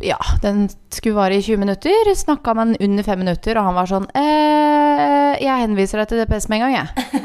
Ja, 0.00 0.18
den 0.40 0.68
skulle 0.94 1.18
vare 1.18 1.36
i 1.36 1.42
20 1.42 1.58
minutter. 1.58 2.12
Snakka 2.16 2.54
med 2.54 2.64
han 2.64 2.76
under 2.88 3.04
fem 3.04 3.18
minutter, 3.18 3.58
og 3.58 3.66
han 3.66 3.76
var 3.76 3.90
sånn 3.90 4.06
eh, 4.14 5.34
Jeg 5.42 5.64
henviser 5.66 6.00
deg 6.00 6.12
til 6.12 6.22
DPS 6.22 6.48
med 6.48 6.62
en 6.62 6.68
gang, 6.68 6.76
jeg. 6.78 7.18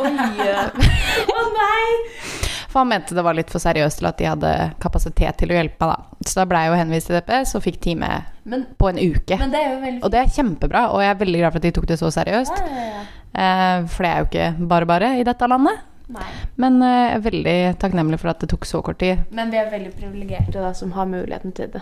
Å 1.37 1.45
nei! 1.53 2.42
For 2.73 2.81
han 2.81 2.89
mente 2.89 3.13
det 3.13 3.21
var 3.21 3.35
litt 3.37 3.51
for 3.53 3.61
seriøst 3.61 3.99
til 4.01 4.07
at 4.09 4.17
de 4.17 4.25
hadde 4.25 4.51
kapasitet 4.81 5.37
til 5.37 5.51
å 5.53 5.57
hjelpe 5.59 5.85
meg, 5.85 5.93
da. 6.01 6.25
Så 6.25 6.39
da 6.39 6.45
blei 6.49 6.63
jeg 6.65 6.71
jo 6.73 6.77
henvist 6.79 7.09
til 7.11 7.17
DPS 7.19 7.51
og 7.59 7.63
fikk 7.67 7.77
time 7.83 8.09
Men, 8.49 8.63
på 8.81 8.89
en 8.89 8.97
uke. 8.97 9.37
men 9.37 9.53
det 9.53 9.61
er 9.61 9.99
Og 10.01 10.09
det 10.13 10.23
er 10.23 10.31
kjempebra, 10.33 10.87
og 10.89 11.03
jeg 11.05 11.11
er 11.13 11.19
veldig 11.21 11.41
glad 11.43 11.53
for 11.53 11.61
at 11.61 11.67
de 11.67 11.73
tok 11.77 11.85
det 11.91 11.99
så 12.01 12.09
seriøst. 12.15 12.61
Ja, 12.63 12.73
ja, 12.73 12.85
ja. 12.97 13.03
Eh, 13.33 13.85
for 13.93 14.05
det 14.07 14.11
er 14.11 14.23
jo 14.23 14.29
ikke 14.31 14.67
bare 14.73 14.89
bare 14.89 15.11
i 15.21 15.25
dette 15.27 15.49
landet. 15.53 15.85
Nei. 16.13 16.25
Men 16.59 16.81
eh, 16.81 16.95
jeg 16.97 17.15
er 17.19 17.25
veldig 17.29 17.57
takknemlig 17.85 18.19
for 18.21 18.33
at 18.33 18.41
det 18.41 18.49
tok 18.51 18.65
så 18.69 18.81
kort 18.85 18.99
tid. 19.05 19.21
Men 19.31 19.53
vi 19.53 19.61
er 19.61 19.69
veldig 19.71 19.93
privilegerte 19.99 20.57
da, 20.65 20.73
som 20.73 20.91
har 20.97 21.05
muligheten 21.09 21.53
til 21.53 21.69
det. 21.77 21.81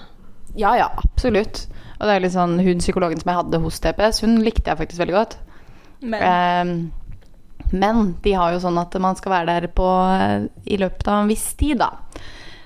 Ja, 0.60 0.75
ja, 0.75 0.89
absolutt. 0.99 1.65
Og 2.01 2.08
det 2.10 2.15
er 2.17 2.23
litt 2.25 2.36
sånn, 2.36 2.60
hun 2.60 2.84
psykologen 2.84 3.19
som 3.23 3.32
jeg 3.32 3.39
hadde 3.39 3.63
hos 3.63 3.80
DPS, 3.80 4.19
hun 4.27 4.41
likte 4.43 4.67
jeg 4.73 4.80
faktisk 4.84 4.99
veldig 5.06 5.15
godt. 5.15 5.38
Men 6.04 6.21
Eh, 6.27 6.75
men 7.72 8.14
de 8.24 8.36
har 8.36 8.54
jo 8.54 8.62
sånn 8.64 8.80
at 8.82 8.96
man 9.02 9.18
skal 9.20 9.36
være 9.36 9.56
der 9.56 9.68
på, 9.76 9.88
i 10.66 10.80
løpet 10.82 11.08
av 11.08 11.24
en 11.24 11.32
viss 11.32 11.50
tid, 11.60 11.82
da. 11.82 11.94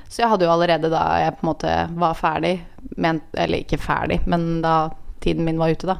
Så 0.09 0.23
jeg 0.23 0.31
hadde 0.31 0.47
jo 0.47 0.53
allerede 0.53 0.91
da 0.93 1.03
jeg 1.19 1.35
på 1.37 1.45
en 1.45 1.49
måte 1.49 1.73
var 1.99 2.17
ferdig, 2.19 2.55
men, 2.95 3.21
eller 3.33 3.65
ikke 3.65 3.81
ferdig, 3.81 4.21
men 4.29 4.61
da 4.63 4.75
tiden 5.23 5.47
min 5.47 5.59
var 5.59 5.73
ute, 5.73 5.89
da, 5.89 5.97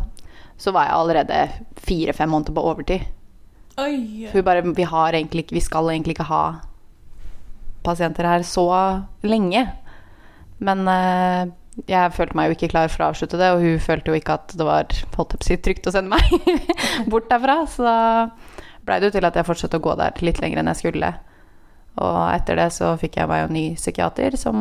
så 0.58 0.72
var 0.76 0.88
jeg 0.88 1.00
allerede 1.00 1.42
fire-fem 1.86 2.32
måneder 2.32 2.56
på 2.56 2.66
overtid. 2.70 3.12
Oi. 3.82 4.28
For 4.30 4.40
vi 4.40 4.46
bare, 4.48 4.64
vi 4.76 4.88
har 4.88 5.18
egentlig 5.18 5.50
vi 5.52 5.64
skal 5.64 5.90
egentlig 5.92 6.16
ikke 6.16 6.30
ha 6.30 6.44
pasienter 7.86 8.28
her 8.28 8.46
så 8.48 8.66
lenge. 9.26 9.66
Men 10.64 10.88
eh, 10.88 11.52
jeg 11.92 12.14
følte 12.16 12.38
meg 12.40 12.48
jo 12.48 12.56
ikke 12.56 12.72
klar 12.72 12.92
for 12.92 13.04
å 13.04 13.10
avslutte 13.12 13.40
det, 13.40 13.52
og 13.52 13.64
hun 13.66 13.82
følte 13.84 14.14
jo 14.14 14.20
ikke 14.20 14.38
at 14.40 14.56
det 14.56 14.68
var 14.68 14.88
holdt 15.18 15.36
opp 15.36 15.44
sitt 15.46 15.66
trygt 15.66 15.90
å 15.90 15.94
sende 15.96 16.16
meg 16.16 16.56
bort 17.12 17.28
derfra. 17.32 17.62
Så 17.68 17.84
da 17.84 17.98
blei 18.86 19.00
det 19.02 19.10
jo 19.10 19.16
til 19.18 19.28
at 19.28 19.38
jeg 19.38 19.48
fortsatte 19.48 19.80
å 19.80 19.84
gå 19.84 19.96
der 20.00 20.22
litt 20.26 20.42
lenger 20.44 20.62
enn 20.62 20.72
jeg 20.74 20.84
skulle. 20.84 21.12
Og 22.04 22.20
etter 22.28 22.60
det 22.60 22.70
så 22.76 22.92
fikk 23.00 23.18
jeg 23.22 23.32
meg 23.32 23.46
en 23.46 23.56
ny 23.56 23.66
psykiater 23.78 24.36
som 24.40 24.58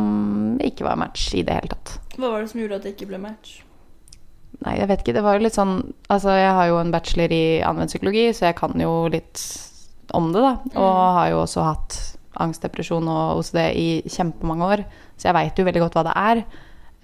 ikke 0.63 0.87
var 0.87 0.99
match 1.01 1.33
i 1.35 1.43
det 1.47 1.57
hele 1.57 1.73
tatt. 1.73 1.97
Hva 2.15 2.31
var 2.31 2.45
det 2.45 2.53
som 2.53 2.63
gjorde 2.63 2.79
at 2.79 2.87
det 2.87 2.95
ikke 2.95 3.11
ble 3.11 3.19
match? 3.23 3.57
Nei, 4.63 4.77
jeg 4.79 4.89
vet 4.89 5.03
ikke. 5.03 5.17
Det 5.17 5.25
var 5.25 5.37
jo 5.37 5.45
litt 5.45 5.57
sånn 5.57 5.77
Altså, 6.13 6.35
jeg 6.39 6.53
har 6.57 6.69
jo 6.71 6.81
en 6.81 6.93
bachelor 6.95 7.33
i 7.35 7.45
anvendt 7.67 7.91
psykologi, 7.93 8.29
så 8.37 8.49
jeg 8.49 8.59
kan 8.61 8.75
jo 8.79 8.93
litt 9.13 9.43
om 10.15 10.31
det, 10.35 10.45
da. 10.45 10.53
Og 10.79 10.93
har 11.19 11.33
jo 11.33 11.41
også 11.43 11.65
hatt 11.67 11.97
angst, 12.41 12.63
depresjon 12.65 13.09
og 13.11 13.41
OCD 13.41 13.59
i 13.79 13.89
kjempemange 14.11 14.69
år, 14.69 14.85
så 15.17 15.29
jeg 15.29 15.37
veit 15.37 15.59
jo 15.59 15.67
veldig 15.67 15.83
godt 15.85 15.99
hva 15.99 16.05
det 16.07 16.15
er. 16.19 16.43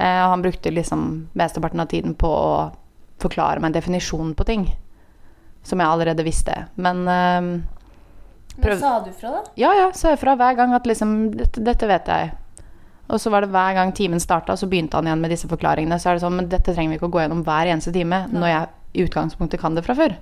Eh, 0.01 0.21
og 0.25 0.33
han 0.35 0.45
brukte 0.45 0.73
liksom 0.75 1.09
mesteparten 1.39 1.83
av 1.83 1.91
tiden 1.91 2.15
på 2.19 2.31
å 2.31 2.55
forklare 3.21 3.61
meg 3.61 3.71
en 3.71 3.79
definisjon 3.79 4.33
på 4.39 4.47
ting. 4.49 4.65
Som 5.71 5.79
jeg 5.83 5.87
allerede 5.93 6.25
visste. 6.27 6.57
Men 6.83 7.05
eh, 7.07 7.49
Prøv- 8.61 8.75
Men 8.75 8.81
sa 8.83 8.93
du 9.05 9.13
fra, 9.15 9.31
da? 9.37 9.43
ja, 9.57 9.71
ja, 9.79 9.89
sa 9.97 10.11
jeg 10.13 10.19
fra 10.21 10.35
hver 10.37 10.57
gang 10.59 10.75
at 10.77 10.89
liksom 10.91 11.13
dette, 11.39 11.63
dette 11.65 11.87
vet 11.89 12.09
jeg. 12.11 12.33
Og 13.11 13.19
så 13.23 13.31
var 13.33 13.43
det 13.47 13.51
hver 13.55 13.75
gang 13.79 13.93
timen 13.97 14.21
starta, 14.23 14.55
så 14.59 14.67
begynte 14.71 14.99
han 14.99 15.07
igjen 15.09 15.23
med 15.23 15.33
disse 15.33 15.49
forklaringene. 15.51 15.97
Så 16.03 16.11
er 16.11 16.19
det 16.19 16.25
sånn, 16.25 16.37
men 16.37 16.51
dette 16.51 16.75
trenger 16.75 16.93
vi 16.93 16.99
ikke 16.99 17.09
å 17.09 17.15
gå 17.15 17.23
gjennom 17.23 17.41
hver 17.47 17.71
eneste 17.73 17.95
time 17.95 18.25
når 18.31 18.51
jeg 18.53 18.69
i 19.01 19.05
utgangspunktet 19.07 19.63
kan 19.63 19.75
det 19.79 19.83
fra 19.87 19.95
før. 19.99 20.15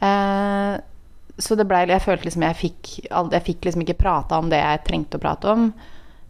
Eh, 0.00 0.78
så 1.38 1.54
det 1.58 1.66
ble, 1.70 1.84
Jeg 1.90 2.02
følte 2.02 2.26
liksom 2.26 2.42
jeg 2.46 2.56
fikk 2.58 2.88
Jeg 3.10 3.44
fikk 3.46 3.66
liksom 3.68 3.82
ikke 3.84 3.98
prata 3.98 4.38
om 4.38 4.48
det 4.50 4.58
jeg 4.62 4.84
trengte 4.88 5.18
å 5.18 5.22
prate 5.22 5.52
om. 5.52 5.68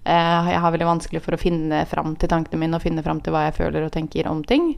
Eh, 0.08 0.50
jeg 0.52 0.60
har 0.64 0.72
veldig 0.74 0.88
vanskelig 0.88 1.22
for 1.24 1.36
å 1.36 1.40
finne 1.40 1.84
fram 1.88 2.14
til 2.16 2.28
tankene 2.32 2.60
mine 2.64 2.76
og 2.80 2.82
finne 2.84 3.04
fram 3.04 3.20
til 3.20 3.32
hva 3.34 3.46
jeg 3.48 3.58
føler 3.60 3.84
og 3.86 3.92
tenker 3.94 4.28
om 4.30 4.42
ting. 4.44 4.72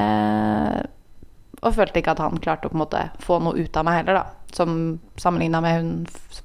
Eh, 0.00 0.80
og 1.62 1.74
følte 1.74 2.00
ikke 2.00 2.12
at 2.16 2.22
han 2.22 2.40
klarte 2.42 2.68
å 2.68 2.72
på 2.72 2.76
en 2.76 2.84
måte 2.84 3.02
få 3.24 3.38
noe 3.42 3.56
ut 3.58 3.76
av 3.76 3.86
meg 3.88 4.00
heller, 4.00 4.20
da. 4.20 4.52
Som 4.56 5.00
sammenligna 5.20 5.60
med 5.64 5.80
hun 5.80 5.92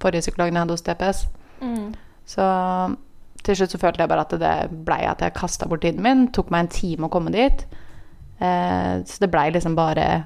forrige 0.01 0.25
psykologen 0.25 0.55
jeg 0.55 0.65
hadde 0.65 0.77
hos 0.77 0.85
DPS. 0.87 1.23
Så 2.31 2.45
til 3.45 3.57
slutt 3.57 3.73
så 3.73 3.79
følte 3.81 4.03
jeg 4.03 4.11
bare 4.11 4.25
at 4.25 4.35
det 4.41 4.55
blei 4.87 5.01
at 5.09 5.21
jeg 5.23 5.35
kasta 5.37 5.67
bort 5.69 5.83
tiden 5.85 6.03
min. 6.05 6.27
Tok 6.33 6.51
meg 6.53 6.65
en 6.65 6.73
time 6.73 7.07
å 7.07 7.13
komme 7.13 7.33
dit. 7.33 7.65
Eh, 8.41 8.93
så 9.05 9.23
det 9.23 9.31
blei 9.33 9.49
liksom 9.53 9.75
bare 9.77 10.25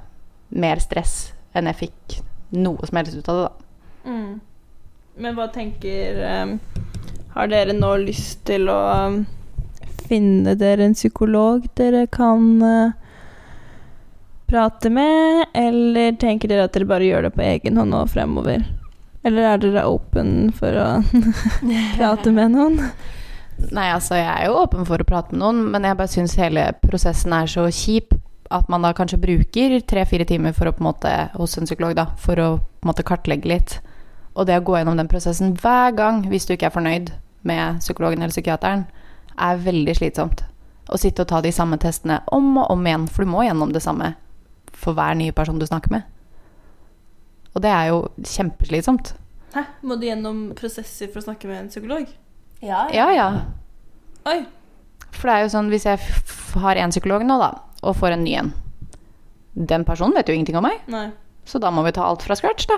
mer 0.55 0.81
stress 0.83 1.33
enn 1.55 1.69
jeg 1.71 1.81
fikk 1.85 2.19
noe 2.55 2.87
som 2.87 2.99
helst 2.99 3.17
ut 3.17 3.31
av 3.31 3.39
det, 3.39 3.47
da. 3.47 4.11
Mm. 4.11 4.33
Men 5.15 5.37
hva 5.37 5.47
tenker 5.49 6.19
um, 6.43 6.57
Har 7.33 7.47
dere 7.49 7.73
nå 7.73 7.93
lyst 8.03 8.43
til 8.45 8.67
å 8.69 8.75
um, 9.07 9.21
finne 10.05 10.53
dere 10.59 10.85
en 10.85 10.93
psykolog 10.93 11.65
dere 11.79 12.03
kan 12.11 12.45
uh, 12.61 13.04
prate 14.47 14.89
med, 14.93 15.45
eller 15.53 16.15
tenker 16.21 16.51
dere 16.51 16.67
at 16.67 16.73
dere 16.75 16.87
bare 16.89 17.07
gjør 17.07 17.27
det 17.27 17.35
på 17.35 17.45
egen 17.45 17.79
hånd 17.79 17.93
nå 17.93 18.01
fremover? 18.11 18.65
Eller 19.25 19.47
er 19.49 19.61
dere 19.61 19.87
open 19.89 20.51
for 20.53 20.77
å 20.77 20.89
prate 21.97 22.33
med 22.33 22.53
noen? 22.53 22.81
Nei, 23.71 23.87
altså 23.89 24.19
jeg 24.19 24.27
er 24.29 24.49
jo 24.49 24.59
åpen 24.59 24.85
for 24.85 25.01
å 25.01 25.07
prate 25.07 25.33
med 25.33 25.41
noen, 25.41 25.63
men 25.73 25.87
jeg 25.87 25.97
bare 25.97 26.11
syns 26.11 26.37
hele 26.37 26.67
prosessen 26.83 27.33
er 27.33 27.49
så 27.49 27.65
kjip 27.71 28.13
at 28.53 28.67
man 28.69 28.83
da 28.85 28.91
kanskje 28.93 29.17
bruker 29.17 29.79
tre-fire 29.89 30.27
timer 30.29 30.53
for 30.53 30.69
å 30.69 30.73
på 30.75 30.83
en 30.83 30.89
måte, 30.91 31.13
hos 31.33 31.57
en 31.57 31.65
psykolog 31.65 31.95
da, 31.97 32.09
for 32.21 32.39
å 32.39 32.49
på 32.59 32.85
en 32.85 32.91
måte 32.91 33.05
kartlegge 33.07 33.49
litt. 33.49 33.77
Og 34.35 34.45
det 34.45 34.59
å 34.59 34.65
gå 34.67 34.75
gjennom 34.77 34.99
den 34.99 35.09
prosessen 35.09 35.55
hver 35.61 35.95
gang 35.97 36.25
hvis 36.29 36.45
du 36.45 36.53
ikke 36.53 36.69
er 36.69 36.75
fornøyd 36.75 37.09
med 37.47 37.79
psykologen 37.81 38.21
eller 38.21 38.35
psykiateren, 38.35 38.85
er 39.35 39.63
veldig 39.63 39.95
slitsomt. 39.97 40.45
å 40.85 40.99
sitte 41.01 41.23
og 41.23 41.29
ta 41.31 41.39
de 41.41 41.49
samme 41.49 41.79
testene 41.81 42.19
om 42.29 42.59
og 42.61 42.69
om 42.69 42.83
igjen, 42.85 43.07
for 43.09 43.25
du 43.25 43.31
må 43.31 43.41
gjennom 43.41 43.71
det 43.73 43.81
samme 43.81 44.11
for 44.75 44.97
hver 44.97 45.15
nye 45.17 45.33
person 45.35 45.59
du 45.59 45.65
snakker 45.67 45.93
med. 45.95 46.03
Og 47.55 47.63
det 47.63 47.71
er 47.71 47.89
jo 47.93 48.01
kjempeslitsomt. 48.19 49.13
Hæ? 49.55 49.63
Må 49.87 49.95
du 49.95 50.05
gjennom 50.09 50.49
prosesser 50.57 51.07
for 51.11 51.21
å 51.21 51.27
snakke 51.29 51.47
med 51.47 51.61
en 51.63 51.71
psykolog? 51.71 52.09
Ja, 52.63 52.85
Ja, 52.93 53.09
ja. 53.15 53.27
Oi. 54.27 54.41
For 55.15 55.29
det 55.29 55.35
er 55.35 55.45
jo 55.45 55.51
sånn, 55.53 55.69
hvis 55.71 55.85
jeg 55.87 55.99
har 56.59 56.81
en 56.81 56.91
psykolog 56.91 57.23
nå, 57.27 57.37
da, 57.39 57.51
og 57.85 57.95
får 57.95 58.15
en 58.17 58.23
ny 58.25 58.33
en 58.41 58.53
Den 59.55 59.85
personen 59.87 60.11
vet 60.17 60.27
jo 60.27 60.33
ingenting 60.35 60.57
om 60.59 60.65
meg, 60.67 60.81
Nei. 60.91 61.05
så 61.47 61.61
da 61.63 61.69
må 61.71 61.85
vi 61.85 61.93
ta 61.95 62.03
alt 62.03 62.25
fra 62.25 62.35
scratch, 62.35 62.65
da. 62.67 62.75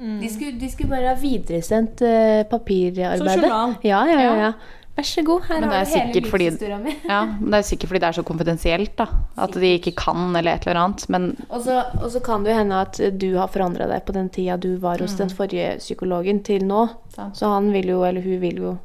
Mm. 0.00 0.20
De 0.22 0.30
skulle, 0.32 0.58
de 0.58 0.70
skulle 0.72 0.88
bare 0.90 1.10
ha 1.12 1.18
videresendt 1.20 2.00
uh, 2.00 2.40
Som 2.40 2.48
papirarbeidet. 2.54 3.42
journal. 3.44 3.74
Ja, 3.84 4.00
ja, 4.08 4.20
ja, 4.20 4.32
Ja. 4.40 4.52
Vær 4.94 5.06
så 5.08 5.22
god, 5.26 5.42
her 5.48 5.60
Men 5.60 5.70
det 5.72 5.78
har 5.78 5.84
er 5.84 6.12
du 6.12 6.20
hele 6.20 6.20
livshistoria 6.22 6.76
mi. 6.78 6.92
Ja, 7.08 7.20
men 7.26 7.50
Det 7.50 7.58
er 7.58 7.66
sikkert 7.66 7.90
fordi 7.90 8.00
det 8.04 8.08
er 8.08 8.16
så 8.20 8.22
konfidensielt, 8.28 8.92
da. 9.00 9.06
At 9.42 9.56
de 9.58 9.70
ikke 9.78 9.94
kan 9.98 10.36
eller 10.36 10.54
et 10.54 10.66
eller 10.68 10.80
annet. 10.84 11.08
Men 11.10 11.24
Og 11.48 11.62
så, 11.66 12.20
kan 12.22 12.44
det 12.44 12.52
jo 12.52 12.58
hende 12.60 12.78
at 12.86 13.00
du 13.18 13.26
har 13.36 13.48
forandra 13.50 13.88
deg 13.90 14.04
på 14.06 14.14
den 14.14 14.28
tida 14.30 14.56
du 14.56 14.76
var 14.78 15.02
hos 15.02 15.16
den 15.18 15.30
forrige 15.34 15.78
psykologen, 15.82 16.44
til 16.46 16.62
nå. 16.64 16.84
Sant. 17.16 17.36
Så 17.36 17.50
han 17.50 17.72
vil 17.74 17.90
jo, 17.90 18.04
eller 18.06 18.22
hun 18.22 18.38
vil 18.40 18.62
jo, 18.68 18.78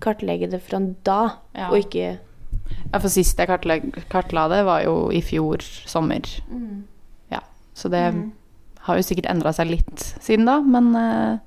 kartlegge 0.00 0.50
det 0.52 0.62
fra 0.62 0.78
da, 1.02 1.20
Ja. 1.56 1.70
og 1.70 1.78
ikke 1.78 2.18
ja, 2.92 2.98
for 2.98 3.08
sist 3.08 3.38
jeg 3.38 3.48
kartla, 3.48 3.78
kartla 4.10 4.48
det, 4.48 4.64
var 4.66 4.82
jo 4.84 5.10
i 5.10 5.20
fjor 5.22 5.62
sommer. 5.86 6.20
Ja, 7.32 7.40
Så 7.74 7.88
det 7.90 8.02
har 8.86 8.96
jo 8.96 9.02
sikkert 9.02 9.26
endra 9.30 9.52
seg 9.52 9.70
litt 9.70 10.02
siden 10.22 10.46
da, 10.46 10.60
men 10.60 10.94
eh, 10.94 11.38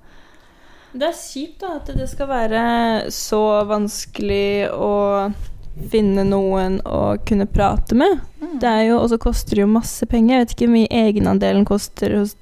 Det 0.93 1.05
er 1.05 1.13
kjipt 1.15 1.61
da, 1.61 1.75
at 1.77 1.89
det 1.95 2.07
skal 2.09 2.27
være 2.31 2.61
så 3.13 3.41
vanskelig 3.69 4.69
å 4.73 4.93
finne 5.91 6.25
noen 6.27 6.79
å 6.83 7.15
kunne 7.27 7.45
prate 7.47 7.95
med. 7.95 8.19
Det 8.59 8.67
er 8.67 8.83
jo, 8.89 8.99
Og 8.99 9.09
så 9.11 9.19
koster 9.21 9.55
det 9.59 9.63
jo 9.63 9.71
masse 9.71 10.05
penger. 10.09 10.33
Jeg 10.39 10.45
vet 10.45 10.55
ikke 10.55 10.67
hvor 10.67 10.75
mye 10.75 11.03
egenandelen 11.05 11.65
koster 11.69 12.15
hos 12.17 12.35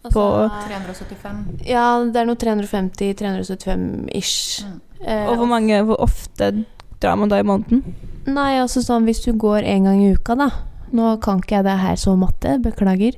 på 0.00 0.24
375. 0.64 1.42
Ja, 1.68 2.00
det 2.08 2.22
er 2.22 2.26
noe 2.30 2.40
350-375 2.40 4.08
ish. 4.16 4.64
Mm. 4.64 4.80
Eh, 5.04 5.28
Og 5.28 5.36
hvor 5.36 5.46
mange 5.48 5.82
Hvor 5.84 6.00
ofte 6.00 6.64
drar 7.00 7.16
man 7.20 7.28
da 7.28 7.38
i 7.40 7.46
måneden? 7.46 7.84
Nei, 8.26 8.58
altså 8.60 8.82
sånn 8.84 9.04
hvis 9.08 9.22
du 9.24 9.32
går 9.32 9.64
en 9.64 9.84
gang 9.88 10.00
i 10.04 10.12
uka, 10.16 10.34
da. 10.36 10.50
Nå 10.92 11.14
kan 11.22 11.38
ikke 11.40 11.60
jeg 11.60 11.64
det 11.68 11.76
her 11.80 11.96
så 12.00 12.16
matte, 12.18 12.56
beklager. 12.64 13.14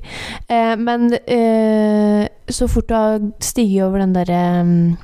Eh, 0.47 0.75
men 0.79 1.09
eh, 1.25 2.27
så 2.49 2.67
fort 2.67 2.87
du 2.87 2.93
har 2.93 3.19
stiget 3.39 3.85
over 3.85 3.99
den 4.03 4.13
derre 4.15 4.63
mm, 4.63 4.97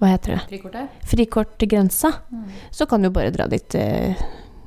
Hva 0.00 0.10
heter 0.12 0.34
det? 0.34 0.40
Frikortet? 0.50 0.98
Frikortgrensa, 1.08 2.12
så 2.70 2.86
kan 2.86 3.02
du 3.02 3.10
bare 3.10 3.30
dra 3.32 3.46
dit 3.48 3.74
uh, 3.80 4.26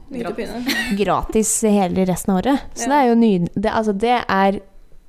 gratis 0.97 1.51
hele 1.63 2.05
resten 2.09 2.33
av 2.33 2.41
året. 2.41 2.59
Så 2.73 2.87
Ja. 2.87 2.89
det 2.89 2.97
er 2.97 3.09
jo 3.09 3.15
nydelig. 3.15 3.51
Det, 3.53 3.69
altså, 3.69 3.93
det 3.93 4.15
er 4.27 4.59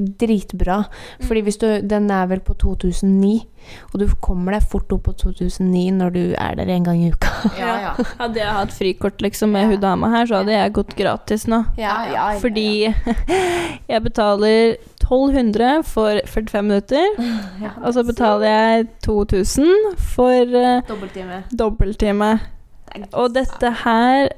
dritbra. 0.00 0.84
Fordi 1.20 1.40
hvis 1.44 1.58
du 1.60 1.66
Den 1.88 2.10
er 2.10 2.26
vel 2.26 2.40
på 2.40 2.54
2009, 2.54 3.46
og 3.92 4.00
du 4.00 4.06
kommer 4.20 4.52
deg 4.56 4.62
fort 4.62 4.92
opp 4.92 5.02
på 5.04 5.12
2009 5.12 5.90
når 5.98 6.10
du 6.14 6.22
er 6.38 6.54
der 6.56 6.68
en 6.72 6.84
gang 6.84 7.02
i 7.04 7.10
uka. 7.12 7.28
Ja, 7.58 7.74
ja. 7.80 7.92
Hadde 8.22 8.40
jeg 8.40 8.54
hatt 8.56 8.72
frikort 8.72 9.20
liksom 9.20 9.52
med 9.52 9.68
hun 9.68 9.80
dama 9.80 10.08
her, 10.08 10.26
så 10.26 10.40
hadde 10.40 10.52
jeg 10.56 10.72
gått 10.72 10.96
gratis 10.96 11.46
nå. 11.46 11.64
Ja, 11.78 11.96
ja, 12.12 12.38
Fordi 12.40 12.88
jeg 13.88 14.02
betaler 14.02 14.76
1200 15.10 15.82
for 15.86 16.20
45 16.26 16.62
minutter, 16.62 17.06
og 17.84 17.94
så 17.94 18.04
betaler 18.06 18.46
jeg 18.46 18.86
2000 19.04 19.66
for 19.98 20.54
uh, 20.54 20.82
Dobbelttime. 20.88 21.42
dobbelttime. 21.50 22.32
Og 23.12 23.34
dette 23.34 23.70
her 23.84 24.28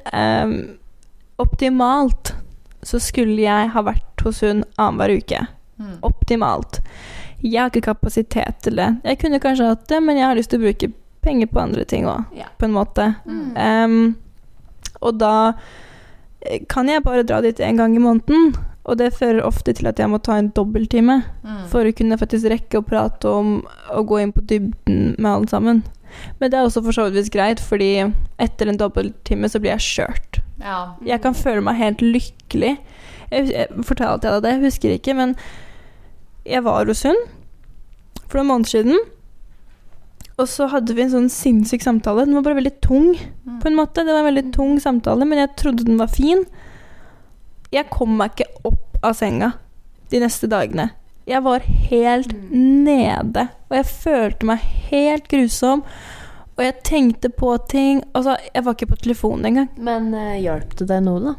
um, 0.44 0.56
Optimalt 1.40 2.34
så 2.82 2.98
skulle 3.00 3.40
jeg 3.40 3.70
ha 3.72 3.82
vært 3.86 4.24
hos 4.24 4.40
hun 4.44 4.64
annenhver 4.80 5.16
uke. 5.20 5.44
Mm. 5.78 5.94
Optimalt. 6.06 6.80
Jeg 7.42 7.60
har 7.60 7.70
ikke 7.70 7.92
kapasitet 7.92 8.58
til 8.62 8.76
det. 8.78 8.88
Jeg 9.04 9.18
kunne 9.18 9.40
kanskje 9.42 9.70
hatt 9.70 9.86
det, 9.90 10.02
men 10.02 10.18
jeg 10.18 10.26
har 10.28 10.38
lyst 10.38 10.52
til 10.52 10.60
å 10.60 10.66
bruke 10.66 10.90
penger 11.22 11.48
på 11.50 11.62
andre 11.62 11.86
ting 11.86 12.06
òg, 12.10 12.26
yeah. 12.34 12.50
på 12.58 12.66
en 12.66 12.74
måte. 12.74 13.08
Mm. 13.26 13.54
Um, 13.56 14.92
og 15.02 15.18
da 15.18 15.34
eh, 16.42 16.62
kan 16.70 16.90
jeg 16.90 17.04
bare 17.06 17.26
dra 17.26 17.40
dit 17.42 17.60
en 17.62 17.78
gang 17.78 17.96
i 17.96 18.02
måneden. 18.02 18.54
Og 18.84 18.96
det 18.98 19.12
fører 19.14 19.44
ofte 19.46 19.72
til 19.78 19.86
at 19.86 20.00
jeg 20.02 20.10
må 20.10 20.18
ta 20.22 20.36
en 20.40 20.48
dobbelttime 20.50 21.20
Mm. 21.44 21.66
for 21.70 21.84
å 21.86 21.92
kunne 21.94 22.18
faktisk 22.18 22.48
rekke 22.50 22.78
å 22.80 22.86
prate 22.86 23.28
om 23.30 23.64
og 23.94 24.06
gå 24.08 24.20
inn 24.22 24.32
på 24.32 24.42
dybden 24.46 25.14
med 25.18 25.30
alle 25.30 25.48
sammen. 25.48 25.82
Men 26.40 26.50
det 26.50 26.58
er 26.58 26.66
også 26.66 26.82
for 26.84 26.92
så 26.92 27.06
vidt 27.12 27.30
greit, 27.32 27.60
fordi 27.60 28.12
etter 28.38 28.68
en 28.68 28.76
dobbelttime 28.76 29.48
så 29.48 29.60
blir 29.60 29.72
jeg 29.78 29.86
skjørt. 29.86 30.40
Ja. 30.60 30.94
Jeg 31.04 31.22
kan 31.22 31.34
føle 31.34 31.62
meg 31.62 31.76
helt 31.76 32.02
lykkelig. 32.02 32.76
Jeg, 33.30 33.48
jeg 33.50 33.68
fortalte 33.84 34.28
jeg 34.28 34.34
deg 34.34 34.42
det, 34.42 34.50
jeg 34.52 34.64
husker 34.66 34.90
ikke, 34.98 35.14
men 35.16 35.36
jeg 36.44 36.62
var 36.66 36.84
hos 36.90 37.02
hun 37.06 37.16
for 38.28 38.38
noen 38.42 38.50
måneder 38.50 38.68
siden. 38.74 38.98
Og 40.40 40.48
så 40.48 40.66
hadde 40.72 40.94
vi 40.96 41.02
en 41.04 41.10
sånn 41.12 41.30
sinnssyk 41.30 41.82
samtale. 41.84 42.24
Den 42.26 42.34
var 42.38 42.42
bare 42.46 42.58
veldig 42.60 42.74
tung, 42.84 43.12
på 43.62 43.68
en 43.70 43.76
måte. 43.78 44.02
Det 44.04 44.12
var 44.12 44.22
en 44.24 44.30
veldig 44.34 44.52
tung 44.54 44.78
samtale, 44.80 45.26
men 45.28 45.38
jeg 45.38 45.54
trodde 45.60 45.84
den 45.86 45.98
var 46.00 46.08
fin. 46.12 46.44
Jeg 47.72 47.88
kom 47.92 48.16
meg 48.18 48.34
ikke 48.34 48.68
opp 48.68 48.98
av 49.02 49.16
senga 49.16 49.54
de 50.12 50.20
neste 50.22 50.48
dagene. 50.50 50.90
Jeg 51.26 51.42
var 51.44 51.62
helt 51.88 52.32
nede, 52.50 53.46
og 53.70 53.76
jeg 53.78 53.86
følte 53.86 54.48
meg 54.50 54.66
helt 54.90 55.30
grusom. 55.30 55.84
Og 56.52 56.64
jeg 56.66 56.74
tenkte 56.84 57.30
på 57.32 57.54
ting 57.70 58.02
Altså, 58.12 58.34
jeg 58.52 58.64
var 58.66 58.74
ikke 58.76 58.90
på 58.90 58.98
telefonen 59.00 59.46
engang. 59.48 59.70
Men 59.80 60.10
uh, 60.12 60.34
hjalp 60.36 60.74
det 60.78 60.88
deg 60.90 61.00
noe, 61.06 61.22
da? 61.22 61.32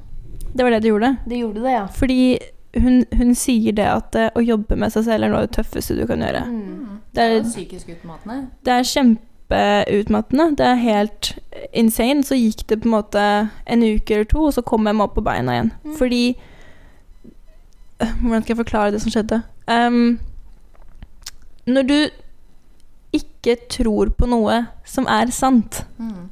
Det 0.53 0.65
var 0.65 0.73
det 0.73 0.79
det 0.85 0.89
gjorde. 0.89 1.11
Det 1.29 1.37
gjorde 1.37 1.61
det, 1.61 1.75
ja. 1.75 1.83
Fordi 1.93 2.17
hun, 2.81 3.03
hun 3.13 3.35
sier 3.37 3.77
det 3.77 3.85
at 3.85 4.17
uh, 4.17 4.31
å 4.33 4.41
jobbe 4.41 4.77
med 4.79 4.93
seg 4.95 5.05
selv 5.05 5.27
er 5.27 5.33
noe 5.33 5.43
av 5.43 5.47
det 5.47 5.53
tøffeste 5.59 5.97
du 5.99 6.07
kan 6.09 6.23
gjøre. 6.25 6.41
Mm. 6.49 6.97
Det 7.13 7.27
er, 7.29 7.37
psykisk 7.45 7.93
utmattende. 7.93 8.47
det 8.65 8.73
er 8.73 8.89
kjempeutmattende. 9.53 10.55
Det 10.57 10.65
er 10.65 10.75
helt 10.81 11.29
insane. 11.73 12.23
Så 12.23 12.35
gikk 12.37 12.65
det 12.69 12.81
på 12.81 12.87
en 12.89 12.95
måte 12.95 13.23
en 13.67 13.83
uke 13.83 14.13
eller 14.15 14.25
to, 14.29 14.43
og 14.47 14.53
så 14.53 14.61
kom 14.65 14.87
jeg 14.87 14.95
meg 14.95 15.05
opp 15.07 15.15
på 15.17 15.23
beina 15.25 15.51
igjen. 15.57 15.71
Fordi 15.97 16.23
øh, 18.01 18.13
Hvordan 18.21 18.41
skal 18.43 18.53
jeg 18.55 18.57
forklare 18.65 18.91
det 18.91 19.01
som 19.01 19.11
skjedde? 19.13 19.41
Um, 19.67 20.19
når 21.67 21.81
du 21.87 21.97
ikke 23.13 23.55
tror 23.69 24.09
på 24.17 24.25
noe 24.27 24.63
som 24.85 25.05
er 25.07 25.31
sant, 25.31 25.85
Mm. 25.99 26.29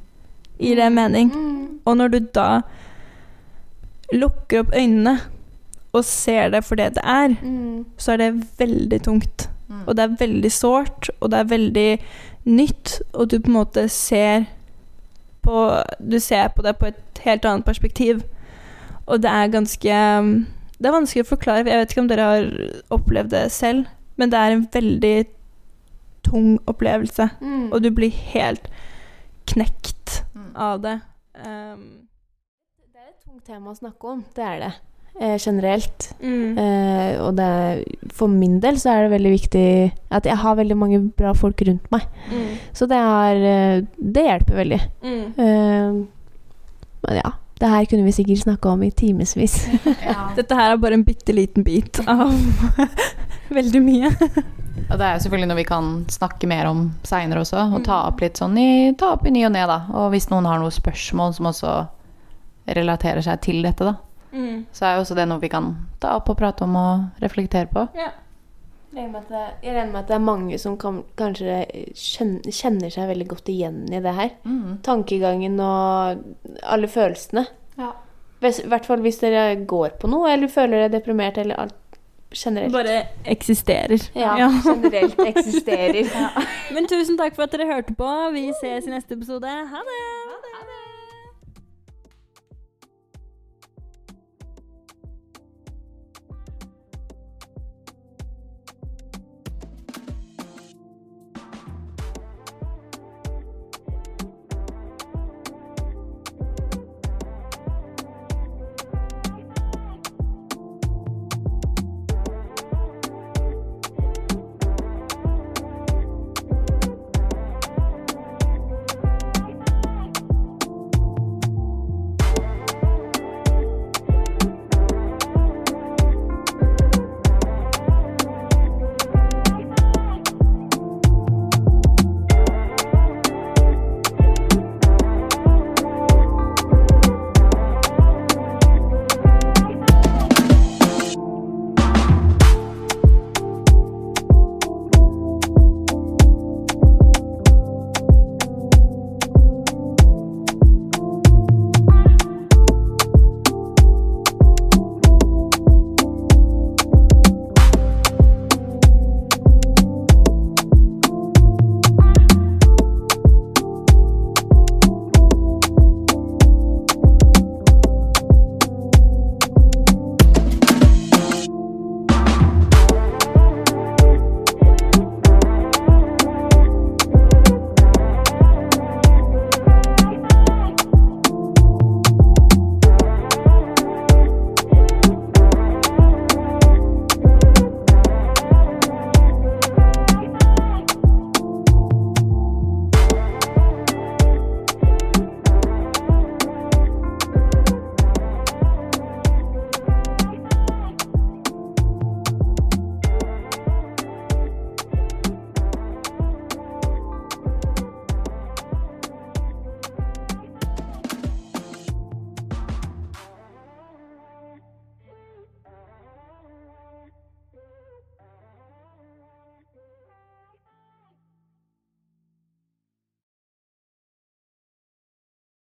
gir 0.60 0.76
det 0.76 0.92
mening? 0.92 1.30
Mm. 1.34 1.68
Og 1.86 1.96
når 1.96 2.08
du 2.08 2.18
da 2.34 2.60
lukker 4.12 4.60
opp 4.60 4.74
øynene 4.76 5.16
og 5.92 6.04
ser 6.04 6.50
det 6.50 6.64
for 6.64 6.74
det 6.76 6.94
det 6.94 7.02
er, 7.04 7.28
Mm. 7.42 7.84
så 7.98 8.12
er 8.12 8.16
det 8.16 8.44
veldig 8.58 9.02
tungt. 9.02 9.48
Mm. 9.68 9.82
Og 9.86 9.96
det 9.96 10.02
er 10.04 10.16
veldig 10.26 10.52
sårt, 10.52 11.10
og 11.20 11.30
det 11.30 11.38
er 11.38 11.44
veldig 11.44 11.98
nytt, 12.44 13.02
og 13.14 13.28
du 13.30 13.38
på 13.40 13.46
en 13.50 13.58
måte 13.60 13.88
ser 13.88 14.46
på 15.42 15.82
Du 15.98 16.18
ser 16.20 16.48
på 16.54 16.62
det 16.62 16.76
på 16.78 16.86
et 16.86 17.18
helt 17.24 17.44
annet 17.44 17.64
perspektiv. 17.66 18.22
Og 19.06 19.20
det 19.22 19.30
er 19.30 19.48
ganske 19.50 19.96
Det 20.78 20.86
er 20.88 20.92
vanskelig 20.94 21.22
å 21.24 21.30
forklare, 21.36 21.66
jeg 21.66 21.78
vet 21.78 21.90
ikke 21.92 22.00
om 22.00 22.08
dere 22.08 22.22
har 22.26 22.46
opplevd 22.90 23.30
det 23.30 23.52
selv, 23.52 23.86
men 24.16 24.30
det 24.30 24.38
er 24.38 24.50
en 24.56 24.66
veldig 24.72 25.26
tung 26.24 26.58
opplevelse, 26.66 27.28
Mm. 27.40 27.72
og 27.72 27.82
du 27.82 27.90
blir 27.90 28.10
helt 28.10 28.66
knekt 29.46 30.24
Mm. 30.34 30.56
av 30.56 30.80
det. 30.82 31.00
Um, 31.34 32.08
Det 32.92 32.98
er 32.98 33.08
et 33.08 33.24
tungt 33.24 33.44
tema 33.46 33.70
å 33.70 33.76
snakke 33.78 34.04
om, 34.04 34.24
det 34.34 34.44
er 34.44 34.58
det. 34.58 34.72
Eh, 35.20 35.36
generelt. 35.38 36.14
mm. 36.22 36.58
Eh, 36.58 37.20
og 37.20 37.36
det 37.36 37.84
for 38.12 38.28
min 38.32 38.58
del 38.60 38.78
så 38.80 38.90
er 38.94 39.04
det 39.04 39.12
veldig 39.12 39.32
viktig 39.34 39.66
at 40.10 40.24
jeg 40.26 40.36
har 40.40 40.56
veldig 40.56 40.76
mange 40.76 41.00
bra 41.18 41.34
folk 41.36 41.60
rundt 41.68 41.84
meg. 41.92 42.06
Mm. 42.30 42.56
Så 42.72 42.88
det 42.90 42.96
er 42.98 43.44
eh, 43.50 43.84
Det 43.98 44.24
hjelper 44.24 44.58
veldig. 44.62 44.80
Mm. 45.04 45.22
Eh, 45.36 46.02
men 47.06 47.20
ja. 47.20 47.32
Det 47.62 47.68
her 47.70 47.84
kunne 47.86 48.02
vi 48.02 48.10
sikkert 48.16 48.42
snakka 48.42 48.72
om 48.72 48.82
i 48.82 48.90
timevis. 48.90 49.68
Ja. 50.02 50.32
Dette 50.34 50.56
her 50.58 50.72
er 50.72 50.80
bare 50.82 50.96
en 50.98 51.04
bitte 51.06 51.30
liten 51.32 51.62
bit 51.62 52.00
av 52.10 52.32
veldig 53.58 53.82
mye. 53.84 54.10
Og 54.88 54.96
det 54.98 55.06
er 55.06 55.12
jo 55.14 55.22
selvfølgelig 55.22 55.48
noe 55.52 55.60
vi 55.60 55.68
kan 55.68 55.90
snakke 56.10 56.48
mer 56.50 56.66
om 56.66 56.80
seinere 57.06 57.44
også, 57.44 57.68
og 57.76 57.84
ta 57.86 58.00
opp 58.08 58.24
litt 58.24 58.40
sånn 58.40 58.56
i, 58.58 58.66
ta 58.98 59.12
opp 59.14 59.28
i 59.28 59.30
ny 59.30 59.44
og 59.46 59.52
ne, 59.54 59.62
da. 59.68 59.78
Og 59.94 60.08
hvis 60.10 60.26
noen 60.32 60.48
har 60.48 60.58
noen 60.58 60.74
spørsmål 60.74 61.36
som 61.36 61.52
også 61.52 61.74
relaterer 62.74 63.22
seg 63.22 63.40
til 63.46 63.62
dette, 63.62 63.86
da, 63.86 63.94
Mm. 64.32 64.66
så 64.72 64.84
er 64.88 64.94
jo 64.96 65.00
også 65.04 65.14
det 65.18 65.28
noe 65.28 65.40
vi 65.42 65.48
kan 65.52 65.74
ta 66.00 66.14
opp 66.16 66.30
og 66.32 66.38
prate 66.38 66.64
om 66.64 66.76
og 66.76 67.22
reflektere 67.22 67.68
på. 67.72 67.86
Med 68.92 69.12
jeg 69.62 69.72
regner 69.72 69.92
med 69.92 70.00
at 70.02 70.08
det 70.08 70.14
er 70.18 70.20
mange 70.24 70.58
som 70.60 70.76
kan, 70.76 71.02
kanskje 71.16 71.62
kjenner, 71.96 72.90
seg 72.92 73.08
veldig 73.08 73.28
godt 73.30 73.48
igjen 73.48 73.86
i 73.92 74.00
det 74.04 74.12
her. 74.16 74.30
Tankegangen 74.84 75.56
og 75.60 76.24
alle 76.62 76.88
følelsene. 76.92 77.46
Ja. 77.78 77.92
Hvis- 78.42 78.60
I 78.64 78.68
hvert 78.68 78.84
fall 78.86 79.00
hvis 79.00 79.20
dere 79.20 79.56
går 79.64 79.96
på 80.00 80.08
noe, 80.10 80.28
eller 80.32 80.48
føler 80.48 80.88
dere 80.88 81.00
deprimert, 81.00 81.38
eller 81.38 81.54
alt 81.60 81.74
generelt. 82.34 82.72
Bare 82.72 83.06
eksisterer. 83.24 84.00
Ja, 84.14 84.36
Ja. 84.36 84.48
generelt 84.64 85.18
eksisterer. 85.20 86.08
Men 86.74 86.86
tusen 86.86 87.16
takk 87.16 87.34
for 87.34 87.44
at 87.44 87.50
dere 87.52 87.66
hørte 87.72 87.94
på. 87.94 88.08
Vi 88.32 88.52
ses 88.60 88.86
i 88.86 88.90
neste 88.90 89.12
episode. 89.14 89.46
Ha 89.46 89.82
det! 89.88 90.21